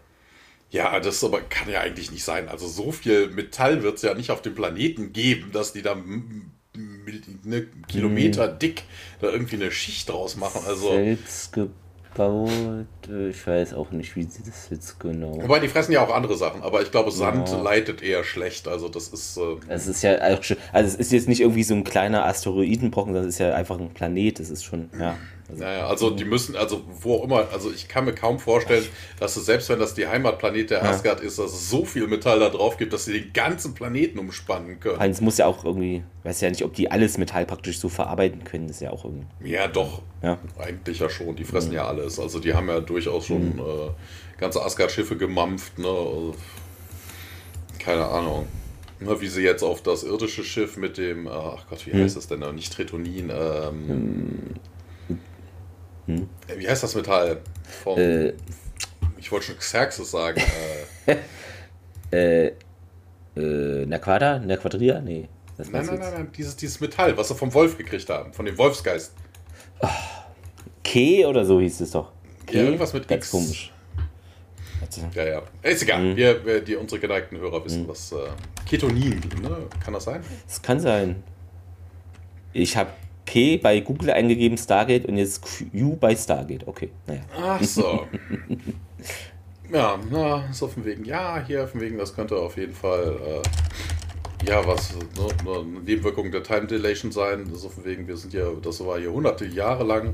[0.71, 2.49] ja, das aber kann ja eigentlich nicht sein.
[2.49, 5.93] Also so viel Metall wird es ja nicht auf dem Planeten geben, dass die da
[5.95, 8.85] eine Kilometer dick
[9.21, 10.63] da irgendwie eine Schicht draus machen.
[10.67, 15.35] Also, Selbst gebaut, äh, ich weiß auch nicht, wie sie das jetzt genau.
[15.43, 17.61] wobei die fressen ja auch andere Sachen, aber ich glaube, Sand Ja.
[17.61, 18.69] leitet eher schlecht.
[18.69, 19.37] Also das ist.
[19.37, 23.27] Äh, Es ist ja also es ist jetzt nicht irgendwie so ein kleiner Asteroidenbrocken, es
[23.27, 24.39] ist ja einfach ein Planet.
[24.41, 25.19] Das ist schon, ja.
[25.53, 28.85] Also, Naja, also die müssen, also wo auch immer, also ich kann mir kaum vorstellen,
[29.21, 32.41] dass es, selbst wenn das die Heimatplanet der Asgard ist, dass es so viel Metall
[32.41, 35.01] da drauf gibt, dass sie den ganzen Planeten umspannen Vor können.
[35.01, 37.89] allem, es muss ja auch irgendwie, weiß ja nicht, ob die alles Metall praktisch so
[37.89, 38.67] verarbeiten können.
[38.67, 40.03] Das ist ja auch irgendwie, Ja, doch.
[40.23, 40.39] ja.
[40.59, 42.19] Eigentlich ja schon, die fressen ja alles.
[42.19, 45.87] Also die haben ja durchaus schon äh, ganze Asgard-Schiffe gemampft, ne?
[45.89, 46.35] Also,
[47.79, 48.47] keine Ahnung.
[49.01, 52.17] Ne, wie sie jetzt auf das irdische Schiff mit dem, äh, ach Gott, wie heißt
[52.17, 52.41] das denn?
[52.41, 52.53] da?
[52.53, 54.51] Nicht Tretonin, ähm,
[56.07, 57.41] Wie heißt das Metall?
[57.83, 58.33] Vom, Äh,
[59.19, 60.41] ich wollte schon Xerxes sagen.
[61.07, 61.17] Äh,
[62.47, 62.53] äh,
[63.37, 64.39] äh, Naquada?
[64.39, 65.01] Naquadria?
[65.01, 65.29] Nee.
[65.57, 66.13] Das nein, meinst du nein, jetzt?
[66.13, 69.13] nein, nein, dieses, dieses Metall, was sie vom Wolf gekriegt haben, von dem Wolfsgeist.
[70.83, 72.13] Ke oder so hieß es doch.
[72.47, 72.59] Ke?
[72.59, 73.31] Ja, irgendwas mit Ganz X.
[73.31, 73.73] komisch.
[75.15, 75.43] Ja, ja.
[75.63, 76.03] Ist egal.
[76.03, 76.17] Mhm.
[76.17, 78.17] Wir, wir, die, unsere geneigten Hörer wissen, was äh,
[78.69, 79.69] Ketonin, ne?
[79.83, 80.23] Kann das sein?
[80.47, 81.23] Das kann sein.
[82.53, 82.91] Ich habe
[83.33, 86.69] P bei Google eingegeben, Stargate, und jetzt Q bei Stargate.
[86.69, 87.23] Okay, naja.
[87.35, 88.07] Ach so.
[89.73, 94.47] ja, na, so von wegen, ja, hier von wegen, das könnte auf jeden Fall, äh,
[94.47, 95.05] ja, was, ne,
[95.45, 97.51] ne, eine Nebenwirkung der Time Dilation sein.
[97.55, 100.13] So von wegen, wir sind ja, das war hier hunderte Jahre lang,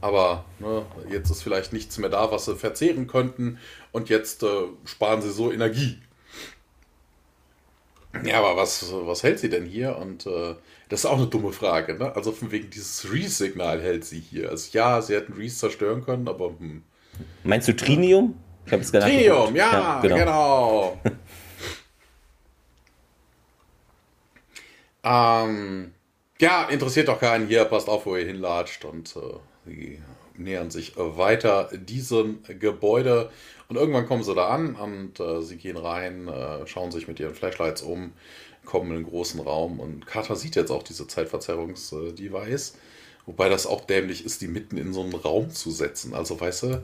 [0.00, 3.58] aber ne, jetzt ist vielleicht nichts mehr da, was sie verzehren könnten
[3.90, 4.46] und jetzt äh,
[4.84, 5.98] sparen sie so Energie.
[8.24, 9.96] Ja, aber was, was hält sie denn hier?
[9.96, 10.54] Und äh,
[10.90, 12.14] das ist auch eine dumme Frage, ne?
[12.16, 14.50] Also von wegen dieses Reese-Signal hält sie hier.
[14.50, 16.82] Also ja, sie hätten Reese zerstören können, aber hm.
[17.44, 18.34] Meinst du Trinium?
[18.66, 20.02] Ich habe es gerade Trinium, nachgeguckt.
[20.02, 21.00] ja, genau.
[25.04, 25.92] ähm,
[26.40, 29.20] Ja, interessiert doch keinen hier, passt auf, wo ihr hinlatscht und äh,
[29.66, 30.02] sie
[30.36, 33.30] nähern sich weiter diesem Gebäude
[33.68, 37.20] und irgendwann kommen sie da an und äh, sie gehen rein, äh, schauen sich mit
[37.20, 38.12] ihren Flashlights um,
[38.70, 42.74] kommen in einen großen Raum und Carter sieht jetzt auch diese Zeitverzerrungs-Device.
[43.26, 46.14] Wobei das auch dämlich ist, die mitten in so einen Raum zu setzen.
[46.14, 46.82] Also, weißt du,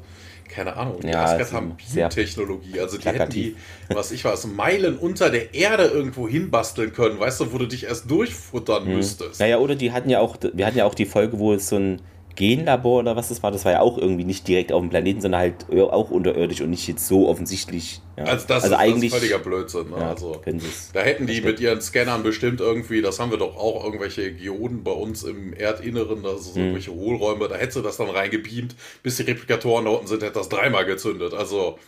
[0.48, 2.78] keine Ahnung, die Ja, Asgard haben sehr Beam-Technologie.
[2.78, 3.56] Also, die hätten die,
[3.88, 7.84] was ich weiß, Meilen unter der Erde irgendwo hinbasteln können, weißt du, wo du dich
[7.84, 9.40] erst durchfuttern müsstest.
[9.40, 11.76] Naja, oder die hatten ja auch, wir hatten ja auch die Folge, wo es so
[11.76, 12.02] ein
[12.36, 15.20] Genlabor oder was das war, das war ja auch irgendwie nicht direkt auf dem Planeten,
[15.20, 18.00] sondern halt ir- auch unterirdisch und nicht jetzt so offensichtlich.
[18.16, 18.24] Ja.
[18.24, 19.90] Also, das, also ist, eigentlich das ist völliger Blödsinn.
[19.90, 19.96] Ne?
[19.98, 20.60] ja, also, sie.
[20.92, 24.84] Da hätten die mit ihren Scannern bestimmt irgendwie, das haben wir doch auch, irgendwelche Geoden
[24.84, 26.38] bei uns im Erdinneren, das Mhm.
[26.44, 30.22] sind irgendwelche Hohlräume, da hättest du das dann reingebeamt, bis die Replikatoren da unten sind,
[30.22, 31.34] hätte das dreimal gezündet.
[31.34, 31.78] Also,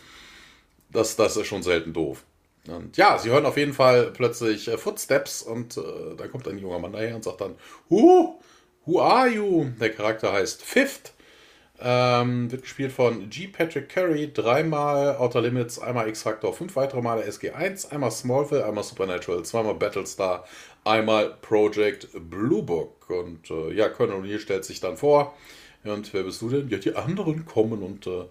[0.91, 2.23] das, das ist schon selten doof.
[2.67, 5.81] Und ja, sie hören auf jeden Fall plötzlich äh, Footsteps und äh,
[6.17, 7.55] da kommt ein junger Mann daher und sagt dann,
[7.89, 8.39] Who?
[8.89, 9.69] Who are you?
[9.79, 11.13] Der Charakter heißt Fifth.
[11.79, 13.45] Ähm, wird gespielt von G.
[13.45, 19.43] Patrick Curry, dreimal Outer Limits, einmal X-Factor, fünf weitere Male SG1, einmal Smallville, einmal Supernatural,
[19.43, 20.43] zweimal Battlestar,
[20.85, 23.07] einmal Project Blue Book.
[23.11, 25.37] Und äh, ja, Colonel O'Neill stellt sich dann vor.
[25.83, 26.67] Und wer bist du denn?
[26.69, 28.25] Ja, die anderen kommen und äh,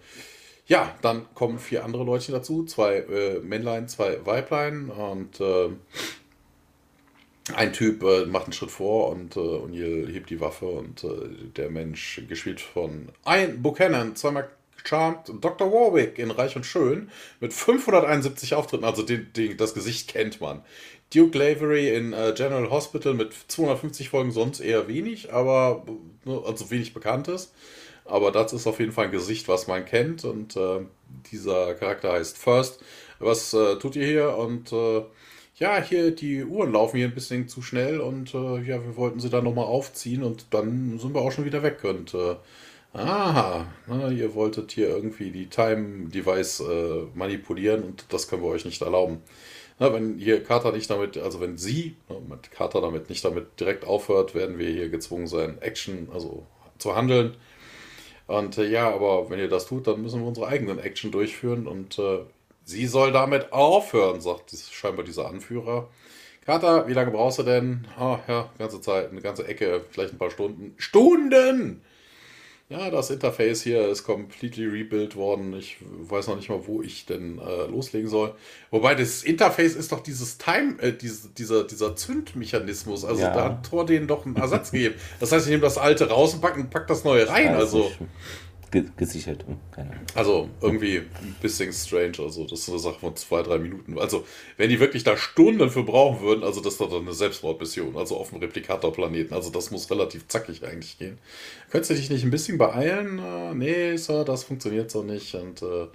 [0.66, 5.68] ja, dann kommen vier andere Leute dazu, zwei äh, Männlein, zwei Weiblein und äh,
[7.54, 11.28] ein Typ äh, macht einen Schritt vor und äh, O'Neill hebt die Waffe und äh,
[11.56, 14.48] der Mensch, gespielt von Ian Buchanan, zweimal
[14.84, 15.70] Charmed, Dr.
[15.70, 20.62] Warwick in Reich und Schön mit 571 Auftritten, also den, den, das Gesicht kennt man.
[21.12, 25.84] Duke Lavery in äh, General Hospital mit 250 Folgen, sonst eher wenig, aber
[26.24, 27.52] ne, also wenig Bekanntes.
[28.04, 30.80] Aber das ist auf jeden Fall ein Gesicht, was man kennt und äh,
[31.30, 32.80] dieser Charakter heißt First.
[33.18, 34.36] Was äh, tut ihr hier?
[34.36, 35.02] Und äh,
[35.58, 39.18] ja, hier, die Uhren laufen hier ein bisschen zu schnell und äh, ja, wir wollten
[39.18, 41.82] sie dann nochmal aufziehen und dann sind wir auch schon wieder weg.
[41.82, 42.36] Und äh,
[42.92, 48.64] aha, na, ihr wolltet hier irgendwie die Time-Device äh, manipulieren und das können wir euch
[48.64, 49.20] nicht erlauben.
[49.80, 53.58] Na, wenn hier Carter nicht damit, also wenn sie, ne, mit Carter damit nicht damit
[53.58, 56.46] direkt aufhört, werden wir hier gezwungen sein, Action, also
[56.78, 57.36] zu handeln.
[58.28, 61.66] Und äh, ja, aber wenn ihr das tut, dann müssen wir unsere eigenen Action durchführen
[61.66, 62.20] und äh,
[62.68, 65.88] sie soll damit aufhören, sagt scheinbar dieser Anführer.
[66.44, 67.86] Carter, wie lange brauchst du denn?
[67.98, 70.74] Ah, ja, ganze Zeit, eine ganze Ecke, vielleicht ein paar Stunden.
[70.76, 71.82] Stunden!
[72.70, 75.54] Ja, das Interface hier ist completely rebuilt worden.
[75.58, 78.34] Ich weiß noch nicht mal, wo ich denn äh, loslegen soll.
[78.70, 83.06] Wobei das Interface ist doch dieses Time, äh, diese, dieser, dieser Zündmechanismus.
[83.06, 83.32] Also Ja.
[83.32, 84.96] da hat Tor denen doch einen Ersatz gegeben.
[85.18, 87.54] Das heißt, ich nehme das alte raus und pack, pack das neue rein.
[87.54, 87.98] Also, nicht.
[88.70, 89.44] Ge gesichert.
[90.14, 92.18] also irgendwie ein bisschen strange.
[92.18, 93.98] Also das ist eine Sache von zwei, drei Minuten.
[93.98, 94.26] Also
[94.58, 97.96] wenn die wirklich da Stunden für brauchen würden, also das ist doch eine Selbstmordmission.
[97.96, 99.34] Also auf dem Replikatorplaneten.
[99.34, 101.18] Also das muss relativ zackig eigentlich gehen.
[101.70, 103.18] Könntest du dich nicht ein bisschen beeilen?
[103.18, 105.34] Äh, nee, Sir, das funktioniert so nicht.
[105.34, 105.86] Und äh,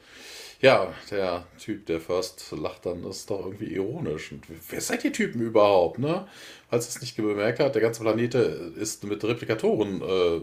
[0.64, 4.32] ja, der Typ, der First lacht dann, ist doch irgendwie ironisch.
[4.32, 6.26] Und wer seid ihr Typen überhaupt, ne?
[6.70, 10.42] Falls es nicht bemerkt habt, der ganze Planet ist mit Replikatoren äh,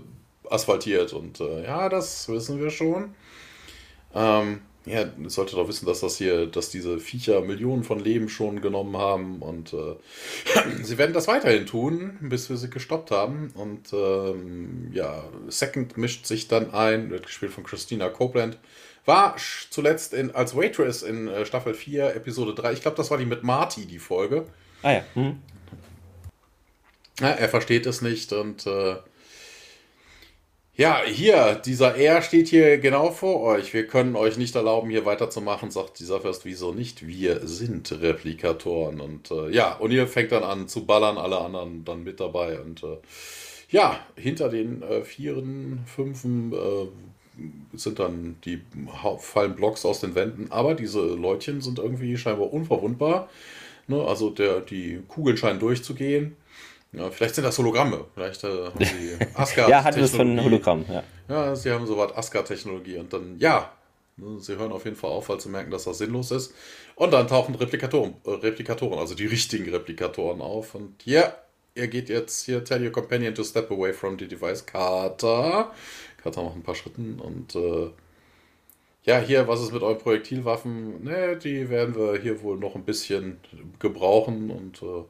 [0.50, 1.12] asphaltiert.
[1.12, 3.14] Und äh, ja, das wissen wir schon.
[4.14, 8.28] Ähm, ja, ihr solltet doch wissen, dass das hier, dass diese Viecher Millionen von Leben
[8.28, 9.96] schon genommen haben und äh,
[10.82, 13.50] sie werden das weiterhin tun, bis wir sie gestoppt haben.
[13.54, 18.58] Und ähm, ja, Second mischt sich dann ein, wird gespielt von Christina Copeland.
[19.04, 19.36] War
[19.70, 22.72] zuletzt in, als Waitress in äh, Staffel 4, Episode 3.
[22.72, 24.46] Ich glaube, das war die mit Marty, die Folge.
[24.82, 25.04] Ah ja.
[25.14, 25.40] Hm.
[27.20, 28.96] Ja, er versteht es nicht und äh,
[30.76, 33.74] ja, hier, dieser R steht hier genau vor euch.
[33.74, 36.44] Wir können euch nicht erlauben, hier weiterzumachen, sagt dieser First.
[36.44, 37.06] Wieso nicht?
[37.06, 39.00] Wir sind Replikatoren.
[39.00, 42.60] Und äh, ja, und ihr fängt dann an zu ballern, alle anderen dann mit dabei.
[42.60, 42.96] Und äh,
[43.70, 48.62] ja, hinter den äh, Vieren, Fünfen äh, sind dann die
[49.18, 50.50] fallen Blocks aus den Wänden.
[50.50, 53.28] Aber diese Leutchen sind irgendwie scheinbar unverwundbar.
[53.86, 54.02] Ne?
[54.02, 56.36] Also der, die Kugeln scheinen durchzugehen.
[56.92, 58.06] Ja, vielleicht sind das Hologramme.
[58.14, 59.68] Vielleicht äh, haben sie Asgard.
[59.68, 60.84] Ja, hatte das von Hologramm.
[60.88, 61.02] Ja.
[61.28, 63.72] Ja, sie haben so was Asgard-Technologie und dann, ja,
[64.38, 66.54] sie hören auf jeden Fall auf, weil sie merken, dass das sinnlos ist.
[66.96, 70.74] Und dann tauchen Replikatoren, äh, Replikatoren, also die richtigen Replikatoren auf.
[70.74, 71.34] Und ja,
[71.74, 74.66] ihr geht jetzt hier, tell your companion to step away from the device.
[74.66, 75.72] Carter.
[76.22, 77.90] Carter macht ein paar Schritten und äh,
[79.04, 81.02] ja, hier, was ist mit euren Projektilwaffen?
[81.04, 83.40] Ne, die werden wir hier wohl noch ein bisschen
[83.78, 85.04] gebrauchen und äh,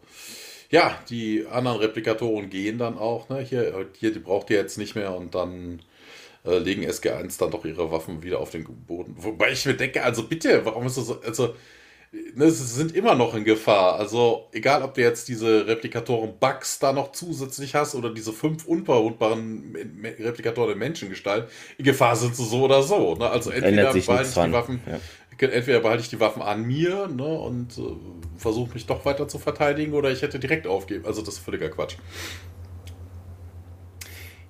[0.71, 3.29] ja, die anderen Replikatoren gehen dann auch.
[3.29, 3.41] Ne?
[3.41, 5.83] Hier, hier, die braucht ihr jetzt nicht mehr und dann
[6.45, 9.17] äh, legen SG1 dann doch ihre Waffen wieder auf den Boden.
[9.19, 11.55] Wobei ich mir denke, also bitte, warum ist das so, also
[12.13, 13.99] ne, sie sind immer noch in Gefahr.
[13.99, 19.77] Also, egal ob du jetzt diese Replikatoren-Bugs da noch zusätzlich hast oder diese fünf unverwundbaren
[20.19, 21.49] Replikatoren in Menschengestalt,
[21.79, 23.15] in Gefahr sind sie so oder so.
[23.15, 23.29] Ne?
[23.29, 24.81] Also, entweder behalte ich die Waffen.
[24.87, 25.01] Ja.
[25.43, 27.83] Entweder behalte ich die Waffen an mir ne, und äh,
[28.37, 31.07] versuche mich doch weiter zu verteidigen oder ich hätte direkt aufgeben.
[31.07, 31.97] Also das ist völliger Quatsch.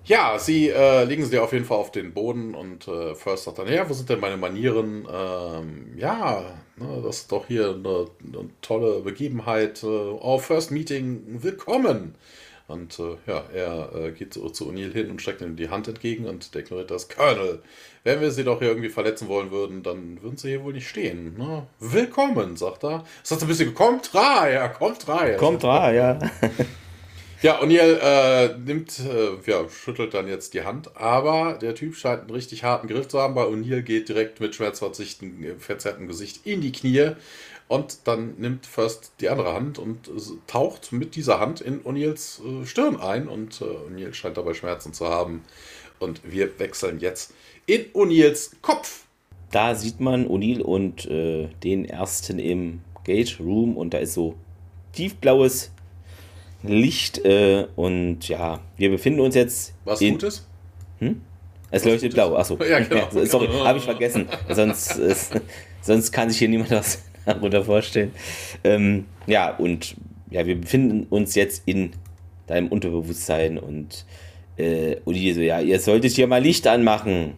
[0.05, 3.59] Ja, sie äh, legen sie auf jeden Fall auf den Boden und äh, First sagt
[3.59, 5.07] dann, ja, wo sind denn meine Manieren?
[5.09, 6.43] Ähm, ja,
[6.77, 9.85] ne, das ist doch hier eine, eine tolle Begebenheit.
[9.85, 12.17] Oh, First Meeting, willkommen!
[12.71, 15.89] Und äh, ja, er äh, geht so zu O'Neill hin und streckt ihm die Hand
[15.89, 17.63] entgegen und deklariert das, Colonel,
[18.05, 20.89] wenn wir sie doch hier irgendwie verletzen wollen würden, dann würden sie hier wohl nicht
[20.89, 21.37] stehen.
[21.37, 21.67] Ne?
[21.81, 23.05] Willkommen, sagt er.
[23.25, 25.37] Es hat so ein bisschen, kommt rein, ja, kommt rein.
[25.37, 26.19] Kommt rein, ja.
[27.43, 32.21] Ja, O'Neill äh, nimmt, äh, ja, schüttelt dann jetzt die Hand, aber der Typ scheint
[32.21, 36.61] einen richtig harten Griff zu haben, weil O'Neill geht direkt mit schmerzverzerrtem verzerrtem Gesicht in
[36.61, 37.13] die Knie
[37.71, 40.11] und dann nimmt First die andere Hand und
[40.49, 44.93] taucht mit dieser Hand in O'Neills äh, Stirn ein und äh, O'Neill scheint dabei Schmerzen
[44.93, 45.45] zu haben.
[46.01, 47.33] Und wir wechseln jetzt
[47.67, 49.05] in O'Neills Kopf.
[49.53, 54.35] Da sieht man O'Neill und äh, den ersten im Gate Room und da ist so
[54.93, 55.71] tiefblaues
[56.65, 59.75] Licht äh, und ja, wir befinden uns jetzt.
[59.85, 60.45] Was in, Gutes?
[60.99, 61.21] Hm?
[61.71, 62.59] Es leuchtet blau, achso.
[62.65, 63.07] Ja, genau.
[63.27, 64.29] Sorry, habe ich vergessen.
[64.51, 65.41] sonst, ist,
[65.83, 68.13] sonst kann sich hier niemand was darunter vorstellen.
[68.65, 69.97] Ähm, ja, und
[70.31, 71.93] ja, wir befinden uns jetzt in
[72.47, 74.05] deinem Unterbewusstsein und
[74.57, 77.35] äh, Uli so, ja, ihr solltet hier mal Licht anmachen.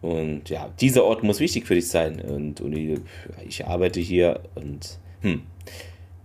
[0.00, 2.20] Und ja, dieser Ort muss wichtig für dich sein.
[2.20, 3.00] Und Uli,
[3.46, 5.42] ich arbeite hier und hm,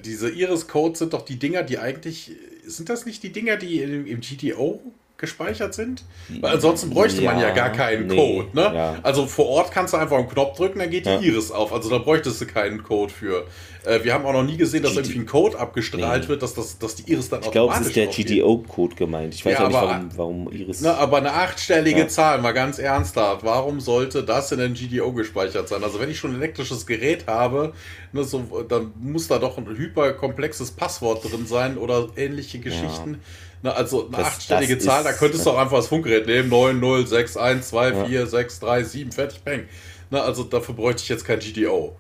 [0.05, 2.31] diese Iris-Codes sind doch die Dinger, die eigentlich.
[2.65, 4.81] Sind das nicht die Dinger, die im, im GTO
[5.17, 6.05] gespeichert sind?
[6.41, 8.49] Weil ansonsten bräuchte ja, man ja gar keinen nee, Code.
[8.53, 8.63] Ne?
[8.75, 8.97] Ja.
[9.03, 11.21] Also vor Ort kannst du einfach einen Knopf drücken, dann geht die ja.
[11.21, 11.73] Iris auf.
[11.73, 13.47] Also da bräuchtest du keinen Code für.
[13.85, 16.29] Äh, wir haben auch noch nie gesehen, dass irgendwie ein Code abgestrahlt nee.
[16.29, 18.97] wird, dass, das, dass die Iris dann ich automatisch Ich glaube, es ist der GDO-Code
[18.97, 19.35] gemeint.
[19.35, 20.81] Ich weiß ja, auch nicht, warum, warum Iris...
[20.81, 23.45] Na, aber eine achtstellige Zahl, mal ganz ernsthaft.
[23.45, 25.85] Warum sollte das in den GDO gespeichert sein?
[25.85, 27.73] Also wenn ich schon ein elektrisches Gerät habe,
[28.13, 33.21] ne, so, dann muss da doch ein hyperkomplexes Passwort drin sein oder ähnliche Geschichten.
[33.65, 36.53] Na, also eine das, achtstellige das Zahl, da könntest du auch einfach das Funkgerät nehmen.
[36.53, 39.63] 906124637, fertig, peng.
[40.11, 41.97] Na, also dafür bräuchte ich jetzt kein GDO.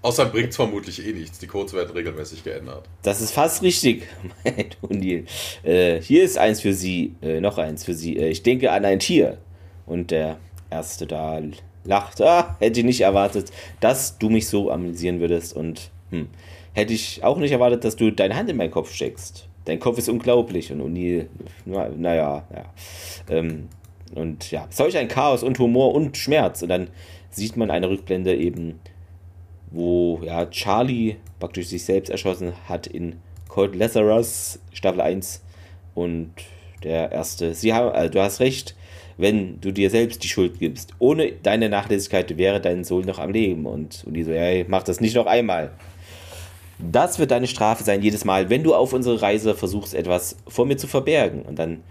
[0.00, 1.40] Außerdem bringt es vermutlich eh nichts.
[1.40, 2.84] Die Codes werden regelmäßig geändert.
[3.02, 4.06] Das ist fast richtig,
[4.44, 5.24] mein O'Neill.
[5.64, 8.16] Äh, hier ist eins für Sie, äh, noch eins für Sie.
[8.16, 9.38] Äh, ich denke an ein Tier.
[9.86, 10.38] Und der
[10.70, 11.42] Erste da
[11.82, 12.20] lacht.
[12.20, 13.50] Ah, hätte ich nicht erwartet,
[13.80, 15.52] dass du mich so amüsieren würdest.
[15.52, 16.28] Und hm,
[16.74, 19.48] hätte ich auch nicht erwartet, dass du deine Hand in meinen Kopf steckst.
[19.64, 20.72] Dein Kopf ist unglaublich.
[20.72, 21.26] Und O'Neill,
[21.64, 22.64] naja, na ja.
[23.28, 23.68] Ähm,
[24.14, 26.62] und ja, solch ein Chaos und Humor und Schmerz.
[26.62, 26.88] Und dann
[27.30, 28.80] sieht man eine Rückblende eben
[29.70, 33.16] wo ja, Charlie praktisch sich selbst erschossen hat in
[33.48, 35.42] Cold Lazarus Staffel 1
[35.94, 36.32] und
[36.82, 37.54] der erste.
[37.54, 38.74] Sie haben, also du hast recht,
[39.16, 40.94] wenn du dir selbst die Schuld gibst.
[40.98, 43.66] Ohne deine Nachlässigkeit wäre dein Sohn noch am Leben.
[43.66, 45.72] Und, und so, ja, mach das nicht noch einmal.
[46.82, 50.66] Das wird deine Strafe sein, jedes Mal, wenn du auf unsere Reise versuchst, etwas vor
[50.66, 51.42] mir zu verbergen.
[51.42, 51.82] Und dann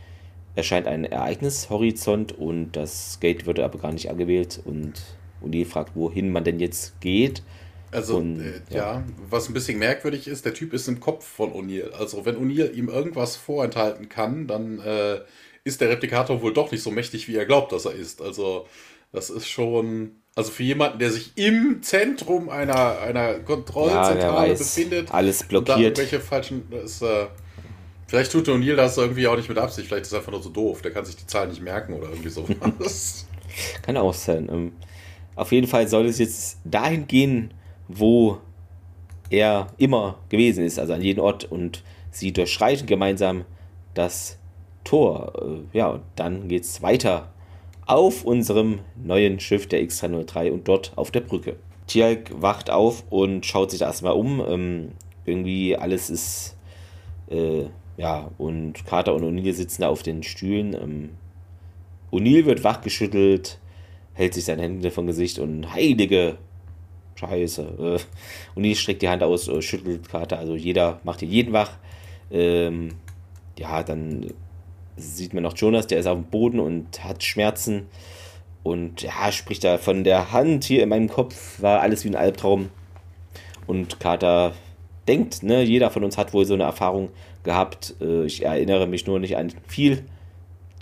[0.56, 4.62] erscheint ein Ereignishorizont und das Gate wird aber gar nicht angewählt.
[4.64, 4.94] Und
[5.42, 7.44] Uli fragt, wohin man denn jetzt geht.
[7.92, 8.78] Also, und, äh, ja.
[8.78, 9.04] ja.
[9.30, 11.92] was ein bisschen merkwürdig ist, der Typ ist im Kopf von O'Neill.
[11.92, 15.20] Also, wenn O'Neill ihm irgendwas vorenthalten kann, dann äh,
[15.64, 18.22] ist der Replikator wohl doch nicht so mächtig, wie er glaubt, dass er ist.
[18.22, 18.68] Also,
[19.12, 20.18] das ist schon.
[20.40, 25.80] Also für jemanden, der sich im Zentrum einer, einer Kontrollzentrale ja, befindet, alles blockiert.
[25.80, 26.64] irgendwelche falschen.
[26.72, 27.26] Ist, äh,
[28.08, 30.50] vielleicht tut O'Neill das irgendwie auch nicht mit Absicht, vielleicht ist er einfach nur so
[30.50, 33.28] doof, der kann sich die Zahlen nicht merken oder irgendwie sowas.
[33.82, 34.48] kann auch sein.
[34.50, 34.72] Ähm,
[35.36, 37.54] auf jeden Fall soll es jetzt dahin gehen,
[37.90, 38.38] wo
[39.30, 41.52] er immer gewesen ist, also an jedem Ort.
[41.52, 43.44] Und sie durchschreiten gemeinsam
[43.94, 44.38] das
[44.86, 45.34] Tor.
[45.74, 47.34] Äh, ja, und dann geht es weiter
[47.90, 51.56] auf unserem neuen Schiff, der X-303, und dort auf der Brücke.
[51.88, 54.44] Tialk wacht auf und schaut sich erstmal um.
[54.48, 54.92] Ähm,
[55.26, 56.56] irgendwie alles ist.
[57.30, 57.66] Äh,
[57.98, 60.74] ja, und Carter und O'Neill sitzen da auf den Stühlen.
[60.74, 61.10] Ähm,
[62.12, 63.60] O'Neill wird wachgeschüttelt,
[64.14, 66.38] hält sich seine Hände vom Gesicht und heilige
[67.16, 67.98] Scheiße.
[68.56, 70.38] Äh, die streckt die Hand aus, äh, schüttelt Karte.
[70.38, 71.72] Also jeder macht hier jeden wach.
[72.32, 72.90] Ähm,
[73.58, 74.32] ja, dann
[75.00, 77.88] sieht man noch Jonas, der ist auf dem Boden und hat Schmerzen.
[78.64, 82.16] Und ja, spricht da von der Hand hier in meinem Kopf, war alles wie ein
[82.16, 82.70] Albtraum.
[83.68, 84.54] Und Carter
[85.08, 87.10] denkt, ne, jeder von uns hat wohl so eine Erfahrung
[87.44, 87.96] gehabt.
[88.02, 90.04] Äh, ich erinnere mich nur nicht an viel.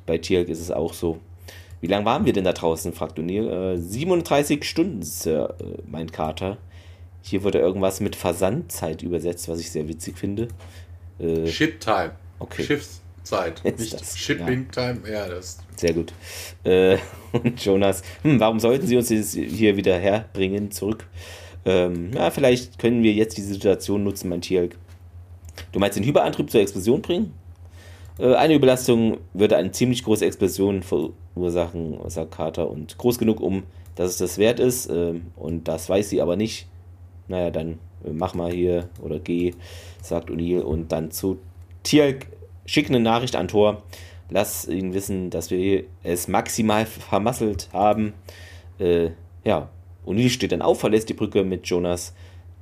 [0.06, 1.20] Bei Tierk ist es auch so.
[1.80, 3.76] Wie lange waren wir denn da draußen, fragt O'Neill.
[3.76, 6.58] Äh, 37 Stunden, Sir, äh, meint Carter.
[7.22, 10.48] Hier wurde irgendwas mit Versandzeit übersetzt, was ich sehr witzig finde.
[11.20, 12.12] Äh, Ship Time.
[12.40, 12.80] Okay.
[13.28, 13.64] Schiffszeit.
[13.80, 14.94] Nicht das, Shipping ja.
[14.94, 15.10] Time.
[15.10, 15.58] Ja, das.
[15.76, 16.14] Sehr gut.
[16.64, 16.98] Äh,
[17.32, 21.06] und Jonas, hm, warum sollten Sie uns hier wieder herbringen, zurück?
[21.66, 24.78] Ähm, ja, vielleicht können wir jetzt die Situation nutzen, mein Tierk.
[25.72, 27.34] Du meinst den Hyperantrieb zur Explosion bringen?
[28.20, 33.64] Äh, eine Überlastung würde eine ziemlich große Explosion verursachen, sagt Carter, und groß genug, um
[33.96, 34.88] dass es das wert ist.
[34.88, 36.68] Äh, und das weiß sie aber nicht.
[37.28, 39.54] Naja, dann äh, mach mal hier oder geh,
[40.02, 40.62] sagt O'Neill.
[40.62, 41.40] Und dann zu
[41.84, 42.28] Tierk,
[42.68, 43.82] schick eine Nachricht an Thor.
[44.30, 48.14] Lass ihn wissen, dass wir es maximal vermasselt haben.
[48.78, 49.12] Äh,
[49.44, 49.70] ja,
[50.06, 52.14] O'Neill steht dann auf, verlässt die Brücke mit Jonas.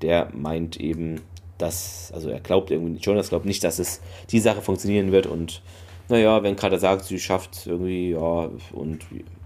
[0.01, 1.21] Der meint eben,
[1.57, 5.61] dass, also er glaubt irgendwie, Jonas glaubt nicht, dass es die Sache funktionieren wird und
[6.07, 8.99] naja, wenn gerade sagt, sie schafft irgendwie, ja, und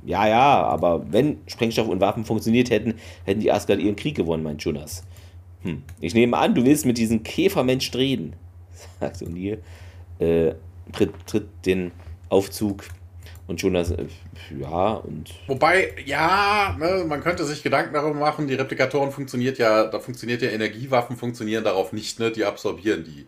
[0.06, 4.44] ja, ja, aber wenn Sprengstoff und Waffen funktioniert hätten, hätten die Asgard ihren Krieg gewonnen,
[4.44, 5.04] meint Jonas.
[5.62, 5.84] Hm.
[6.02, 8.34] Ich nehme an, du willst mit diesem Käfermensch reden,
[9.00, 9.60] sagt O'Neill.
[10.20, 10.54] Äh,
[10.92, 11.92] tritt, tritt den
[12.30, 12.84] Aufzug
[13.48, 14.06] und Jonas, äh,
[14.60, 15.32] ja, und.
[15.48, 20.42] Wobei, ja, ne, man könnte sich Gedanken darüber machen, die Replikatoren funktioniert ja, da funktioniert
[20.44, 22.32] ja Energiewaffen, funktionieren darauf nicht, ne?
[22.32, 23.26] Die absorbieren die.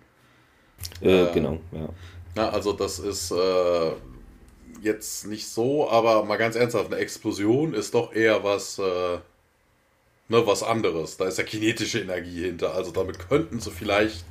[1.03, 1.89] Äh, äh, genau, ja.
[2.35, 3.91] Na, also das ist äh,
[4.81, 9.17] jetzt nicht so, aber mal ganz ernsthaft, eine Explosion ist doch eher was, äh,
[10.29, 11.17] ne, was anderes.
[11.17, 12.75] Da ist ja kinetische Energie hinter.
[12.75, 14.25] Also damit könnten sie vielleicht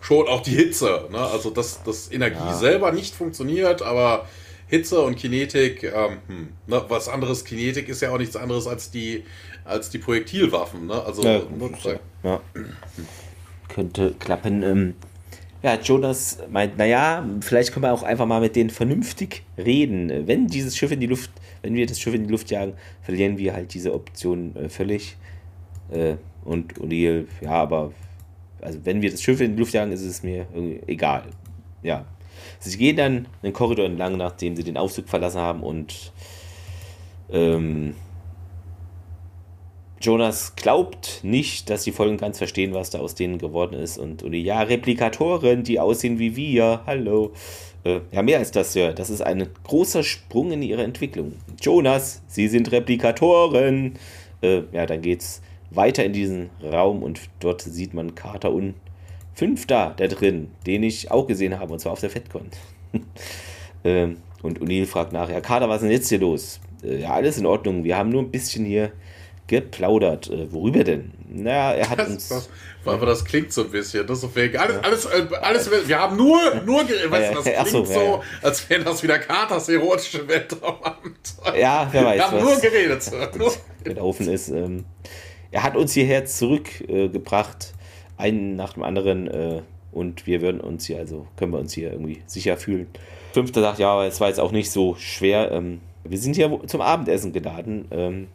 [0.00, 1.18] schon auch die Hitze, ne?
[1.18, 2.54] Also dass das Energie ja.
[2.54, 4.26] selber nicht funktioniert, aber
[4.68, 8.90] Hitze und Kinetik, ähm, hm, ne, was anderes, Kinetik ist ja auch nichts anderes als
[8.90, 9.24] die,
[9.64, 11.02] als die Projektilwaffen, ne?
[11.02, 12.40] Also, ja, ne, ja.
[13.68, 14.62] könnte klappen.
[14.62, 14.94] Ähm,
[15.62, 20.26] ja, Jonas meint, naja, vielleicht können wir auch einfach mal mit denen vernünftig reden.
[20.26, 21.30] Wenn dieses Schiff in die Luft,
[21.62, 25.16] wenn wir das Schiff in die Luft jagen, verlieren wir halt diese Option äh, völlig.
[25.90, 27.92] Äh, und O'Neill, ja, aber
[28.60, 30.46] also wenn wir das Schiff in die Luft jagen, ist es mir
[30.86, 31.24] egal.
[31.82, 32.04] Ja,
[32.60, 36.12] Sie gehen dann den Korridor entlang, nachdem sie den Aufzug verlassen haben und
[37.30, 37.94] ähm,
[40.00, 43.98] Jonas glaubt nicht, dass die Folgen ganz verstehen, was da aus denen geworden ist.
[43.98, 47.32] Und, und ja, Replikatoren, die aussehen wie wir, hallo.
[47.82, 48.92] Äh, ja, mehr als das, Sir.
[48.92, 51.32] Das ist ein großer Sprung in ihrer Entwicklung.
[51.60, 53.94] Jonas, Sie sind Replikatoren.
[54.40, 58.74] Äh, ja, dann geht's weiter in diesen Raum und dort sieht man Carter und
[59.34, 62.48] Fünfter da drin, den ich auch gesehen habe, und zwar auf der FedCon.
[63.84, 66.60] ähm, und O'Neill fragt nach, ja, Kader, was ist denn jetzt hier los?
[66.82, 67.84] Äh, ja, alles in Ordnung.
[67.84, 68.92] Wir haben nur ein bisschen hier
[69.46, 70.28] geplaudert.
[70.28, 71.12] Äh, worüber denn?
[71.28, 72.28] Naja, er hat das, uns.
[72.28, 72.48] Das,
[72.84, 74.58] aber das klingt so ein bisschen, das ist so fake.
[74.58, 74.80] Alles, ja.
[74.82, 78.20] alles, äh, alles, wir haben nur, nur weißt du, das klingt so, so ja.
[78.42, 81.34] als wäre das wieder Katers erotische Weltraumamt.
[81.58, 82.16] Ja, wer weiß.
[82.16, 83.10] Wir haben nur geredet.
[83.38, 83.52] Nur
[83.84, 84.48] gelaufen ist.
[84.48, 84.84] Ähm,
[85.50, 87.72] er hat uns hierher zurückgebracht.
[87.74, 87.78] Äh,
[88.18, 91.92] einen nach dem anderen äh, und wir würden uns hier, also können wir uns hier
[91.92, 92.88] irgendwie sicher fühlen.
[93.32, 95.52] Fünfter sagt, ja, es war jetzt auch nicht so schwer.
[95.52, 97.86] Ähm, wir sind hier zum Abendessen geladen.
[97.90, 98.26] Ähm,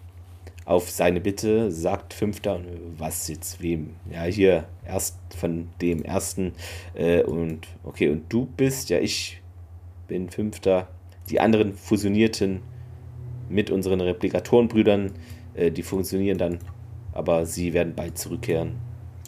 [0.65, 2.61] auf seine Bitte sagt Fünfter,
[2.97, 3.95] was jetzt wem?
[4.09, 6.53] Ja, hier erst von dem ersten.
[6.93, 9.41] Äh, und okay, und du bist, ja, ich
[10.07, 10.87] bin Fünfter.
[11.29, 12.61] Die anderen fusionierten
[13.49, 15.11] mit unseren Replikatorenbrüdern.
[15.53, 16.59] Äh, die funktionieren dann,
[17.13, 18.75] aber sie werden bald zurückkehren.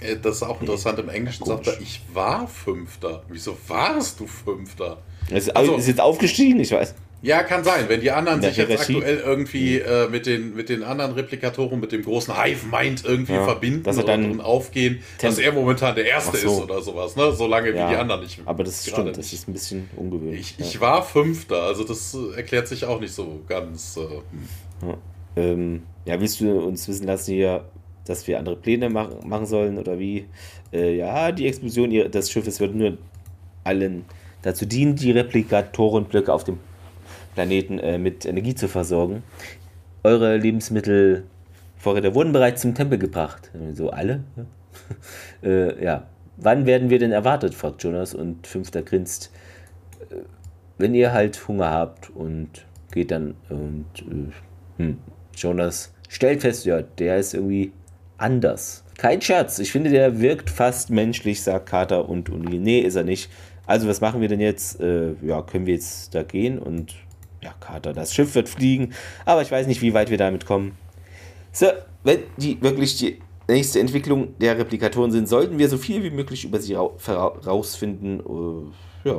[0.01, 0.99] Äh, das ist auch interessant.
[0.99, 3.23] Im Englischen sagt er, ich war Fünfter.
[3.29, 4.97] Wieso warst du Fünfter?
[5.29, 6.95] Ist, also, ist jetzt aufgestiegen, ich weiß.
[7.21, 7.85] Ja, kann sein.
[7.87, 11.91] Wenn die anderen sich jetzt aktuell irgendwie äh, mit, den, mit den anderen Replikatoren, mit
[11.91, 16.05] dem großen Hive-Mind irgendwie ja, verbinden dass er dann und aufgehen, dass er momentan der
[16.05, 16.49] Erste so.
[16.49, 17.31] ist oder sowas, ne?
[17.31, 18.41] Solange ja, wie die anderen nicht.
[18.45, 19.17] Aber das stimmt, nicht.
[19.17, 20.55] das ist ein bisschen ungewöhnlich.
[20.59, 23.97] Ich, ich war Fünfter, also das erklärt sich auch nicht so ganz.
[23.97, 24.89] Äh, hm.
[24.89, 24.97] ja.
[25.37, 27.65] Ähm, ja, willst du uns wissen lassen hier,
[28.05, 30.25] dass wir andere Pläne machen, machen sollen oder wie.
[30.71, 32.97] Äh, ja, die Explosion des Schiffes wird nur
[33.63, 34.05] allen
[34.43, 36.59] dazu dienen, die Replikatorenblöcke auf dem
[37.33, 39.23] Planeten äh, mit Energie zu versorgen.
[40.03, 43.51] Eure Lebensmittelvorräte wurden bereits zum Tempel gebracht.
[43.73, 44.23] So alle?
[44.35, 44.45] Ja.
[45.49, 46.07] äh, ja.
[46.37, 47.55] Wann werden wir denn erwartet?
[47.55, 49.31] fragt Jonas und Fünfter grinst.
[50.09, 50.17] Äh,
[50.77, 54.97] wenn ihr halt Hunger habt und geht dann und äh, hm,
[55.35, 57.71] Jonas stellt fest, ja, der ist irgendwie
[58.17, 58.83] anders.
[58.97, 62.59] Kein Scherz, ich finde, der wirkt fast menschlich, sagt Carter und Uli.
[62.59, 63.29] Nee, ist er nicht.
[63.65, 64.79] Also, was machen wir denn jetzt?
[64.79, 66.59] Äh, ja, können wir jetzt da gehen?
[66.59, 66.95] Und
[67.41, 68.93] ja, Carter, das Schiff wird fliegen,
[69.25, 70.77] aber ich weiß nicht, wie weit wir damit kommen.
[71.51, 71.67] So,
[72.03, 76.45] wenn die wirklich die nächste Entwicklung der Replikatoren sind, sollten wir so viel wie möglich
[76.45, 78.19] über sie herausfinden.
[78.19, 79.15] Äh, ja,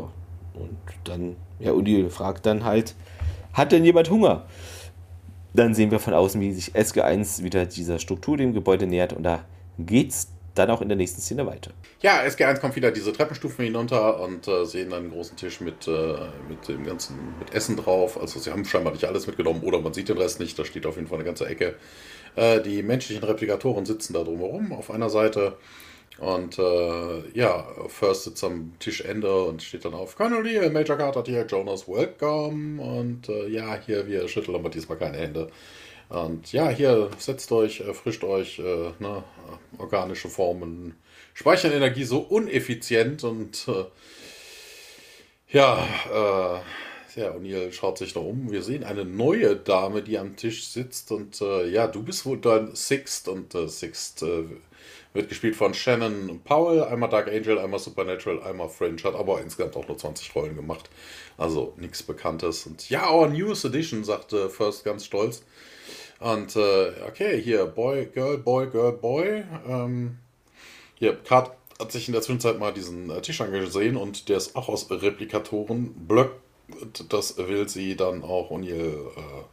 [0.55, 2.95] und dann, ja, Uni fragt dann halt,
[3.53, 4.47] hat denn jemand Hunger?
[5.57, 9.23] Dann sehen wir von außen, wie sich SG1 wieder dieser Struktur dem Gebäude nähert und
[9.23, 9.47] da
[9.79, 11.71] geht's dann auch in der nächsten Szene weiter.
[12.03, 15.89] Ja, SG1 kommt wieder diese Treppenstufen hinunter und äh, sehen dann einen großen Tisch mit,
[15.89, 16.15] äh,
[16.49, 18.21] mit dem ganzen mit Essen drauf.
[18.21, 20.59] Also sie haben scheinbar nicht alles mitgenommen oder man sieht den Rest nicht.
[20.59, 21.77] Da steht auf jeden Fall eine ganze Ecke.
[22.35, 25.57] Äh, die menschlichen Replikatoren sitzen da drumherum auf einer Seite.
[26.19, 31.23] Und äh, ja, First sitzt am Tischende und steht dann auf Colonel Lee, Major Carter
[31.27, 32.81] hier, Jonas, welcome.
[32.81, 35.51] Und äh, ja, hier, wir schütteln aber diesmal keine Hände.
[36.09, 39.25] Und ja, hier setzt euch, erfrischt euch, äh, ne,
[39.79, 40.95] organische Formen
[41.35, 43.85] speichern Energie so uneffizient und äh,
[45.49, 48.51] ja, äh, ja, O'Neill schaut sich da um.
[48.51, 52.39] Wir sehen eine neue Dame, die am Tisch sitzt und äh, ja, du bist wohl
[52.39, 54.45] dein Sixt und äh, Sixt äh,
[55.17, 59.77] wird gespielt von Shannon Powell, einmal Dark Angel, einmal Supernatural, einmal Fringe, hat aber insgesamt
[59.77, 60.89] auch nur 20 Rollen gemacht.
[61.39, 62.67] Also nichts Bekanntes.
[62.67, 65.43] Und ja, our newest edition, sagte First ganz stolz.
[66.19, 69.45] Und äh, okay, hier, Boy, Girl, Boy, Girl, Boy.
[69.69, 70.19] Ähm,
[70.95, 74.57] hier, Kat hat sich in der Zwischenzeit mal diesen äh, Tisch angesehen und der ist
[74.57, 75.93] auch aus Replikatoren.
[76.07, 76.33] Blöck,
[77.09, 79.45] das will sie dann auch O'Neill äh,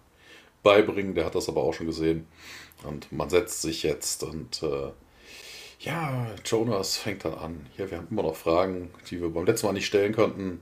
[0.64, 1.16] beibringen.
[1.16, 2.28] Der hat das aber auch schon gesehen.
[2.84, 4.92] Und man setzt sich jetzt und äh,
[5.84, 7.66] ja, Jonas fängt dann an.
[7.78, 10.62] Ja, wir haben immer noch Fragen, die wir beim letzten Mal nicht stellen konnten.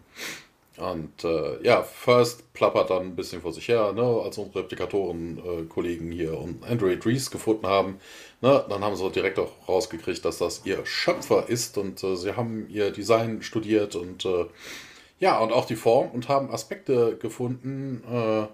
[0.77, 6.11] Und äh, ja, First plappert dann ein bisschen vor sich her, ne, als unsere Replikatoren-Kollegen
[6.11, 7.99] äh, hier und Android Reese gefunden haben.
[8.41, 12.35] Ne, dann haben sie direkt auch rausgekriegt, dass das ihr Schöpfer ist und äh, sie
[12.35, 14.45] haben ihr Design studiert und äh,
[15.19, 18.47] ja, und auch die Form und haben Aspekte gefunden, äh,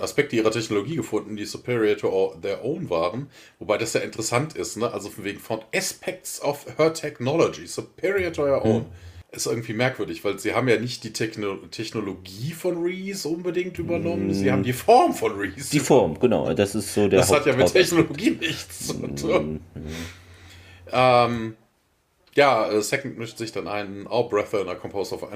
[0.00, 3.28] Aspekte ihrer Technologie gefunden, die superior to their own waren.
[3.58, 4.92] Wobei das ja interessant ist, ne?
[4.92, 8.82] also von wegen von Aspects of her technology, superior to her own.
[8.82, 8.86] Hm
[9.30, 14.28] ist irgendwie merkwürdig, weil sie haben ja nicht die Techno Technologie von Reese unbedingt übernommen,
[14.28, 14.32] mm.
[14.32, 15.70] sie haben die Form von Reese.
[15.70, 18.94] Die Form, genau, das ist so der Das Haupt hat ja mit Technologie nichts zu
[18.94, 19.60] tun.
[19.74, 19.80] Mm.
[20.90, 21.56] Ähm,
[22.34, 25.26] ja, äh, Second mischt sich dann ein, Our Brethren are composed of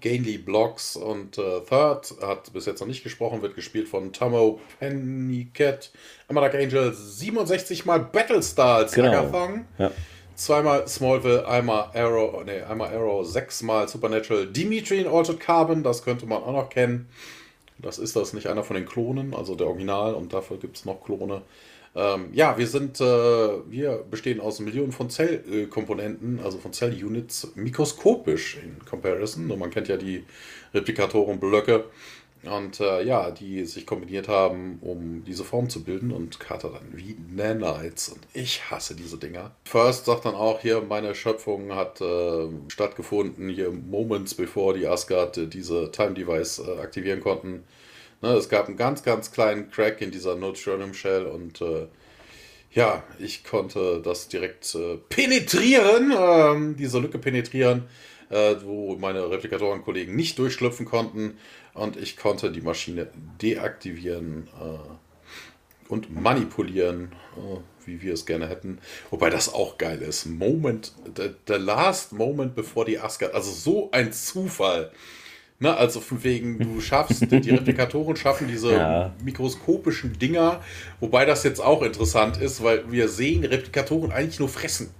[0.00, 4.60] gainly blocks und äh, Third hat bis jetzt noch nicht gesprochen, wird gespielt von Tomo
[4.78, 5.90] Pennycat,
[6.28, 9.12] Amadak Angel 67 mal Battlestar als genau.
[9.12, 9.64] Hackathon.
[9.78, 9.90] Ja
[10.38, 16.26] zweimal Smallville, einmal Arrow, nee, einmal Arrow, sechsmal Supernatural, Dimitri in Altered Carbon, das könnte
[16.26, 17.08] man auch noch kennen.
[17.78, 20.84] Das ist das nicht einer von den Klonen, also der Original, und dafür gibt es
[20.84, 21.42] noch Klone.
[21.98, 28.58] Ähm, ja, wir sind, äh, wir bestehen aus Millionen von Zellkomponenten, also von Zellunits, mikroskopisch
[28.62, 29.48] in Comparison.
[29.58, 30.24] Man kennt ja die
[30.72, 31.86] Replikatorenblöcke.
[32.44, 36.12] Und äh, ja, die sich kombiniert haben, um diese Form zu bilden.
[36.12, 38.10] Und Carter dann wie Nanites.
[38.10, 39.50] Und ich hasse diese Dinger.
[39.64, 45.36] First sagt dann auch hier, meine Schöpfung hat äh, stattgefunden, hier Moments bevor die Asgard
[45.36, 47.64] äh, diese Time Device äh, aktivieren konnten.
[48.20, 51.86] Ne, es gab einen ganz, ganz kleinen Crack in dieser Neutronium Shell und äh,
[52.72, 57.84] ja, ich konnte das direkt äh, penetrieren, ähm, diese Lücke penetrieren,
[58.62, 61.38] wo meine Replikatoren-Kollegen nicht durchschlüpfen konnten
[61.78, 63.08] und ich konnte die Maschine
[63.40, 68.78] deaktivieren äh, und manipulieren, äh, wie wir es gerne hätten.
[69.10, 70.26] Wobei das auch geil ist.
[70.26, 73.34] Moment, the, the last moment before die Asgard.
[73.34, 74.92] Also so ein Zufall.
[75.60, 79.12] Ne, also von wegen, du schaffst, die Replikatoren schaffen diese ja.
[79.24, 80.62] mikroskopischen Dinger,
[81.00, 84.90] wobei das jetzt auch interessant ist, weil wir sehen Replikatoren eigentlich nur fressen.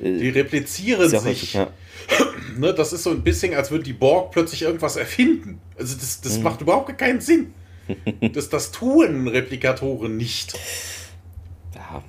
[0.00, 1.24] Die äh, replizieren sich.
[1.24, 1.68] Häufig, ja.
[2.58, 5.60] ne, das ist so ein bisschen, als würden die Borg plötzlich irgendwas erfinden.
[5.78, 6.42] Also das, das mhm.
[6.42, 7.54] macht überhaupt keinen Sinn.
[8.32, 10.56] Das, das tun Replikatoren nicht.
[11.74, 12.04] Ja.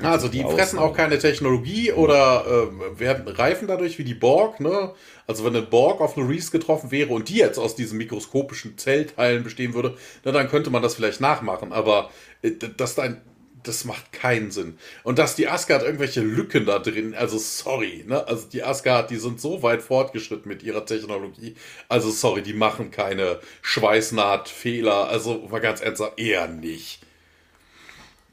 [0.00, 4.60] Also die fressen auch keine Technologie oder äh, werden reifen dadurch wie die Borg.
[4.60, 4.92] Ne?
[5.28, 8.78] Also wenn eine Borg auf eine Reese getroffen wäre und die jetzt aus diesen mikroskopischen
[8.78, 11.72] Zellteilen bestehen würde, na, dann könnte man das vielleicht nachmachen.
[11.72, 12.10] Aber
[12.42, 13.20] äh, dein
[13.62, 14.78] das macht keinen Sinn.
[15.04, 18.26] Und dass die Asgard irgendwelche Lücken da drin, also sorry, ne?
[18.26, 21.54] Also die Asgard, die sind so weit fortgeschritten mit ihrer Technologie.
[21.88, 25.08] Also sorry, die machen keine Schweißnahtfehler.
[25.08, 27.00] Also war ganz ernsthaft, eher nicht.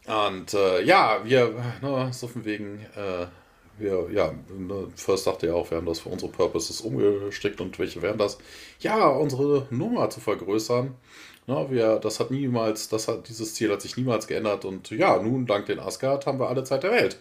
[0.06, 3.26] Und äh, ja, wir, ne, so von wegen, äh,
[3.78, 7.78] wir, ja, ne, First dachte ja auch, wir haben das für unsere Purposes umgestrickt und
[7.80, 8.38] welche wären das?
[8.80, 10.96] Ja, unsere Nummer zu vergrößern.
[11.48, 15.22] Na, wir, das hat niemals, das hat, dieses Ziel hat sich niemals geändert und ja,
[15.22, 17.20] nun, dank den Asgard haben wir alle Zeit der Welt.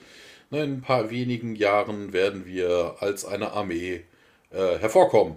[0.50, 4.04] Ne, in ein paar wenigen Jahren werden wir als eine Armee
[4.50, 5.36] äh, hervorkommen.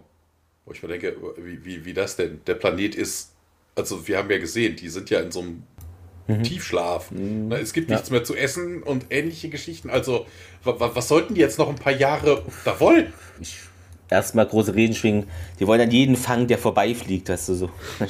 [0.66, 2.42] Wo ich mir denke, wie, wie, wie das denn?
[2.46, 3.32] Der Planet ist,
[3.76, 5.64] also wir haben ja gesehen, die sind ja in so einem
[6.28, 6.44] mhm.
[6.44, 7.12] Tiefschlaf.
[7.12, 7.52] Mhm.
[7.52, 9.90] Es gibt nichts mehr zu essen und ähnliche Geschichten.
[9.90, 10.26] Also,
[10.64, 13.14] was sollten die jetzt noch ein paar Jahre da wollen?
[14.10, 15.28] Erstmal große Reden schwingen.
[15.60, 17.70] Die wollen dann jeden fangen, der vorbeifliegt, hast du so.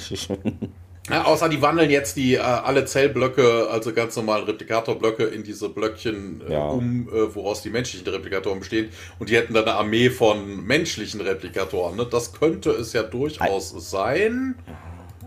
[1.10, 5.69] Ja, außer die wandeln jetzt die äh, alle Zellblöcke, also ganz normalen Replikatorblöcke, in diese
[5.69, 6.68] Blöckchen äh, ja.
[6.68, 8.89] um, äh, woraus die menschlichen Replikatoren bestehen.
[9.18, 11.95] Und die hätten dann eine Armee von menschlichen Replikatoren.
[11.95, 12.06] Ne?
[12.10, 14.56] Das könnte es ja durchaus Ein sein.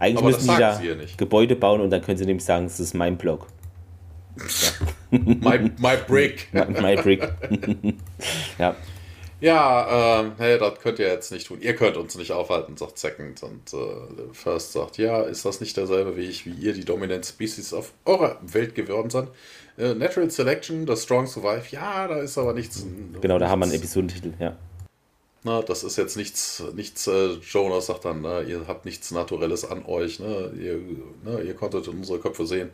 [0.01, 0.81] Eigentlich aber müssen die da
[1.17, 3.19] Gebäude bauen und dann können sie nämlich sagen, es ist mein.
[3.21, 3.39] Ja.
[5.11, 6.49] my, my brick.
[6.53, 7.29] my, my brick.
[8.59, 8.75] ja.
[9.43, 11.61] Ja, äh, hey, das könnt ihr jetzt nicht tun.
[11.63, 13.43] Ihr könnt uns nicht aufhalten, sagt Second.
[13.43, 17.73] Und äh, First sagt, ja, ist das nicht derselbe Weg, wie ihr die Dominant Species
[17.73, 19.29] auf eurer Welt geworden seid?
[19.79, 22.87] Äh, Natural Selection, The Strong Survive, ja, da ist aber nichts.
[23.21, 24.57] Genau, da haben wir einen Episodentitel, ja.
[25.43, 29.65] Na, das ist jetzt nichts, nichts äh, Jonas sagt dann, ne, ihr habt nichts Naturelles
[29.65, 30.53] an euch, ne?
[30.59, 30.81] Ihr,
[31.25, 32.71] ne, ihr konntet unsere Köpfe sehen.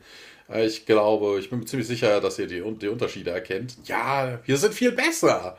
[0.54, 3.76] Ich glaube, ich bin mir ziemlich sicher, dass ihr die, die Unterschiede erkennt.
[3.84, 5.56] Ja, wir sind viel besser.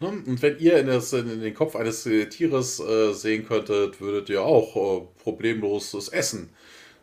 [0.00, 0.08] Ne?
[0.08, 4.28] Und wenn ihr in, das, in, den Kopf eines äh, Tieres äh, sehen könntet, würdet
[4.28, 6.50] ihr auch äh, problemlos es essen.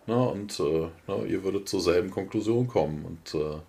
[0.08, 0.16] Ne?
[0.16, 1.26] Und äh, ne?
[1.28, 3.06] ihr würdet zur selben Konklusion kommen.
[3.06, 3.60] Und äh,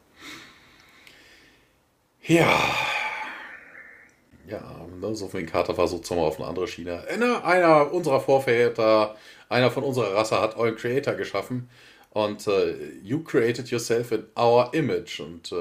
[2.34, 2.74] ja.
[4.48, 5.14] Ja, ne?
[5.14, 7.06] so wie Carter versucht mal auf eine andere Schiene.
[7.08, 7.42] Äh, ne?
[7.44, 9.16] Einer unserer Vorväter,
[9.48, 11.68] einer von unserer Rasse hat euren Creator geschaffen.
[12.10, 12.48] Und
[13.02, 15.18] you created yourself in our image.
[15.18, 15.52] Und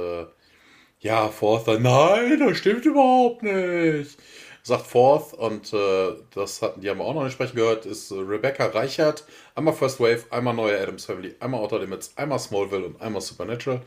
[0.99, 4.18] ja, Forth, nein, das stimmt überhaupt nicht.
[4.65, 8.11] Sagt Forth, und äh, das hatten die haben wir auch noch nicht sprechen gehört, ist
[8.11, 9.26] äh, Rebecca Reichert.
[9.56, 13.81] Einmal First Wave, einmal neue Adams Family, einmal Outer Limits, einmal Smallville und einmal Supernatural.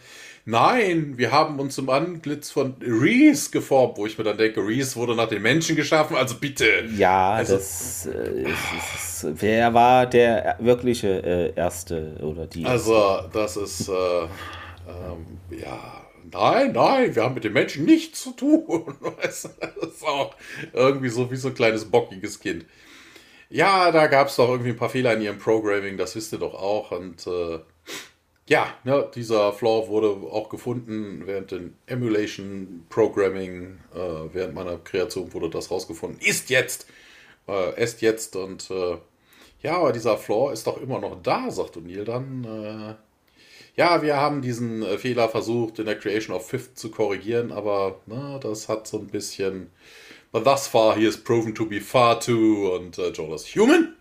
[0.44, 4.96] Nein, wir haben uns im Antlitz von Reese geformt, wo ich mir dann denke, Reese
[4.96, 6.84] wurde nach den Menschen geschaffen, also bitte.
[6.94, 12.66] Ja, also, das äh, ist, ist, wer war der wirkliche äh, Erste oder die?
[12.66, 16.05] Also, das ist, äh, ähm, ja
[16.36, 18.94] nein, nein, wir haben mit den Menschen nichts zu tun.
[19.22, 20.34] Das ist auch
[20.72, 22.66] irgendwie so wie so ein kleines bockiges Kind.
[23.48, 26.38] Ja, da gab es doch irgendwie ein paar Fehler in ihrem Programming, das wisst ihr
[26.38, 26.90] doch auch.
[26.92, 27.60] Und äh,
[28.48, 35.32] ja, ne, dieser Flaw wurde auch gefunden während dem Emulation Programming, äh, während meiner Kreation
[35.32, 36.20] wurde das rausgefunden.
[36.20, 36.86] Ist jetzt!
[37.48, 38.98] Äh, ist jetzt und äh,
[39.62, 42.96] ja, aber dieser Flaw ist doch immer noch da, sagt O'Neill dann.
[43.76, 48.00] Ja, wir haben diesen äh, Fehler versucht in der Creation of Fifth zu korrigieren, aber
[48.06, 49.70] na, das hat so ein bisschen.
[50.32, 52.74] But thus far he is proven to be far too.
[52.74, 53.94] Und äh, Jonas, human?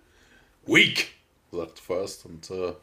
[0.65, 1.07] Weak,
[1.51, 2.25] sagt First.
[2.25, 2.73] Und äh,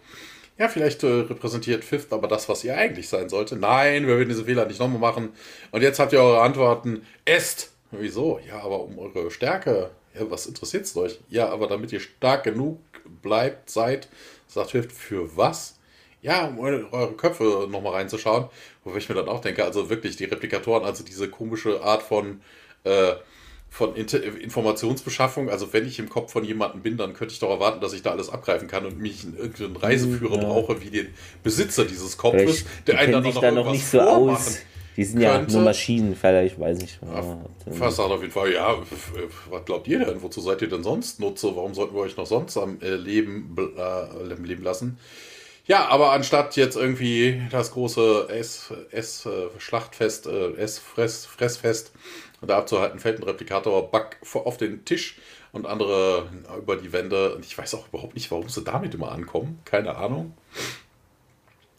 [0.59, 3.57] ja, vielleicht äh, repräsentiert Fifth aber das, was ihr eigentlich sein sollte.
[3.57, 5.31] Nein, wir werden diese Fehler nicht nochmal machen.
[5.71, 7.07] Und jetzt habt ihr eure Antworten.
[7.25, 7.71] Esst!
[7.91, 8.39] Wieso?
[8.47, 9.93] Ja, aber um eure Stärke.
[10.15, 11.21] Ja, was interessiert es euch?
[11.31, 12.81] Ja, aber damit ihr stark genug
[13.23, 14.09] bleibt, seid,
[14.47, 15.79] sagt Fifth, für was?
[16.23, 18.47] Ja, um eure Köpfe nochmal reinzuschauen.
[18.85, 22.41] Wobei ich mir dann auch denke, also wirklich die Replikatoren, also diese komische Art von,
[22.85, 23.13] äh,
[23.69, 27.51] von Inter Informationsbeschaffung, also wenn ich im Kopf von jemandem bin, dann könnte ich doch
[27.51, 30.45] erwarten, dass ich da alles abgreifen kann und mich in irgendeinen Reiseführer ja.
[30.45, 31.09] brauche, wie den
[31.43, 34.61] Besitzer dieses Kopfes, der einen dann noch, da noch nicht so aus.
[34.97, 36.99] Die sind ja nur Maschinen, vielleicht, weiß ich.
[37.01, 37.39] Ja,
[37.73, 38.77] Fast sagt auf jeden Fall, ja,
[39.49, 40.21] was glaubt ihr denn?
[40.23, 41.57] Wozu seid ihr denn sonst Nutzer?
[41.57, 44.99] Warum sollten wir euch noch sonst am äh, Leben, äh, Leben lassen?
[45.65, 48.29] Ja, aber anstatt jetzt irgendwie das große
[48.91, 51.93] S-Schlachtfest, äh, S-Fressfest
[52.41, 55.19] da abzuhalten, fällt ein Replikator Bug auf den Tisch
[55.53, 56.29] und andere
[56.59, 57.37] über die Wände.
[57.37, 59.61] Und ich weiß auch überhaupt nicht, warum sie damit immer ankommen.
[59.65, 60.35] Keine Ahnung.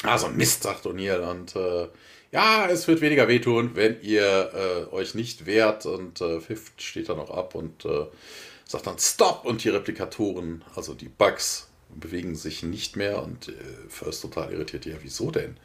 [0.04, 1.20] Also Mist, sagt O'Neill.
[1.20, 1.88] Und äh,
[2.32, 5.86] ja, es wird weniger wehtun, wenn ihr äh, euch nicht wehrt.
[5.86, 8.06] Und äh, Fifth steht da noch ab und äh,
[8.64, 9.44] sagt dann Stop.
[9.44, 11.68] Und die Replikatoren, also die Bugs,
[12.00, 13.54] bewegen sich nicht mehr und äh,
[13.90, 14.86] First total irritiert.
[14.86, 15.58] Ja, wieso denn?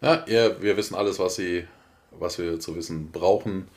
[0.00, 1.66] Ja, ja, wir wissen alles, was sie,
[2.12, 3.68] was wir zu wissen brauchen.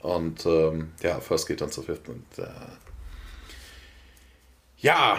[0.00, 2.46] Und ähm, ja, First geht dann zu Fifth und äh,
[4.84, 5.18] ja,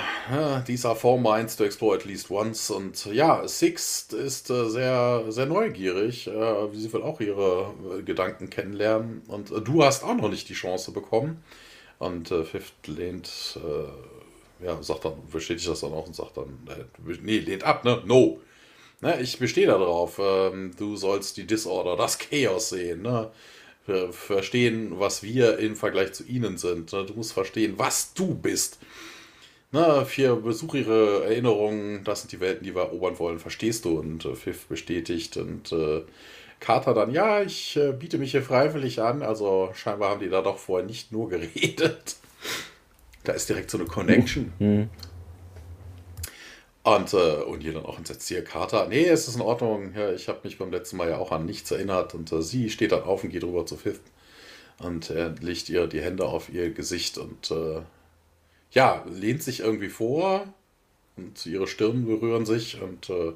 [0.67, 2.69] these are four minds to explore at least once.
[2.69, 6.27] Und ja, Sixth ist äh, sehr, sehr neugierig.
[6.27, 9.23] Äh, sie will auch ihre äh, Gedanken kennenlernen.
[9.27, 11.43] Und äh, du hast auch noch nicht die Chance bekommen.
[11.97, 14.14] Und äh, Fifth lehnt äh,
[14.59, 18.01] ja, sagt dann, bestätigt das dann auch und sagt dann, äh, nee, lehnt ab, ne?
[18.05, 18.39] No.
[19.01, 23.31] Ne, ich bestehe darauf, ähm, du sollst die Disorder, das Chaos sehen, ne?
[24.11, 26.91] Verstehen, was wir im Vergleich zu ihnen sind.
[26.91, 27.05] Ne?
[27.05, 28.79] Du musst verstehen, was du bist.
[29.71, 33.99] Ne, vier Besuch ihre Erinnerungen, das sind die Welten, die wir erobern wollen, verstehst du?
[33.99, 36.01] Und äh, Pfiff bestätigt und äh,
[36.59, 39.21] Carter dann, ja, ich äh, biete mich hier freiwillig an.
[39.21, 42.15] Also scheinbar haben die da doch vorher nicht nur geredet.
[43.27, 44.53] Da ist direkt so eine Connection.
[44.59, 44.89] Mhm.
[46.83, 50.11] Und, äh, und ihr dann auch entsetzt hier, Carter, nee, es ist in Ordnung, ja,
[50.13, 52.13] ich habe mich beim letzten Mal ja auch an nichts erinnert.
[52.13, 54.03] Und äh, sie steht dann auf und geht rüber zu Fifth.
[54.77, 57.81] Und er legt ihr die Hände auf ihr Gesicht und äh,
[58.71, 60.45] ja, lehnt sich irgendwie vor
[61.15, 63.33] und ihre Stirn berühren sich und äh,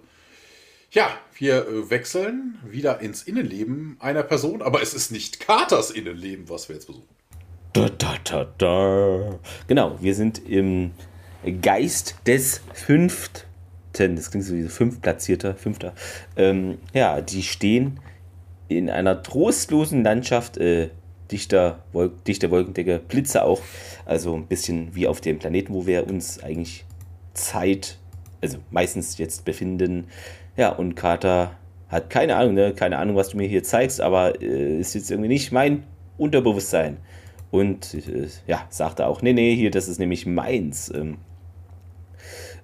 [0.91, 6.49] ja, wir äh, wechseln wieder ins Innenleben einer Person, aber es ist nicht Carters Innenleben,
[6.49, 7.18] was wir jetzt besuchen.
[7.73, 9.39] Da, da, da, da.
[9.67, 10.91] Genau, wir sind im
[11.61, 13.45] Geist des Fünften.
[13.93, 15.93] Das klingt so wie fünftplatzierter, fünfter.
[16.35, 17.99] Ähm, ja, die stehen
[18.69, 20.89] in einer trostlosen Landschaft, äh,
[21.31, 23.61] dichter, Wolk, dichter Wolkendecke, Blitze auch.
[24.05, 26.85] Also ein bisschen wie auf dem Planeten, wo wir uns eigentlich
[27.33, 27.99] Zeit,
[28.41, 30.07] also meistens jetzt befinden.
[30.57, 31.51] Ja, und Carter
[31.87, 32.73] hat keine Ahnung, ne?
[32.73, 35.83] keine Ahnung, was du mir hier zeigst, aber äh, ist jetzt irgendwie nicht mein
[36.17, 36.97] Unterbewusstsein.
[37.51, 40.91] Und äh, ja, sagte auch, nee, nee, hier, das ist nämlich meins.
[40.93, 41.17] Ähm,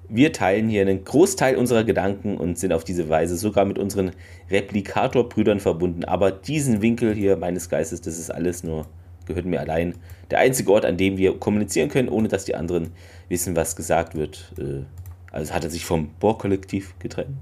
[0.07, 4.12] wir teilen hier einen Großteil unserer Gedanken und sind auf diese Weise sogar mit unseren
[4.52, 6.06] Replikatorbrüdern verbunden.
[6.06, 8.86] Aber diesen Winkel hier meines Geistes, das ist alles nur,
[9.26, 9.95] gehört mir allein.
[10.30, 12.91] Der einzige Ort, an dem wir kommunizieren können, ohne dass die anderen
[13.30, 14.53] wissen, was gesagt wird.
[14.60, 14.84] Äh,
[15.32, 17.38] also hat er sich vom Bohr-Kollektiv getrennt.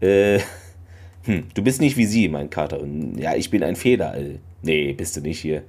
[0.00, 0.40] Äh,
[1.24, 2.80] hm, du bist nicht wie sie, mein Kater.
[2.80, 4.16] Und ja, ich bin ein Fehler.
[4.16, 5.62] Äh, nee, bist du nicht hier.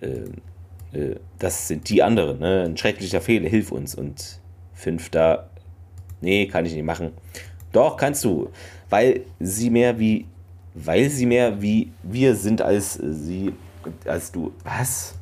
[0.00, 2.38] Äh, äh, das sind die anderen.
[2.38, 2.64] Ne?
[2.64, 3.94] Ein schrecklicher Fehler, hilf uns.
[3.94, 4.40] Und
[4.72, 5.50] fünfter,
[6.20, 7.12] nee, kann ich nicht machen.
[7.72, 8.50] Doch, kannst du.
[8.88, 10.26] Weil sie mehr wie,
[10.74, 13.52] weil sie mehr wie wir sind als sie,
[14.06, 14.52] als du.
[14.64, 15.14] Was?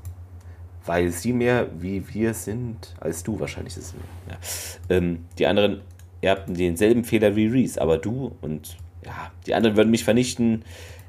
[0.85, 4.03] Weil sie mehr wie wir sind als du, wahrscheinlich ist es mehr.
[4.29, 4.97] Ja.
[4.97, 5.81] Ähm, die anderen
[6.21, 10.65] erbten denselben Fehler wie Reese, aber du und ja, die anderen würden mich vernichten.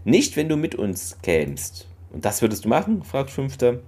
[0.06, 1.88] Nicht, wenn du mit uns kämst.
[2.14, 3.04] Und das würdest du machen?
[3.04, 3.80] fragt Fünfter.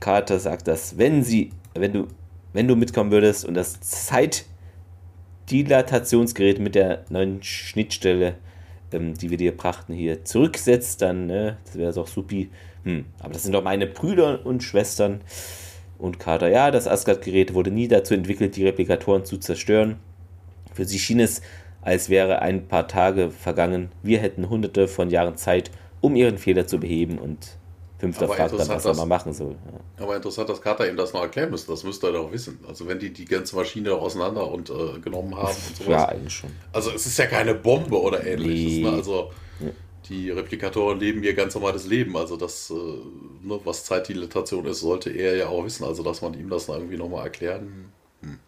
[0.00, 2.08] Carter sagt das, wenn sie, wenn du
[2.52, 3.80] wenn du mitkommen würdest und das
[5.46, 8.34] Zeitdilatationsgerät mit der neuen Schnittstelle,
[8.92, 12.50] ähm, die wir dir brachten, hier zurücksetzt, dann, ne, das wäre doch supi.
[12.84, 15.22] Hm, aber das sind doch meine Brüder und Schwestern.
[15.98, 19.96] Und Carter, ja, das Asgard-Gerät wurde nie dazu entwickelt, die Replikatoren zu zerstören.
[20.74, 21.42] Für sie schien es,
[21.80, 23.90] als wäre ein paar Tage vergangen.
[24.02, 25.70] Wir hätten hunderte von Jahren Zeit,
[26.02, 27.56] um ihren Fehler zu beheben und
[28.02, 29.52] Fünfter aber fragt dann, was er mal machen soll.
[29.52, 30.02] Ja.
[30.02, 31.70] Aber interessant, dass Carter ihm das noch erklären müsste.
[31.70, 32.58] Das müsste er doch wissen.
[32.66, 35.88] Also wenn die die ganze Maschine auseinander und äh, genommen haben und sowas.
[35.88, 36.50] Ja, eigentlich schon.
[36.72, 38.72] Also es ist ja keine Bombe oder ähnliches.
[38.72, 38.82] Nee.
[38.82, 38.90] Ne?
[38.90, 39.30] Also
[39.60, 39.70] ja.
[40.08, 42.16] die Replikatoren leben ihr ganz normales Leben.
[42.16, 45.84] Also das, äh, ne, was Zeitdilatation ist, sollte er ja auch wissen.
[45.84, 47.92] Also dass man ihm das irgendwie nochmal erklären.
[48.22, 48.38] Hm.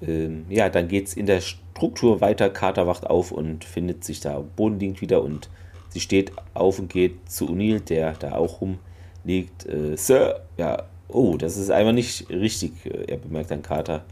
[0.00, 2.50] Ähm, ja, dann geht es in der Struktur weiter.
[2.50, 5.50] Carter wacht auf und findet sich da bodenliegend wieder und
[5.94, 9.64] Sie steht auf und geht zu O'Neill, der da auch rumliegt.
[9.64, 12.72] Äh, Sir, ja, oh, das ist einfach nicht richtig.
[12.84, 14.04] Äh, er bemerkt dann Carter.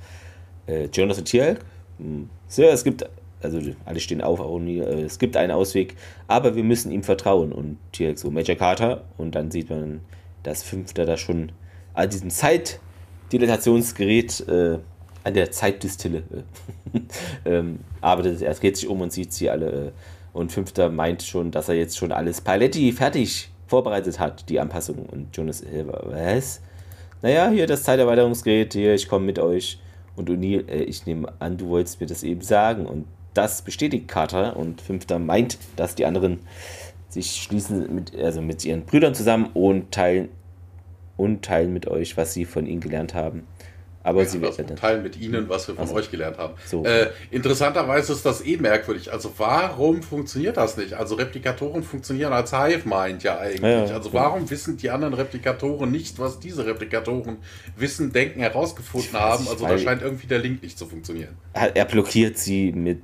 [0.69, 1.59] Äh, Jonas und Tielk,
[1.99, 3.05] hm, Sir, es gibt,
[3.43, 5.97] also alle stehen auf, auch O'Neill, äh, es gibt einen Ausweg,
[6.29, 7.51] aber wir müssen ihm vertrauen.
[7.51, 10.03] Und Tielk so, Major Carter, und dann sieht man
[10.45, 11.51] das Fünfte da schon
[11.95, 14.79] an diesem Zeitdilatationsgerät äh,
[15.25, 16.23] an der Zeitdistille
[17.45, 18.43] ähm, arbeitet.
[18.43, 19.91] Er dreht sich um und sieht sie alle äh,
[20.33, 25.07] und Fünfter meint schon, dass er jetzt schon alles Paletti fertig vorbereitet hat, die Anpassung.
[25.11, 26.61] Und Jonas, äh, was?
[27.21, 29.79] Naja, hier das Zeiterweiterungsgerät, hier, ich komme mit euch.
[30.17, 32.87] Und O'Neill, äh, ich nehme an, du wolltest mir das eben sagen.
[32.87, 34.57] Und das bestätigt Carter.
[34.57, 36.41] Und Fünfter meint, dass die anderen
[37.09, 40.31] sich schließen mit, also mit ihren Brüdern zusammen und teilen,
[41.19, 43.47] und teilen mit euch, was sie von ihnen gelernt haben.
[44.05, 46.55] Aber ja, sie das teilen mit Ihnen, was wir von also, euch gelernt haben.
[46.67, 46.85] So.
[46.85, 49.13] Äh, interessanterweise ist das eh merkwürdig.
[49.13, 50.95] Also warum funktioniert das nicht?
[50.95, 53.61] Also Replikatoren funktionieren als Hive-Mind ja eigentlich.
[53.63, 54.51] Ja, also warum ja.
[54.51, 57.39] wissen die anderen Replikatoren nicht, was diese Replikatoren
[57.77, 59.47] wissen, denken, herausgefunden haben?
[59.49, 61.37] Also da scheint irgendwie der Link nicht zu funktionieren.
[61.53, 63.03] Er blockiert sie mit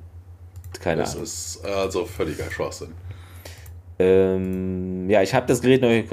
[0.81, 1.23] keine das Ahnung.
[1.23, 2.89] Das ist also völliger Schwachsinn.
[3.97, 6.03] Ähm, ja, ich habe das Gerät neu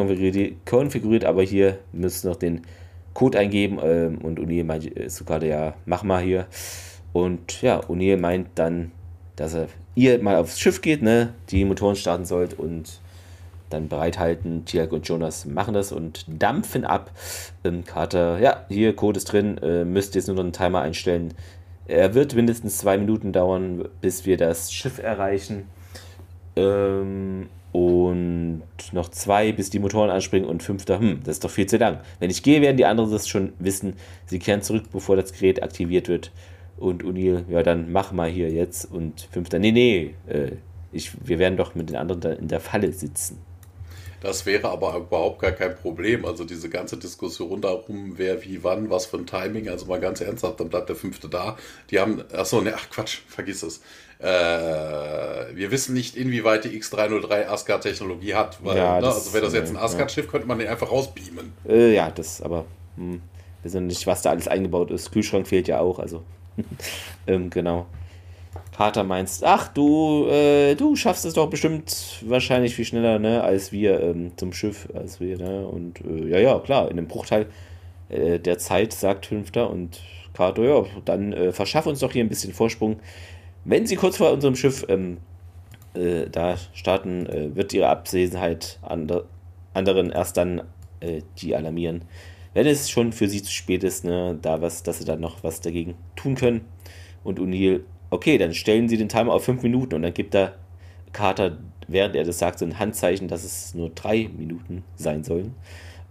[0.64, 2.62] konfiguriert, aber hier müsst noch den
[3.16, 6.46] Code eingeben ähm, und O'Neill meint äh, gerade, ja, mach mal hier.
[7.14, 8.92] Und ja, O'Neill meint dann,
[9.36, 13.00] dass er ihr mal aufs Schiff geht, ne, die Motoren starten sollt und
[13.70, 14.66] dann bereithalten.
[14.66, 17.10] Tiag und Jonas machen das und dampfen ab.
[17.64, 21.32] Ähm, Carter, ja, hier, Code ist drin, äh, müsst jetzt nur noch einen Timer einstellen.
[21.86, 25.68] Er wird mindestens zwei Minuten dauern, bis wir das Schiff erreichen.
[26.54, 28.62] Ähm, und
[28.92, 32.00] noch zwei, bis die Motoren anspringen und fünfter, hm, das ist doch viel zu lang.
[32.20, 33.96] Wenn ich gehe, werden die anderen das schon wissen.
[34.24, 36.32] Sie kehren zurück, bevor das Gerät aktiviert wird.
[36.78, 38.90] Und O'Neill, ja, dann mach mal hier jetzt.
[38.90, 40.52] Und fünfter, nee, nee, äh,
[40.90, 43.40] ich, wir werden doch mit den anderen in der Falle sitzen.
[44.22, 46.24] Das wäre aber überhaupt gar kein Problem.
[46.24, 50.22] Also diese ganze Diskussion darum, wer wie wann, was für ein Timing, also mal ganz
[50.22, 51.58] ernsthaft, dann bleibt der fünfte da.
[51.90, 53.82] Die haben, achso, ne, ach Quatsch, vergiss es.
[54.18, 58.64] Äh, wir wissen nicht, inwieweit die X303 Asgard-Technologie hat.
[58.64, 61.52] Weil, ja, ne, also wäre das jetzt ein Asgard-Schiff, könnte man den einfach rausbeamen.
[61.68, 62.64] Äh, ja, das aber.
[62.96, 63.20] Hm,
[63.62, 65.12] wir wissen nicht, was da alles eingebaut ist.
[65.12, 66.22] Kühlschrank fehlt ja auch, also.
[67.26, 67.86] ähm, genau.
[68.72, 73.72] Vater meinst, ach du, äh, du schaffst es doch bestimmt wahrscheinlich viel schneller, ne, als
[73.72, 77.46] wir ähm, zum Schiff, als wir, ne, und äh, ja, ja, klar, in einem Bruchteil
[78.10, 80.00] äh, der Zeit, sagt Fünfter und
[80.34, 83.00] Kato, ja, dann äh, verschaff uns doch hier ein bisschen Vorsprung.
[83.68, 85.18] Wenn sie kurz vor unserem Schiff ähm,
[85.94, 89.24] äh, da starten, äh, wird ihre Abwesenheit ander,
[89.74, 90.62] anderen erst dann
[91.38, 92.02] die alarmieren.
[92.54, 95.44] Wenn es schon für sie zu spät ist, ne, da was, dass sie dann noch
[95.44, 96.62] was dagegen tun können.
[97.22, 100.54] Und O'Neill okay, dann stellen Sie den Timer auf fünf Minuten und dann gibt der
[101.12, 105.54] Carter, während er das sagt, so ein Handzeichen, dass es nur drei Minuten sein sollen.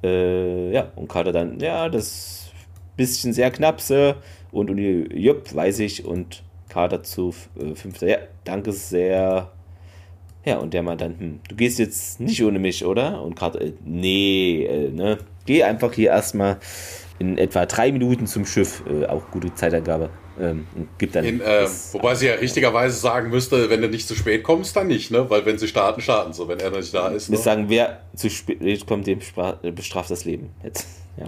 [0.04, 2.52] Äh, ja, und Carter dann, ja, das
[2.98, 4.18] bisschen sehr knapp, Sir.
[4.52, 6.06] Und Uni, jupp, weiß ich.
[6.06, 6.44] Und
[6.76, 9.50] Carter zu äh, fünfter, ja, danke sehr.
[10.44, 13.24] Ja, und der mal dann, hm, du gehst jetzt nicht ohne mich, oder?
[13.24, 16.58] Und Carter, äh, nee, äh, ne, geh einfach hier erstmal
[17.18, 20.10] in etwa drei Minuten zum Schiff, äh, auch gute Zeitangabe.
[20.38, 24.14] Ähm, gibt dann in, äh, wobei sie ja richtigerweise sagen müsste, wenn du nicht zu
[24.14, 25.30] spät kommst, dann nicht, ne?
[25.30, 27.32] Weil wenn sie starten, starten so, wenn er nicht da ist.
[27.32, 27.44] Wir ne?
[27.44, 29.20] sagen, wer zu spät kommt, dem
[29.74, 30.50] bestraft das Leben.
[30.62, 30.86] Jetzt,
[31.16, 31.28] ja.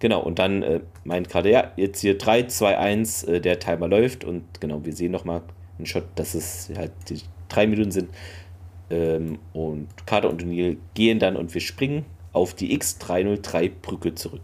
[0.00, 3.86] Genau, und dann äh, meint gerade, ja, jetzt hier 3, 2, 1, äh, der Timer
[3.86, 5.42] läuft und genau, wir sehen nochmal
[5.76, 8.08] einen Shot, dass es halt die drei Minuten sind.
[8.90, 14.42] Ähm, und Carter und O'Neill gehen dann und wir springen auf die X303-Brücke zurück.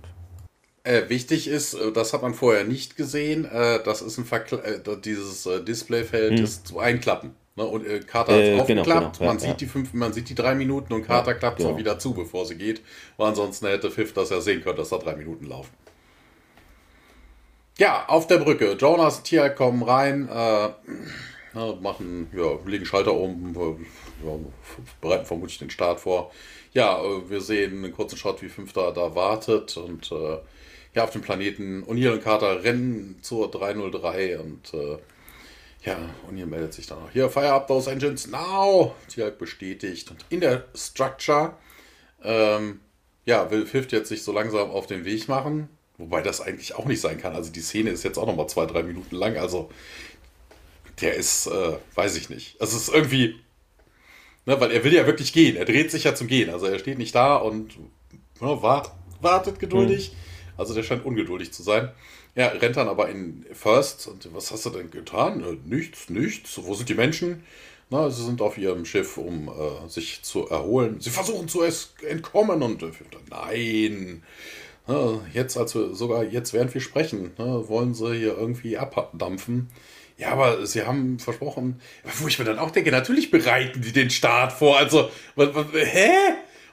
[0.85, 4.63] Äh, wichtig ist, äh, das hat man vorher nicht gesehen, äh, das ist ein Verkle
[4.63, 6.45] äh, dieses Displayfeld hm.
[6.45, 7.31] ist zu einklappen.
[7.57, 7.65] Ne?
[7.65, 10.29] Und äh, Carter hat es genau, aufgeklappt, genau, man, ja, sieht Die fünf, man sieht
[10.29, 11.75] die drei Minuten und Carter ja, klappt es genau.
[11.75, 12.83] auch wieder zu, bevor sie geht.
[13.17, 15.73] Weil ansonsten hätte Fifth das ja sehen können, dass da drei Minuten laufen.
[17.79, 18.73] Ja, auf der Brücke.
[18.79, 20.29] Jonas und Tia kommen rein,
[21.81, 23.55] machen, ja, legen Schalter um,
[24.25, 24.33] ja,
[25.01, 26.31] bereiten vermutlich den Start vor.
[26.73, 30.39] Ja, wir sehen einen kurzen Shot, wie Fünfter da wartet und äh,
[30.95, 31.85] ja, auf dem Planeten.
[31.85, 34.75] O'Neill und Carter rennen zur 303 und
[35.87, 35.97] ja,
[36.29, 37.11] O'Neill meldet sich dann noch.
[37.11, 38.95] Hier, fire up those engines now!
[39.17, 40.11] Hat bestätigt.
[40.11, 41.57] Und in der Structure,
[42.23, 42.81] ähm,
[43.25, 45.69] ja, will Fifth jetzt sich so langsam auf den Weg machen.
[45.97, 47.35] Wobei das eigentlich auch nicht sein kann.
[47.35, 49.39] Also die Szene ist jetzt auch noch mal zwei, drei Minuten lang.
[49.39, 49.71] Also
[51.01, 52.57] der ist, äh, weiß ich nicht.
[52.61, 53.37] Es ist irgendwie,
[54.45, 55.57] ne, weil er will ja wirklich gehen.
[55.57, 56.51] Er dreht sich ja zum Gehen.
[56.51, 57.79] Also er steht nicht da und
[58.41, 58.91] ne, wart,
[59.21, 60.11] wartet geduldig.
[60.11, 60.17] Hm
[60.57, 61.91] also der scheint ungeduldig zu sein.
[62.37, 64.07] Ja, rennt dann aber in First.
[64.07, 65.43] Und was hast du denn getan?
[65.43, 66.61] Äh, nichts, nichts.
[66.63, 67.43] Wo sind die Menschen?
[67.89, 71.01] Na, sie sind auf ihrem Schiff, um äh, sich zu erholen.
[71.01, 71.63] Sie versuchen zu
[72.07, 72.91] entkommen und äh,
[73.31, 74.23] nein.
[74.87, 79.69] Na, jetzt, also sogar jetzt, während wir sprechen, na, wollen sie hier irgendwie abdampfen.
[80.19, 81.81] Ja, aber sie haben versprochen,
[82.19, 84.77] wo ich mir dann auch denke, natürlich bereiten die den Start vor.
[84.79, 86.11] Also, hä?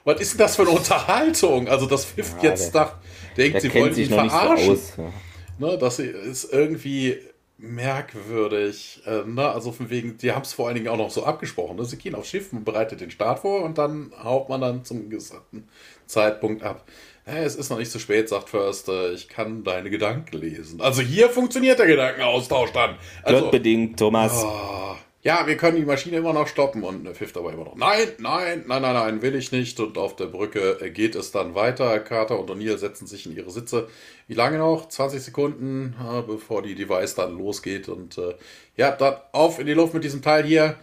[0.04, 1.68] Was ist denn das für eine Unterhaltung?
[1.68, 2.96] Also, das Fifth ja, jetzt dachte,
[3.36, 4.66] denkt, sie wollen ihn verarschen.
[4.66, 5.12] So aus, ja.
[5.58, 7.18] Ne, das ist irgendwie
[7.58, 9.02] merkwürdig.
[9.06, 9.48] Äh, ne?
[9.48, 11.76] Also von wegen, die haben es vor allen Dingen auch noch so abgesprochen.
[11.76, 11.84] Ne?
[11.84, 15.08] Sie gehen aufs Schiff, man bereitet den Start vor und dann haut man dann zum
[15.10, 15.68] gesagten
[16.06, 16.84] Zeitpunkt ab.
[17.24, 20.82] Hey, es ist noch nicht zu spät, sagt Förster, ich kann deine Gedanken lesen.
[20.82, 22.96] Also hier funktioniert der Gedankenaustausch dann.
[23.22, 24.44] Also, bedingt, Thomas.
[24.44, 27.76] Oh, ja, wir können die Maschine immer noch stoppen und pfifft aber immer noch.
[27.76, 29.80] Nein, nein, nein, nein, nein, will ich nicht.
[29.80, 31.98] Und auf der Brücke geht es dann weiter.
[32.00, 33.88] Carter und O'Neill setzen sich in ihre Sitze.
[34.28, 34.86] Wie lange noch?
[34.86, 35.96] 20 Sekunden,
[36.26, 37.88] bevor die Device dann losgeht.
[37.88, 38.34] Und äh,
[38.76, 40.76] ja, dann auf in die Luft mit diesem Teil hier.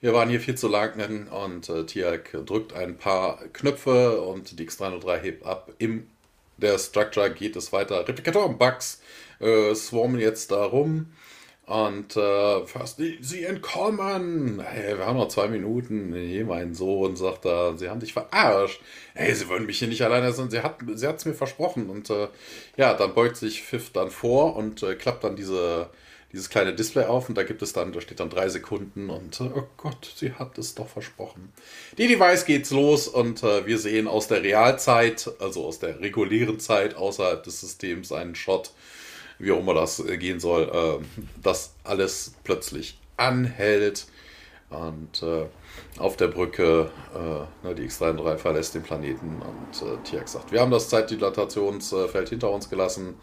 [0.00, 4.68] Wir waren hier viel zu lang und äh, Tiak drückt ein paar Knöpfe und die
[4.68, 5.70] X303 hebt ab.
[5.78, 6.08] Im
[6.56, 8.06] der Structure geht es weiter.
[8.06, 9.00] Replikatoren-Bugs
[9.40, 11.12] äh, swarmen jetzt da rum.
[11.66, 14.60] Und äh, fast, sie entkommen.
[14.60, 16.12] Hey, wir haben noch zwei Minuten.
[16.12, 18.82] Hey, mein Sohn sagt da, sie haben dich verarscht.
[19.14, 20.50] Hey, sie wollen mich hier nicht alleine lassen.
[20.50, 21.88] Sie hat sie es mir versprochen.
[21.88, 22.28] Und äh,
[22.76, 25.88] ja, dann beugt sich Pfiff dann vor und äh, klappt dann diese,
[26.34, 27.30] dieses kleine Display auf.
[27.30, 29.08] Und da gibt es dann, da steht dann drei Sekunden.
[29.08, 31.50] Und äh, oh Gott, sie hat es doch versprochen.
[31.96, 36.60] Die Device geht's los und äh, wir sehen aus der Realzeit, also aus der regulären
[36.60, 38.72] Zeit außerhalb des Systems einen Shot
[39.44, 44.06] wie auch immer das äh, gehen soll, äh, dass alles plötzlich anhält
[44.70, 45.46] und äh,
[45.98, 50.60] auf der Brücke äh, ne, die X-33 verlässt den Planeten und äh, Tiak sagt, wir
[50.60, 53.14] haben das Zeitdilatationsfeld hinter uns gelassen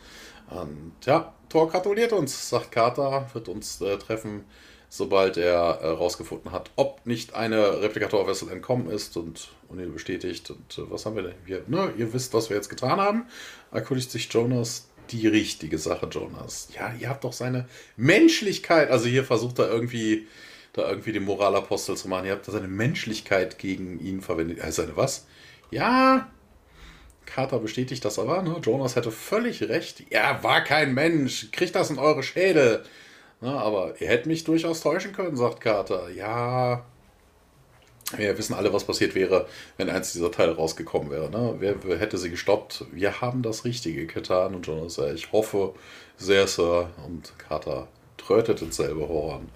[0.50, 4.46] und ja, Thor gratuliert uns, sagt Carter, wird uns äh, treffen
[4.94, 10.52] sobald er herausgefunden äh, hat, ob nicht eine Replikator-Vessel entkommen ist und O'Neill bestätigt.
[10.52, 11.36] Und was haben wir denn?
[11.46, 13.26] Wir, ne, ihr wisst, was wir jetzt getan haben.
[13.72, 16.70] Erkundigt sich Jonas die richtige Sache, Jonas.
[16.76, 17.68] Ja, ihr habt doch seine
[17.98, 18.90] Menschlichkeit.
[18.90, 20.28] Also hier versucht er irgendwie,
[20.74, 22.26] da irgendwie den Moralapostel zu machen.
[22.26, 24.60] Ihr habt da seine Menschlichkeit gegen ihn verwendet.
[24.60, 25.26] Er seine was?
[25.70, 26.30] Ja,
[27.26, 28.42] Carter bestätigt das aber.
[28.42, 28.58] Ne?
[28.62, 30.04] Jonas hätte völlig recht.
[30.10, 31.50] Er war kein Mensch.
[31.52, 32.84] Kriegt das in eure Schädel.
[33.40, 36.10] Na, aber ihr hättet mich durchaus täuschen können, sagt Carter.
[36.10, 36.86] Ja,
[38.18, 39.48] wir wissen alle, was passiert wäre,
[39.78, 41.30] wenn eins dieser Teile rausgekommen wäre.
[41.30, 41.56] Ne?
[41.60, 42.86] Wer, wer, hätte sie gestoppt?
[42.92, 44.56] Wir haben das Richtige getan.
[44.56, 45.74] Und Jonas sagt, ich hoffe
[46.18, 46.90] sehr, Sir.
[47.06, 49.50] Und Carter trötet ins selbe Horn.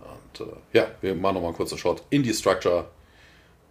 [0.00, 2.86] Und äh, ja, wir machen nochmal einen kurzen Shot in die Structure.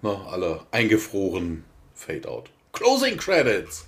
[0.01, 0.17] Ne?
[0.29, 1.63] Alle eingefroren.
[1.93, 2.49] Fade out.
[2.73, 3.87] Closing Credits.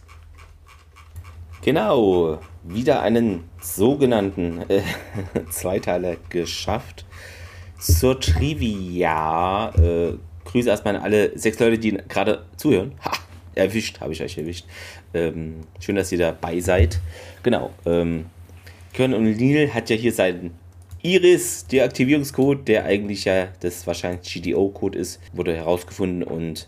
[1.62, 4.82] Genau, wieder einen sogenannten äh,
[5.52, 7.06] Zweiteiler geschafft.
[7.80, 9.70] Zur Trivia.
[9.76, 10.14] Äh,
[10.46, 12.94] Grüße erstmal an alle sechs Leute, die gerade zuhören.
[13.04, 13.12] Ha,
[13.56, 14.66] erwischt, habe ich euch erwischt.
[15.14, 17.00] Ähm, schön, dass ihr dabei seid.
[17.44, 17.72] Genau.
[17.86, 18.26] Ähm,
[18.94, 20.52] Kern und Neil hat ja hier seinen
[21.02, 26.68] Iris-Deaktivierungscode, der eigentlich ja das wahrscheinlich GDO-Code ist, wurde herausgefunden und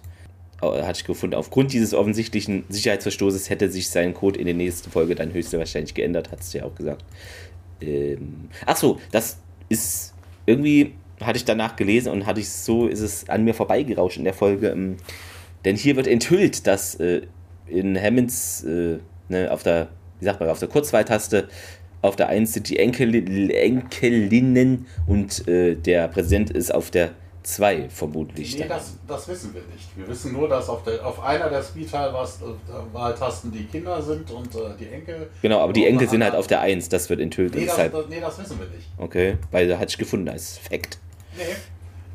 [0.61, 4.91] äh, hatte ich gefunden, aufgrund dieses offensichtlichen Sicherheitsverstoßes hätte sich sein Code in der nächsten
[4.91, 7.03] Folge dann höchstwahrscheinlich geändert, hat es ja auch gesagt.
[7.81, 10.10] Ähm, ach so, das ist
[10.45, 14.23] irgendwie, hatte ich danach gelesen und hatte ich so, ist es an mir vorbeigerauscht in
[14.23, 14.69] der Folge.
[14.69, 14.97] Ähm,
[15.65, 17.21] denn hier wird enthüllt, dass äh,
[17.67, 18.97] in Hammonds, äh,
[19.29, 19.89] ne, auf der,
[20.19, 21.47] wie sagt man, auf der Kurzwahltaste
[22.01, 27.11] auf der 1 sind die Enkel, Enkelinnen und äh, der Präsident ist auf der
[27.43, 28.55] Zwei vermutlich.
[28.55, 29.97] Nee, das, das, wissen wir nicht.
[29.97, 34.59] Wir wissen nur, dass auf, der, auf einer der Speedtail-Wahltasten die Kinder sind und äh,
[34.79, 35.27] die Enkel.
[35.41, 37.55] Genau, aber die Enkel sind halt auf der 1, das wird enthüllt.
[37.55, 38.87] Nee, das, das, nee, das wissen wir nicht.
[38.97, 40.99] Okay, weil da hatte ich gefunden als Fact.
[41.35, 41.55] Nee,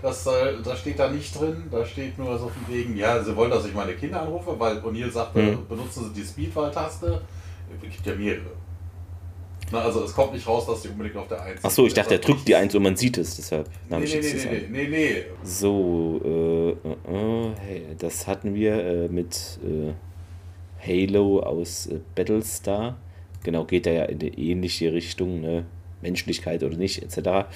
[0.00, 1.64] das, äh, das steht da nicht drin.
[1.72, 4.78] Da steht nur so von wegen, ja, sie wollen, dass ich meine Kinder anrufe, weil
[4.78, 5.66] O'Neill sagte, mhm.
[5.68, 7.20] benutzen Sie die Speedwahl-Taste.
[7.74, 8.52] Es gibt ja mehrere.
[9.72, 11.94] Na, also es kommt nicht raus, dass die unbedingt auf der 1 Ach so, ich
[11.94, 14.88] dachte, er drückt die 1 und man sieht es, deshalb nee, nee, nee, nee, nee,
[14.88, 16.70] nee, So, äh,
[17.12, 19.92] äh, hey, das hatten wir äh, mit äh,
[20.86, 22.96] Halo aus äh, Battlestar.
[23.42, 25.66] Genau, geht da ja in eine ähnliche Richtung, ne?
[26.02, 27.48] Menschlichkeit oder nicht, etc.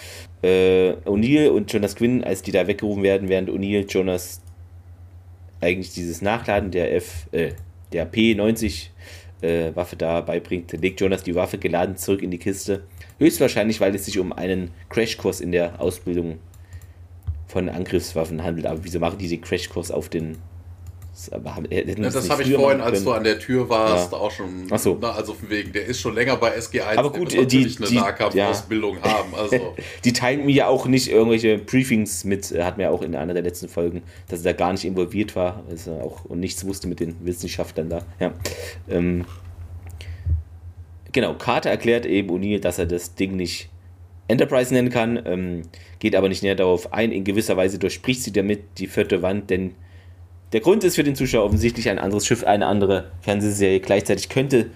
[0.42, 4.40] Äh, O'Neill und Jonas Quinn, als die da weggerufen werden, während O'Neill Jonas
[5.60, 7.52] eigentlich dieses Nachladen der F, äh,
[7.92, 8.88] der P90
[9.42, 12.82] äh, Waffe da beibringt, legt Jonas die Waffe geladen zurück in die Kiste.
[13.18, 16.38] Höchstwahrscheinlich, weil es sich um einen Crashkurs in der Ausbildung
[17.46, 18.66] von Angriffswaffen handelt.
[18.66, 20.38] Aber wieso machen die den Crashkurs auf den
[21.28, 24.18] aber ja, das habe ich vorhin, als du an der Tür warst, ja.
[24.18, 24.66] auch schon.
[24.70, 24.98] Ach so.
[25.00, 26.96] Na, also von wegen, der ist schon länger bei SG1.
[26.96, 29.02] Aber gut, die, die eine Nahkampfausbildung ja.
[29.02, 29.34] haben.
[29.34, 29.74] Also.
[30.04, 33.34] die teilen mir ja auch nicht irgendwelche Briefings mit, äh, hat mir auch in einer
[33.34, 36.88] der letzten Folgen, dass er da gar nicht involviert war also auch, und nichts wusste
[36.88, 38.02] mit den Wissenschaftlern da.
[38.18, 38.32] Ja.
[38.88, 39.24] Ähm,
[41.12, 43.70] genau, Carter erklärt eben O'Neill, dass er das Ding nicht
[44.28, 45.62] Enterprise nennen kann, ähm,
[45.98, 47.12] geht aber nicht näher darauf ein.
[47.12, 49.74] In gewisser Weise durchspricht sie damit die vierte Wand, denn
[50.52, 53.80] der Grund ist für den Zuschauer offensichtlich ein anderes Schiff, eine andere Fernsehserie.
[53.80, 54.70] Gleichzeitig könnte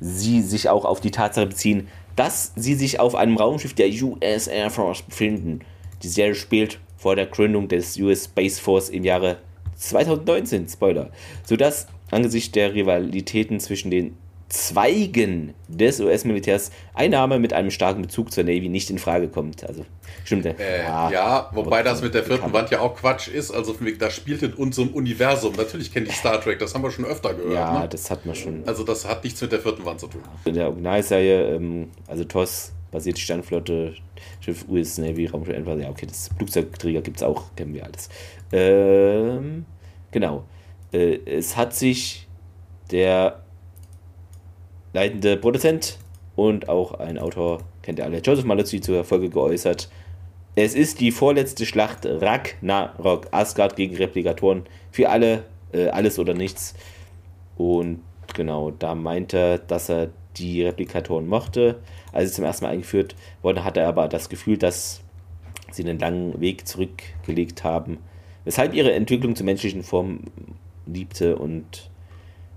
[0.00, 4.46] sie sich auch auf die Tatsache beziehen, dass sie sich auf einem Raumschiff der US
[4.46, 5.60] Air Force befinden.
[6.02, 9.38] Die Serie spielt vor der Gründung des US Space Force im Jahre
[9.76, 11.10] 2019, Spoiler,
[11.44, 14.16] sodass angesichts der Rivalitäten zwischen den
[14.48, 19.64] Zweigen des US-Militärs Einnahme mit einem starken Bezug zur Navy nicht in Frage kommt.
[19.64, 19.84] Also
[20.24, 20.46] stimmt.
[20.46, 23.50] Äh, ja, ja, wobei das mit der vierten Wand ja auch Quatsch ist.
[23.50, 25.54] Also das spielt in unserem Universum.
[25.56, 27.54] Natürlich kennt ich Star Trek, das haben wir schon öfter gehört.
[27.54, 27.88] Ja, ne?
[27.88, 28.62] das hat man schon.
[28.66, 30.20] Also das hat nichts mit der vierten Wand zu tun.
[30.44, 33.94] In der Originalserie, ähm, also TOS basiert die Sternflotte,
[34.40, 38.08] Schiff US Navy, Raumschiff, ja okay, das Flugzeugträger gibt es auch, kennen wir alles.
[38.52, 39.64] Ähm,
[40.12, 40.44] genau.
[40.92, 42.28] Äh, es hat sich
[42.90, 43.43] der
[44.94, 45.98] leitende Produzent
[46.36, 49.90] und auch ein Autor, kennt ihr alle, Joseph Maluzzi, zur Folge geäußert.
[50.54, 54.62] Es ist die vorletzte Schlacht Ragnarok, Asgard gegen Replikatoren,
[54.92, 56.74] für alle, äh, alles oder nichts.
[57.56, 58.00] Und
[58.34, 61.80] genau, da meinte er, dass er die Replikatoren mochte.
[62.12, 65.02] Als sie zum ersten Mal eingeführt wurden, hatte er aber das Gefühl, dass
[65.72, 67.98] sie einen langen Weg zurückgelegt haben,
[68.44, 70.20] weshalb ihre Entwicklung zur menschlichen Form
[70.86, 71.90] liebte und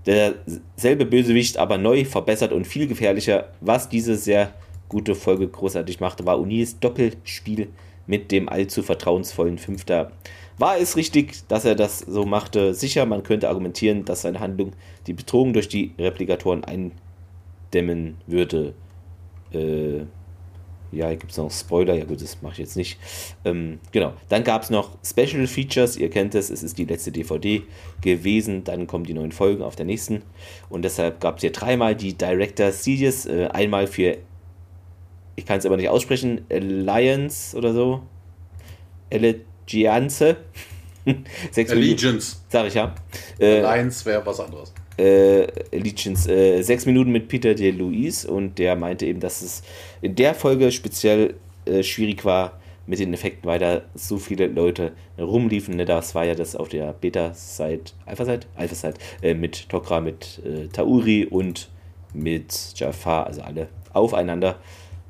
[0.08, 3.48] derselbe Bösewicht, aber neu, verbessert und viel gefährlicher.
[3.60, 4.54] Was diese sehr
[4.88, 7.68] gute Folge großartig machte, war Unis Doppelspiel
[8.06, 10.12] mit dem allzu vertrauensvollen Fünfter.
[10.56, 12.72] War es richtig, dass er das so machte?
[12.72, 14.72] Sicher, man könnte argumentieren, dass seine Handlung
[15.06, 18.72] die Bedrohung durch die Replikatoren eindämmen würde.
[19.52, 20.06] Äh,
[20.90, 22.98] ja, hier gibt es noch Spoiler, ja gut, das mache ich jetzt nicht.
[23.44, 27.12] Ähm, genau, dann gab es noch Special Features, ihr kennt es, es ist die letzte
[27.12, 27.62] DVD
[28.00, 30.22] gewesen, dann kommen die neuen Folgen auf der nächsten.
[30.68, 34.16] Und deshalb gab es hier dreimal die Director Series, äh, einmal für,
[35.36, 38.02] ich kann es aber nicht aussprechen, Alliance oder so,
[39.12, 40.36] Allegiance.
[41.56, 42.36] Allegiance.
[42.48, 42.94] Sag ich ja.
[43.38, 48.58] Äh, Alliance wäre was anderes äh, Allegiance äh, sechs Minuten mit Peter de Luis und
[48.58, 49.62] der meinte eben, dass es
[50.02, 51.34] in der Folge speziell
[51.64, 52.58] äh, schwierig war,
[52.88, 55.76] mit den Effekten, weil da so viele Leute rumliefen.
[55.76, 55.84] Ne?
[55.84, 58.46] Das war ja das auf der Beta-Site, Alpha-Site?
[58.56, 61.68] Alpha-Site, äh, mit Tokra, mit äh, Tauri und
[62.14, 64.58] mit Jafar, also alle aufeinander.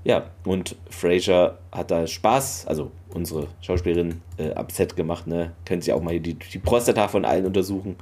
[0.05, 5.53] Ja, und Fraser hat da Spaß, also unsere Schauspielerin äh, ab Set gemacht, ne?
[5.65, 7.97] Können Sie auch mal die, die Prostata von allen untersuchen.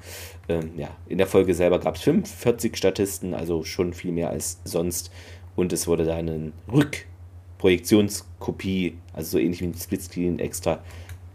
[0.49, 4.61] Ähm, ja, in der Folge selber gab es 45 Statisten, also schon viel mehr als
[4.65, 5.11] sonst.
[5.57, 10.81] Und es wurde da eine Rückprojektionskopie, also so ähnlich wie ein Splitscreen extra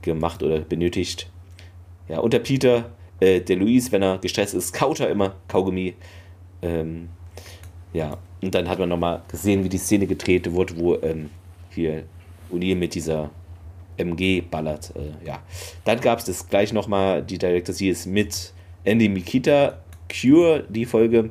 [0.01, 1.29] gemacht oder benötigt.
[2.07, 5.95] Ja, und der Peter, äh, der Luis, wenn er gestresst ist, kaut er immer Kaugummi.
[6.61, 7.09] Ähm,
[7.93, 11.29] ja, und dann hat man nochmal gesehen, wie die Szene gedreht wurde, wo ähm,
[11.69, 12.03] hier
[12.51, 13.29] O'Neill mit dieser
[13.97, 14.93] MG ballert.
[14.95, 15.41] Äh, ja.
[15.83, 18.53] Dann gab es das gleich nochmal, die Director Series mit
[18.83, 19.77] Andy Mikita
[20.09, 21.29] Cure, die Folge.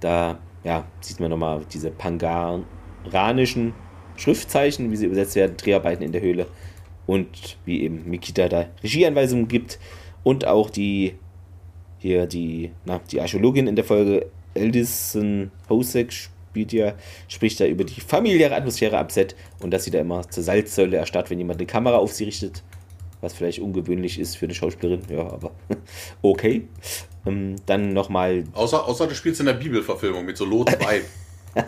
[0.00, 3.72] Da ja, sieht man nochmal diese pangaranischen
[4.16, 6.46] Schriftzeichen, wie sie übersetzt werden, Dreharbeiten in der Höhle
[7.06, 9.78] und wie eben Mikita da Regieanweisungen gibt
[10.24, 11.14] und auch die
[11.98, 14.26] hier die, na, die Archäologin in der Folge
[14.56, 16.94] Eldison Hosek spielt ja,
[17.28, 20.96] spricht da über die familiäre Atmosphäre am Set und dass sie da immer zur Salzsäule
[20.96, 22.62] erstarrt, wenn jemand eine Kamera auf sie richtet
[23.20, 25.52] was vielleicht ungewöhnlich ist für eine Schauspielerin, ja, aber
[26.22, 26.68] okay.
[27.26, 28.44] Ähm, dann nochmal.
[28.52, 31.02] Außer, außer du spielst in der Bibelverfilmung mit so Lot 2.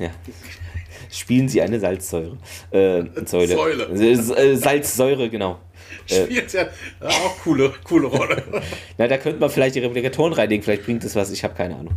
[0.00, 0.10] ja.
[1.10, 2.36] Spielen sie eine Salzsäure.
[2.70, 3.54] Äh, Säule.
[3.54, 3.84] Säule.
[3.84, 5.58] Äh, Salzsäure, genau.
[6.08, 6.68] Äh, Spielt ja
[7.00, 8.42] auch coole, coole Rolle.
[8.98, 11.76] Na, da könnte man vielleicht die Replikatoren reinlegen, vielleicht bringt das was, ich habe keine
[11.76, 11.94] Ahnung.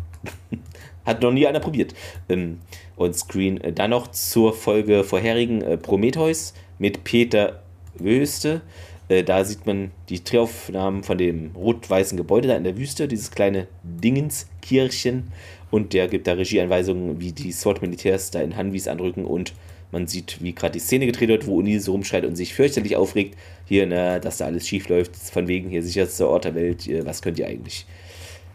[1.05, 1.93] Hat noch nie einer probiert.
[2.29, 2.59] Ähm,
[2.97, 3.59] on Screen.
[3.61, 7.61] Äh, dann noch zur Folge vorherigen äh, Prometheus mit Peter
[7.95, 8.61] Wüste.
[9.09, 13.31] Äh, da sieht man die Drehaufnahmen von dem rot-weißen Gebäude da in der Wüste, dieses
[13.31, 15.31] kleine Dingenskirchen.
[15.71, 19.25] Und der gibt da Regieanweisungen, wie die SWAT-Militärs da in Hanwis anrücken.
[19.25, 19.53] Und
[19.91, 22.95] man sieht, wie gerade die Szene gedreht wird, wo O'Neill so rumschreit und sich fürchterlich
[22.95, 23.35] aufregt.
[23.65, 25.15] Hier, na, dass da alles schief läuft.
[25.15, 26.87] Von wegen hier sicherster Ort der Welt.
[27.05, 27.85] Was könnt ihr eigentlich?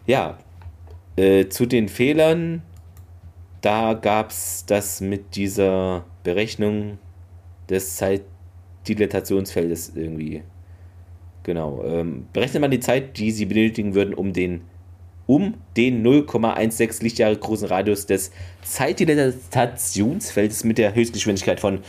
[0.05, 0.37] Ja,
[1.15, 2.61] äh, zu den Fehlern.
[3.61, 6.97] Da gab es das mit dieser Berechnung
[7.69, 8.21] des Zeit
[8.87, 10.43] Dilatationsfeldes irgendwie.
[11.43, 11.83] Genau.
[11.83, 14.61] Ähm, berechnet man die Zeit, die sie benötigen würden, um den
[15.29, 18.31] um den 0,16 Lichtjahre großen Radius des
[18.63, 21.81] Zeitdilatationsfeldes mit der Höchstgeschwindigkeit von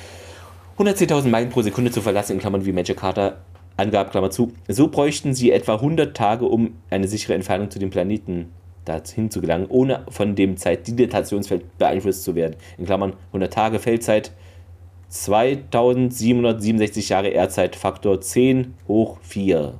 [0.80, 3.36] 110.000 Meilen pro Sekunde zu verlassen, in Klammern wie Magic Carter
[3.76, 4.54] angab, Klammer zu.
[4.66, 8.50] So bräuchten sie etwa 100 Tage, um eine sichere Entfernung zu dem Planeten
[8.86, 12.56] dahin zu gelangen, ohne von dem Zeitdilatationsfeld beeinflusst zu werden.
[12.78, 14.32] In Klammern 100 Tage Feldzeit
[15.10, 19.74] 2767 Jahre Erdzeit, Faktor 10 hoch 4.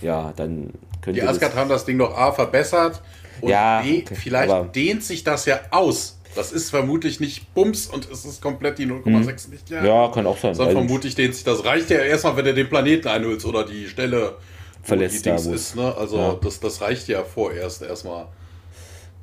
[0.00, 1.24] Ja, dann könnt ihr.
[1.24, 3.02] Die Asgard haben das Ding doch A verbessert
[3.40, 6.20] und ja, B, vielleicht dehnt sich das ja aus.
[6.34, 9.52] Das ist vermutlich nicht Bums und es ist komplett die 0,6 hm.
[9.52, 9.86] Lichtjahre.
[9.86, 10.54] Ja, kann auch sein.
[10.54, 11.64] Sondern vermutlich dehnt sich das.
[11.64, 14.36] Reicht ja erstmal, wenn er den Planeten einhülst oder die Stelle
[14.82, 15.24] verlässt.
[15.24, 15.94] Die Dings ist, ne?
[15.96, 16.38] Also ja.
[16.42, 18.26] das, das reicht ja vorerst erstmal.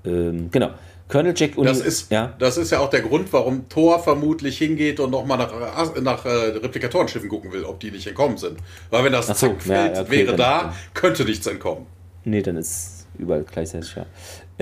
[0.05, 0.69] Ähm, genau.
[1.09, 2.35] Colonel Jack und das ist, ja.
[2.37, 6.29] das ist ja auch der Grund, warum Thor vermutlich hingeht und nochmal nach, nach äh,
[6.29, 8.59] Replikatorenschiffen gucken will, ob die nicht entkommen sind.
[8.91, 11.87] Weil wenn das so, Zackfeld ja, okay, wäre da, dann, könnte nichts entkommen.
[12.25, 14.05] Nee, dann ist überall gleichzeitig, ja.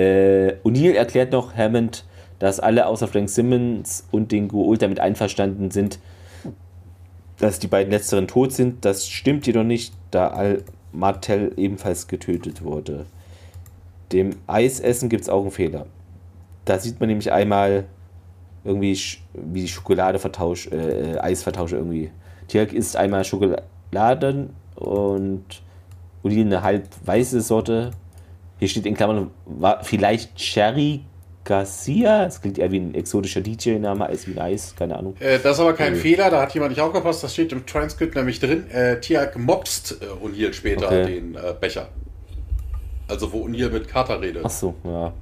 [0.01, 2.05] Äh, O'Neill erklärt noch Hammond,
[2.39, 5.99] dass alle außer Frank Simmons und den Goa'uld damit einverstanden sind,
[7.39, 8.83] dass die beiden letzteren tot sind.
[8.85, 13.05] Das stimmt jedoch nicht, da Al Martell ebenfalls getötet wurde.
[14.11, 15.85] Dem Eisessen gibt es auch einen Fehler.
[16.65, 17.85] Da sieht man nämlich einmal
[18.63, 18.97] irgendwie,
[19.33, 22.11] wie die Schokolade vertauscht, äh, äh, Eis vertauscht irgendwie.
[22.47, 25.43] Tirk isst einmal Schokoladen und
[26.23, 27.91] Uli eine halb weiße Sorte.
[28.59, 29.31] Hier steht in Klammern
[29.83, 31.01] vielleicht Cherry
[31.47, 32.25] Garcia.
[32.25, 35.15] Das klingt eher wie ein exotischer DJ-Name als wie Eis, keine Ahnung.
[35.19, 35.95] Äh, das ist aber kein äh.
[35.95, 37.23] Fehler, da hat jemand nicht aufgepasst.
[37.23, 38.69] Das steht im Transkript nämlich drin.
[38.69, 41.05] Äh, Tiak mobst äh, O'Neill später okay.
[41.05, 41.87] den äh, Becher.
[43.07, 44.43] Also wo O'Neill mit Carter redet.
[44.45, 45.13] Ach so, ja.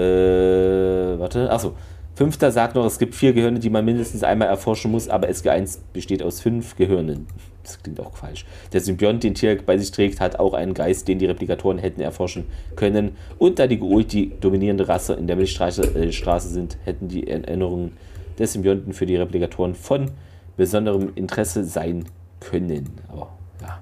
[0.00, 1.74] Äh, warte, ach so.
[2.14, 5.78] Fünfter sagt noch, es gibt vier Gehirne, die man mindestens einmal erforschen muss, aber SG1
[5.92, 7.26] besteht aus fünf Gehirnen.
[7.64, 8.44] Das klingt auch falsch.
[8.72, 12.00] Der Symbiont, den Tier bei sich trägt, hat auch einen Geist, den die Replikatoren hätten
[12.00, 12.44] erforschen
[12.76, 13.16] können.
[13.38, 17.26] Und da die Geult die dominierende Rasse in der Milchstraße äh, Straße sind, hätten die
[17.26, 17.96] Erinnerungen
[18.38, 20.10] des Symbionten für die Replikatoren von
[20.56, 22.04] besonderem Interesse sein
[22.40, 22.90] können.
[23.08, 23.30] Aber
[23.62, 23.80] ja,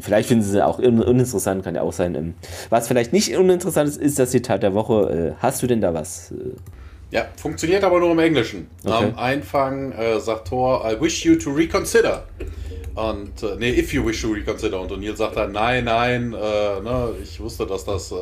[0.00, 2.14] vielleicht finden sie auch uninteressant, kann ja auch sein.
[2.14, 2.34] Ähm,
[2.68, 5.34] was vielleicht nicht uninteressant ist, ist das Zitat der Woche.
[5.38, 6.34] Äh, hast du denn da was?
[7.14, 8.68] Ja, funktioniert aber nur im Englischen.
[8.82, 8.92] Okay.
[8.92, 12.24] Am Anfang äh, sagt Thor, I wish you to reconsider.
[12.96, 14.80] Und, äh, nee, if you wish to reconsider.
[14.80, 18.16] Und O'Neill sagt dann, nein, nein, äh, ne, ich wusste, dass das äh,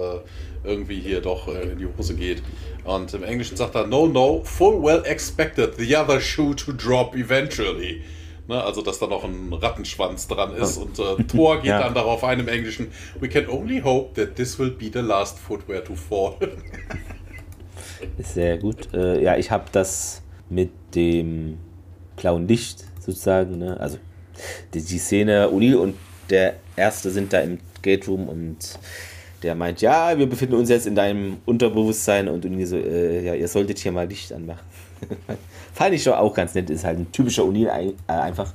[0.62, 2.42] irgendwie hier doch äh, in die Hose geht.
[2.84, 7.16] Und im Englischen sagt er, no, no, full well expected the other shoe to drop
[7.16, 8.02] eventually.
[8.46, 10.76] Ne, also, dass da noch ein Rattenschwanz dran ist.
[10.76, 11.80] Und äh, Thor geht ja.
[11.80, 12.88] dann darauf ein im Englischen,
[13.20, 16.36] we can only hope that this will be the last footwear to fall.
[18.18, 18.92] Sehr gut.
[18.94, 21.58] Äh, ja, ich habe das mit dem
[22.16, 23.78] blauen Licht sozusagen, ne?
[23.80, 23.98] also
[24.74, 25.94] die, die Szene, O'Neill und
[26.30, 28.78] der Erste sind da im Gate Room und
[29.42, 33.34] der meint, ja, wir befinden uns jetzt in deinem Unterbewusstsein und O'Neill so, äh, ja,
[33.34, 34.64] ihr solltet hier mal Licht anmachen.
[35.74, 38.52] Fand ich schon auch ganz nett, ist halt ein typischer ein, äh, einfach.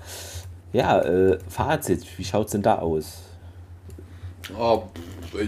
[0.74, 3.24] Ja, äh, Fazit, wie schaut's denn da aus?
[4.57, 4.84] Oh,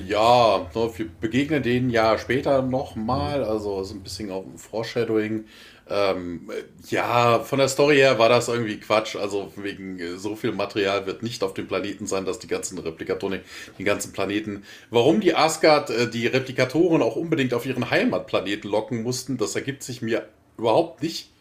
[0.07, 5.45] ja, ne, wir begegnen denen ja später nochmal, also so ein bisschen auf Foreshadowing.
[5.89, 6.51] Ähm,
[6.89, 9.15] ja, von der Story her war das irgendwie Quatsch.
[9.15, 12.77] Also wegen äh, so viel Material wird nicht auf dem Planeten sein, dass die ganzen
[12.77, 13.39] Replikatoren,
[13.79, 14.63] die ganzen Planeten.
[14.91, 19.81] Warum die Asgard äh, die Replikatoren auch unbedingt auf ihren Heimatplaneten locken mussten, das ergibt
[19.81, 20.27] sich mir
[20.57, 21.31] überhaupt nicht.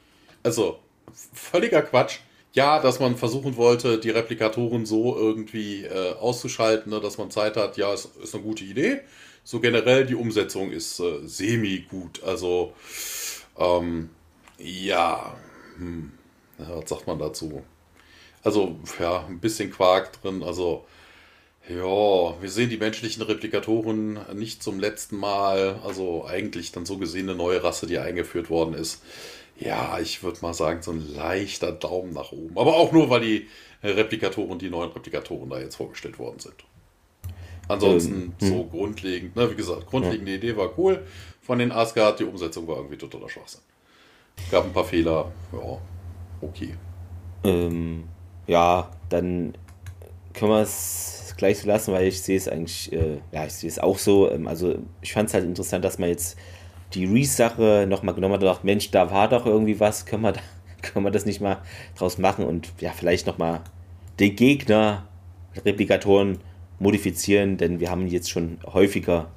[0.42, 0.78] Also
[1.34, 2.20] völliger Quatsch.
[2.54, 7.56] Ja, dass man versuchen wollte, die Replikatoren so irgendwie äh, auszuschalten, ne, dass man Zeit
[7.56, 9.00] hat, ja, ist, ist eine gute Idee.
[9.44, 12.22] So generell die Umsetzung ist äh, semi-gut.
[12.24, 12.72] Also,
[13.58, 14.10] ähm,
[14.58, 15.36] ja,
[15.76, 16.12] hm,
[16.58, 17.62] was sagt man dazu?
[18.42, 20.42] Also, ja, ein bisschen Quark drin.
[20.42, 20.86] Also,
[21.68, 25.80] ja, wir sehen die menschlichen Replikatoren nicht zum letzten Mal.
[25.84, 29.02] Also, eigentlich dann so gesehen eine neue Rasse, die eingeführt worden ist.
[29.58, 32.56] Ja, ich würde mal sagen, so ein leichter Daumen nach oben.
[32.56, 33.48] Aber auch nur, weil die
[33.82, 36.54] Replikatoren, die neuen Replikatoren da jetzt vorgestellt worden sind.
[37.66, 38.70] Ansonsten ähm, so hm.
[38.70, 40.38] grundlegend, ne, wie gesagt, grundlegende ja.
[40.38, 41.04] Idee war cool
[41.42, 43.60] von den Asgard, die Umsetzung war irgendwie totaler Schwachsinn.
[44.50, 45.32] Gab ein paar Fehler.
[45.52, 45.78] Ja,
[46.40, 46.74] okay.
[47.44, 48.04] Ähm,
[48.46, 49.54] ja, dann
[50.34, 53.68] können wir es gleich so lassen, weil ich sehe es eigentlich, äh, ja, ich sehe
[53.68, 54.30] es auch so.
[54.30, 56.36] Ähm, also ich fand es halt interessant, dass man jetzt
[56.94, 60.32] die Reese-Sache nochmal genommen hat und dachte, Mensch, da war doch irgendwie was, können wir,
[60.32, 60.40] da,
[60.82, 61.58] können wir das nicht mal
[61.96, 63.60] draus machen und ja, vielleicht nochmal
[64.20, 65.04] den Gegner,
[65.64, 66.38] Replikatoren
[66.78, 69.30] modifizieren, denn wir haben jetzt schon häufiger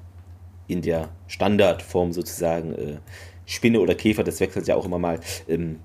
[0.67, 2.97] in der Standardform sozusagen äh,
[3.45, 5.79] Spinne oder Käfer, das wechselt ja auch immer mal, ähm,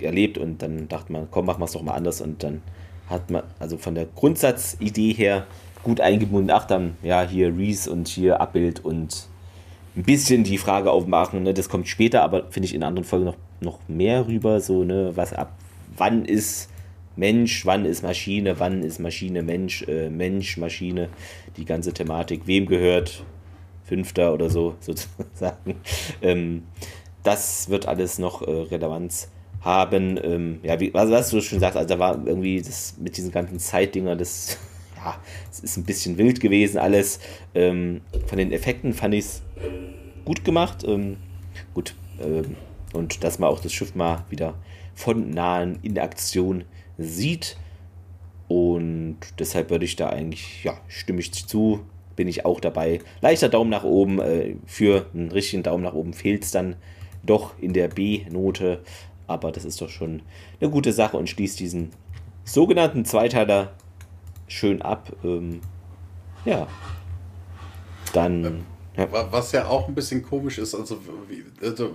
[0.00, 2.62] erlebt und dann dachte man, komm, machen wir es doch mal anders und dann
[3.08, 5.46] hat man, also von der Grundsatzidee her
[5.82, 9.28] gut eingebunden, ach dann, ja, hier Reese und hier Abbild und
[9.98, 13.24] ein bisschen die Frage aufmachen, ne, das kommt später, aber finde ich in anderen Folgen
[13.24, 15.58] noch, noch mehr rüber, so, ne, was ab,
[15.96, 16.70] wann ist
[17.16, 21.08] Mensch, wann ist Maschine, wann ist Maschine Mensch, äh, Mensch, Maschine,
[21.56, 23.24] die ganze Thematik, wem gehört
[23.82, 25.80] Fünfter oder so sozusagen.
[26.22, 26.62] Ähm,
[27.24, 29.28] das wird alles noch äh, Relevanz
[29.62, 30.16] haben.
[30.22, 33.32] Ähm, ja, wie, was, was du schon sagst, also da war irgendwie das mit diesen
[33.32, 34.58] ganzen Zeitdinger, das,
[34.98, 35.20] ja,
[35.50, 37.20] es ist ein bisschen wild gewesen alles.
[37.54, 39.42] Ähm, von den Effekten fand ich es
[40.24, 40.84] gut gemacht.
[40.86, 41.16] Ähm,
[41.74, 42.56] gut, ähm,
[42.92, 44.54] und dass man auch das Schiff mal wieder
[44.94, 46.64] von nahen in Aktion
[46.96, 47.56] sieht.
[48.48, 51.80] Und deshalb würde ich da eigentlich, ja, stimme ich zu,
[52.16, 53.00] bin ich auch dabei.
[53.20, 54.20] Leichter Daumen nach oben.
[54.20, 56.76] Äh, für einen richtigen Daumen nach oben fehlt es dann
[57.22, 58.82] doch in der B-Note.
[59.26, 60.22] Aber das ist doch schon
[60.60, 61.90] eine gute Sache und schließt diesen
[62.44, 63.74] sogenannten Zweiteiler
[64.48, 65.12] schön ab.
[65.22, 65.60] Ähm,
[66.44, 66.66] ja.
[68.12, 68.64] Dann.
[68.96, 69.08] Ja.
[69.30, 70.98] Was ja auch ein bisschen komisch ist, also,
[71.28, 71.92] wie, also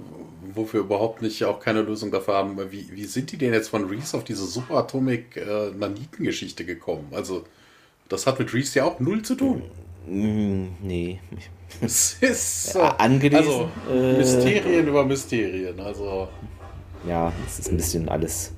[0.55, 3.69] wo wir überhaupt nicht auch keine Lösung dafür haben, wie, wie sind die denn jetzt
[3.69, 7.07] von Reese auf diese Superatomic äh, Naniten-Geschichte gekommen?
[7.11, 7.43] Also,
[8.07, 9.63] das hat mit Reese ja auch null zu tun.
[10.07, 11.19] Mm, nee.
[11.81, 12.81] Es ist so.
[12.81, 13.47] Angelesen.
[13.47, 15.79] Also, äh, Mysterien über Mysterien.
[15.79, 16.27] Also.
[17.07, 18.53] Ja, es ist ein bisschen alles.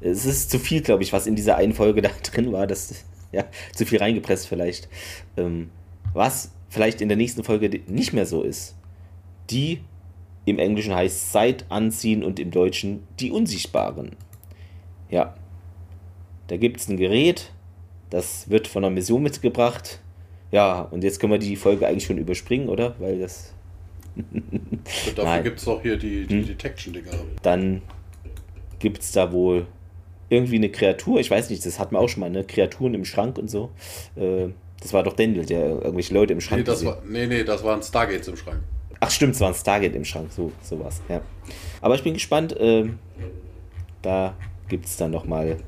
[0.00, 2.68] Es ist zu viel, glaube ich, was in dieser einen Folge da drin war.
[2.68, 2.94] Das,
[3.38, 3.44] ja,
[3.74, 4.88] zu viel reingepresst vielleicht.
[5.36, 5.70] Ähm,
[6.12, 8.76] was vielleicht in der nächsten Folge nicht mehr so ist.
[9.50, 9.80] Die
[10.44, 14.16] im Englischen heißt Zeit anziehen und im Deutschen die Unsichtbaren.
[15.10, 15.34] Ja.
[16.48, 17.52] Da gibt es ein Gerät,
[18.10, 20.00] das wird von einer Mission mitgebracht
[20.52, 22.94] ja, und jetzt können wir die Folge eigentlich schon überspringen, oder?
[23.00, 23.54] Weil das.
[24.14, 26.46] Und dafür gibt es doch hier die, die hm.
[26.46, 27.10] Detection-Dinger.
[27.42, 27.80] Dann
[28.78, 29.66] gibt es da wohl
[30.32, 32.42] irgendwie eine Kreatur, ich weiß nicht, das hatten wir auch schon mal, ne?
[32.42, 33.70] Kreaturen im Schrank und so.
[34.16, 34.48] Äh,
[34.80, 37.62] das war doch Daniel, der irgendwelche Leute im Schrank nee, das war, nee, nee, das
[37.62, 38.60] waren Stargates im Schrank.
[38.98, 41.20] Ach stimmt, es war ein Stargate im Schrank, so sowas, ja.
[41.80, 42.86] Aber ich bin gespannt, äh,
[44.00, 44.34] da
[44.68, 45.58] gibt es dann nochmal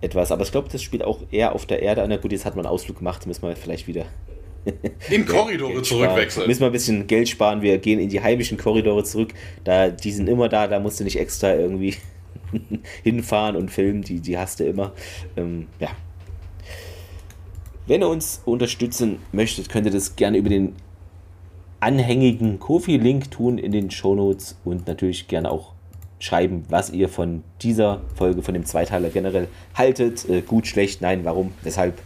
[0.00, 0.32] etwas.
[0.32, 2.04] Aber ich glaube, das spielt auch eher auf der Erde.
[2.08, 4.06] Na gut, jetzt hat man einen Ausflug gemacht, müssen wir vielleicht wieder
[5.10, 6.46] in Korridore zurückwechseln.
[6.46, 7.62] Müssen wir ein bisschen Geld sparen.
[7.62, 9.32] Wir gehen in die heimischen Korridore zurück.
[9.64, 11.96] Da, die sind immer da, da musst du nicht extra irgendwie
[13.02, 14.02] hinfahren und filmen.
[14.02, 14.92] Die, die hast du immer.
[15.36, 15.88] Ähm, ja.
[17.86, 20.74] Wenn ihr uns unterstützen möchtet, könnt ihr das gerne über den
[21.80, 25.72] anhängigen Kofi-Link tun in den Shownotes und natürlich gerne auch
[26.18, 30.28] schreiben, was ihr von dieser Folge, von dem Zweiteiler generell haltet.
[30.28, 32.00] Äh, gut, schlecht, nein, warum, weshalb.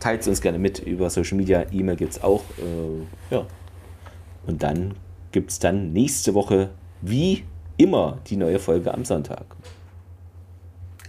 [0.00, 1.64] Teilt es uns gerne mit über Social Media.
[1.72, 2.42] E-Mail gibt es auch.
[2.58, 3.46] Äh, ja.
[4.46, 4.94] Und dann
[5.32, 7.44] gibt es dann nächste Woche, wie
[7.78, 9.46] immer, die neue Folge am Sonntag.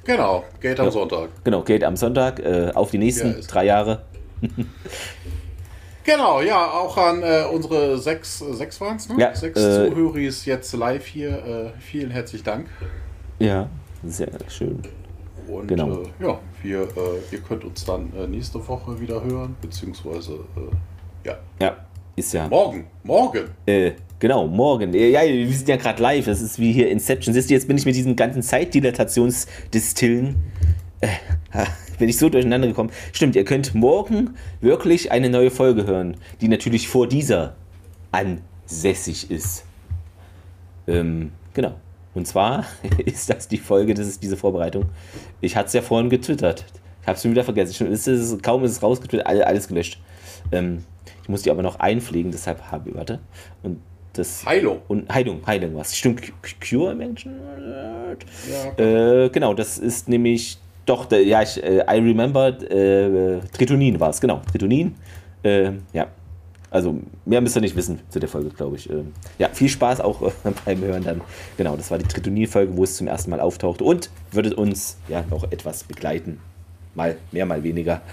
[0.06, 0.92] Genau, geht am ja.
[0.92, 1.30] Sonntag.
[1.44, 2.40] Genau, geht am Sonntag.
[2.40, 4.04] Äh, auf die nächsten ja, drei Jahre.
[6.06, 9.16] Genau, ja, auch an äh, unsere sechs, sechs waren es, ne?
[9.20, 11.30] Ja, sechs äh, Zuhörer jetzt live hier.
[11.76, 12.68] Äh, vielen herzlichen Dank.
[13.40, 13.68] Ja,
[14.04, 14.84] sehr schön.
[15.48, 16.04] Und genau.
[16.04, 20.42] Äh, ja, wir, äh, ihr könnt uns dann nächste Woche wieder hören, beziehungsweise
[21.24, 21.38] ja.
[21.60, 21.76] Ja,
[22.16, 22.48] ist ja.
[22.48, 23.50] Morgen, morgen.
[24.20, 24.94] genau, morgen.
[24.94, 26.26] Ja, wir sind ja gerade live.
[26.26, 27.34] Das ist wie hier Inception.
[27.34, 30.36] Siehst du, jetzt bin ich mit diesen ganzen Zeitdilatationsdistillen
[31.98, 32.92] bin ich so durcheinander gekommen.
[33.12, 37.56] Stimmt, ihr könnt morgen wirklich eine neue Folge hören, die natürlich vor dieser
[38.12, 39.66] ansässig ist.
[40.88, 41.76] Ähm, genau.
[42.14, 42.66] Und zwar
[43.06, 44.86] ist das die Folge, das ist diese Vorbereitung.
[45.42, 46.66] Ich hatte es ja vorhin getwittert.
[47.02, 47.92] Ich habe es schon wieder vergessen.
[47.92, 50.02] Es ist, kaum ist es rausgetwittert, alles gelöscht.
[50.52, 50.84] Ähm,
[51.26, 53.20] ich muss die aber noch einpflegen, deshalb habe ich, warte.
[53.64, 53.82] Und
[54.14, 54.84] das Heilung.
[54.88, 55.98] Und Heilung, Heilung was.
[55.98, 56.22] Stimmt,
[56.62, 57.34] Cure im Englischen?
[58.78, 59.24] Ja.
[59.24, 64.12] Äh, genau, das ist nämlich doch, der, ja, ich, äh, I remember, äh, Tritonin war
[64.12, 64.94] es, genau, Tritonin.
[65.42, 66.10] Äh, ja,
[66.70, 68.88] also mehr müsst ihr nicht wissen zu der Folge, glaube ich.
[68.88, 70.32] Ähm, ja, viel Spaß auch äh,
[70.66, 71.22] beim Hören dann.
[71.58, 75.24] Genau, das war die Tritonin-Folge, wo es zum ersten Mal auftaucht und würde uns ja
[75.32, 76.40] noch etwas begleiten.
[76.94, 78.04] Mal mehr, mal weniger.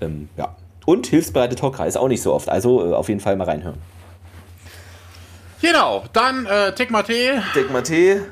[0.00, 0.56] Ähm, ja.
[0.88, 3.76] Und hilfsbereite Talker ist auch nicht so oft, also äh, auf jeden Fall mal reinhören.
[5.60, 7.42] Genau, dann äh, Tekmate.
[7.52, 8.24] Tekmate,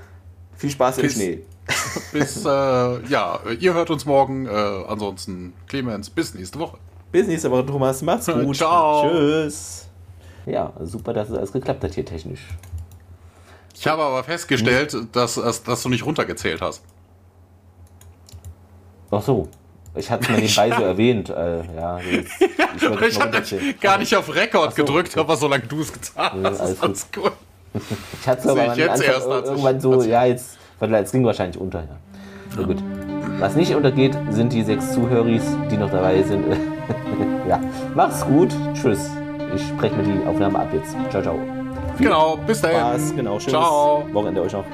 [0.57, 1.43] viel Spaß im Schnee.
[2.15, 4.47] bis, äh, ja, ihr hört uns morgen.
[4.47, 4.51] Äh,
[4.89, 6.79] ansonsten, Clemens, bis nächste Woche.
[7.13, 8.01] Bis nächste Woche, Thomas.
[8.01, 8.57] Macht's gut.
[8.57, 9.07] Ciao.
[9.07, 9.87] Tschüss.
[10.47, 12.41] Ja, super, dass es alles geklappt hat hier technisch.
[13.75, 15.11] Ich habe aber festgestellt, hm.
[15.13, 16.83] dass, dass, dass, du nicht runtergezählt hast.
[19.11, 19.47] Ach so.
[19.97, 21.31] Ich hatte es mir nebenbei so erwähnt.
[21.31, 23.43] Äh, ja, jetzt, ich, ich habe
[23.81, 25.21] gar nicht auf Rekord so, gedrückt, okay.
[25.21, 27.33] aber solange du es getan hast, ist alles gut.
[28.23, 31.81] Ich hatte es aber jetzt erst, irgendwann so, ja, jetzt weil es ging wahrscheinlich unter.
[31.81, 31.97] Ja.
[32.57, 32.83] Na gut.
[33.39, 36.45] Was nicht untergeht, sind die sechs Zuhörer, die noch dabei sind.
[37.49, 37.61] ja,
[37.95, 38.49] mach's gut.
[38.73, 39.11] Tschüss.
[39.55, 40.97] Ich spreche mir die Aufnahme ab jetzt.
[41.11, 41.39] Ciao, ciao.
[41.97, 42.79] Viel genau, bis dahin.
[42.79, 43.39] Spaß, genau.
[43.39, 44.07] Schönes Ciao.
[44.13, 44.65] Wochenende euch noch.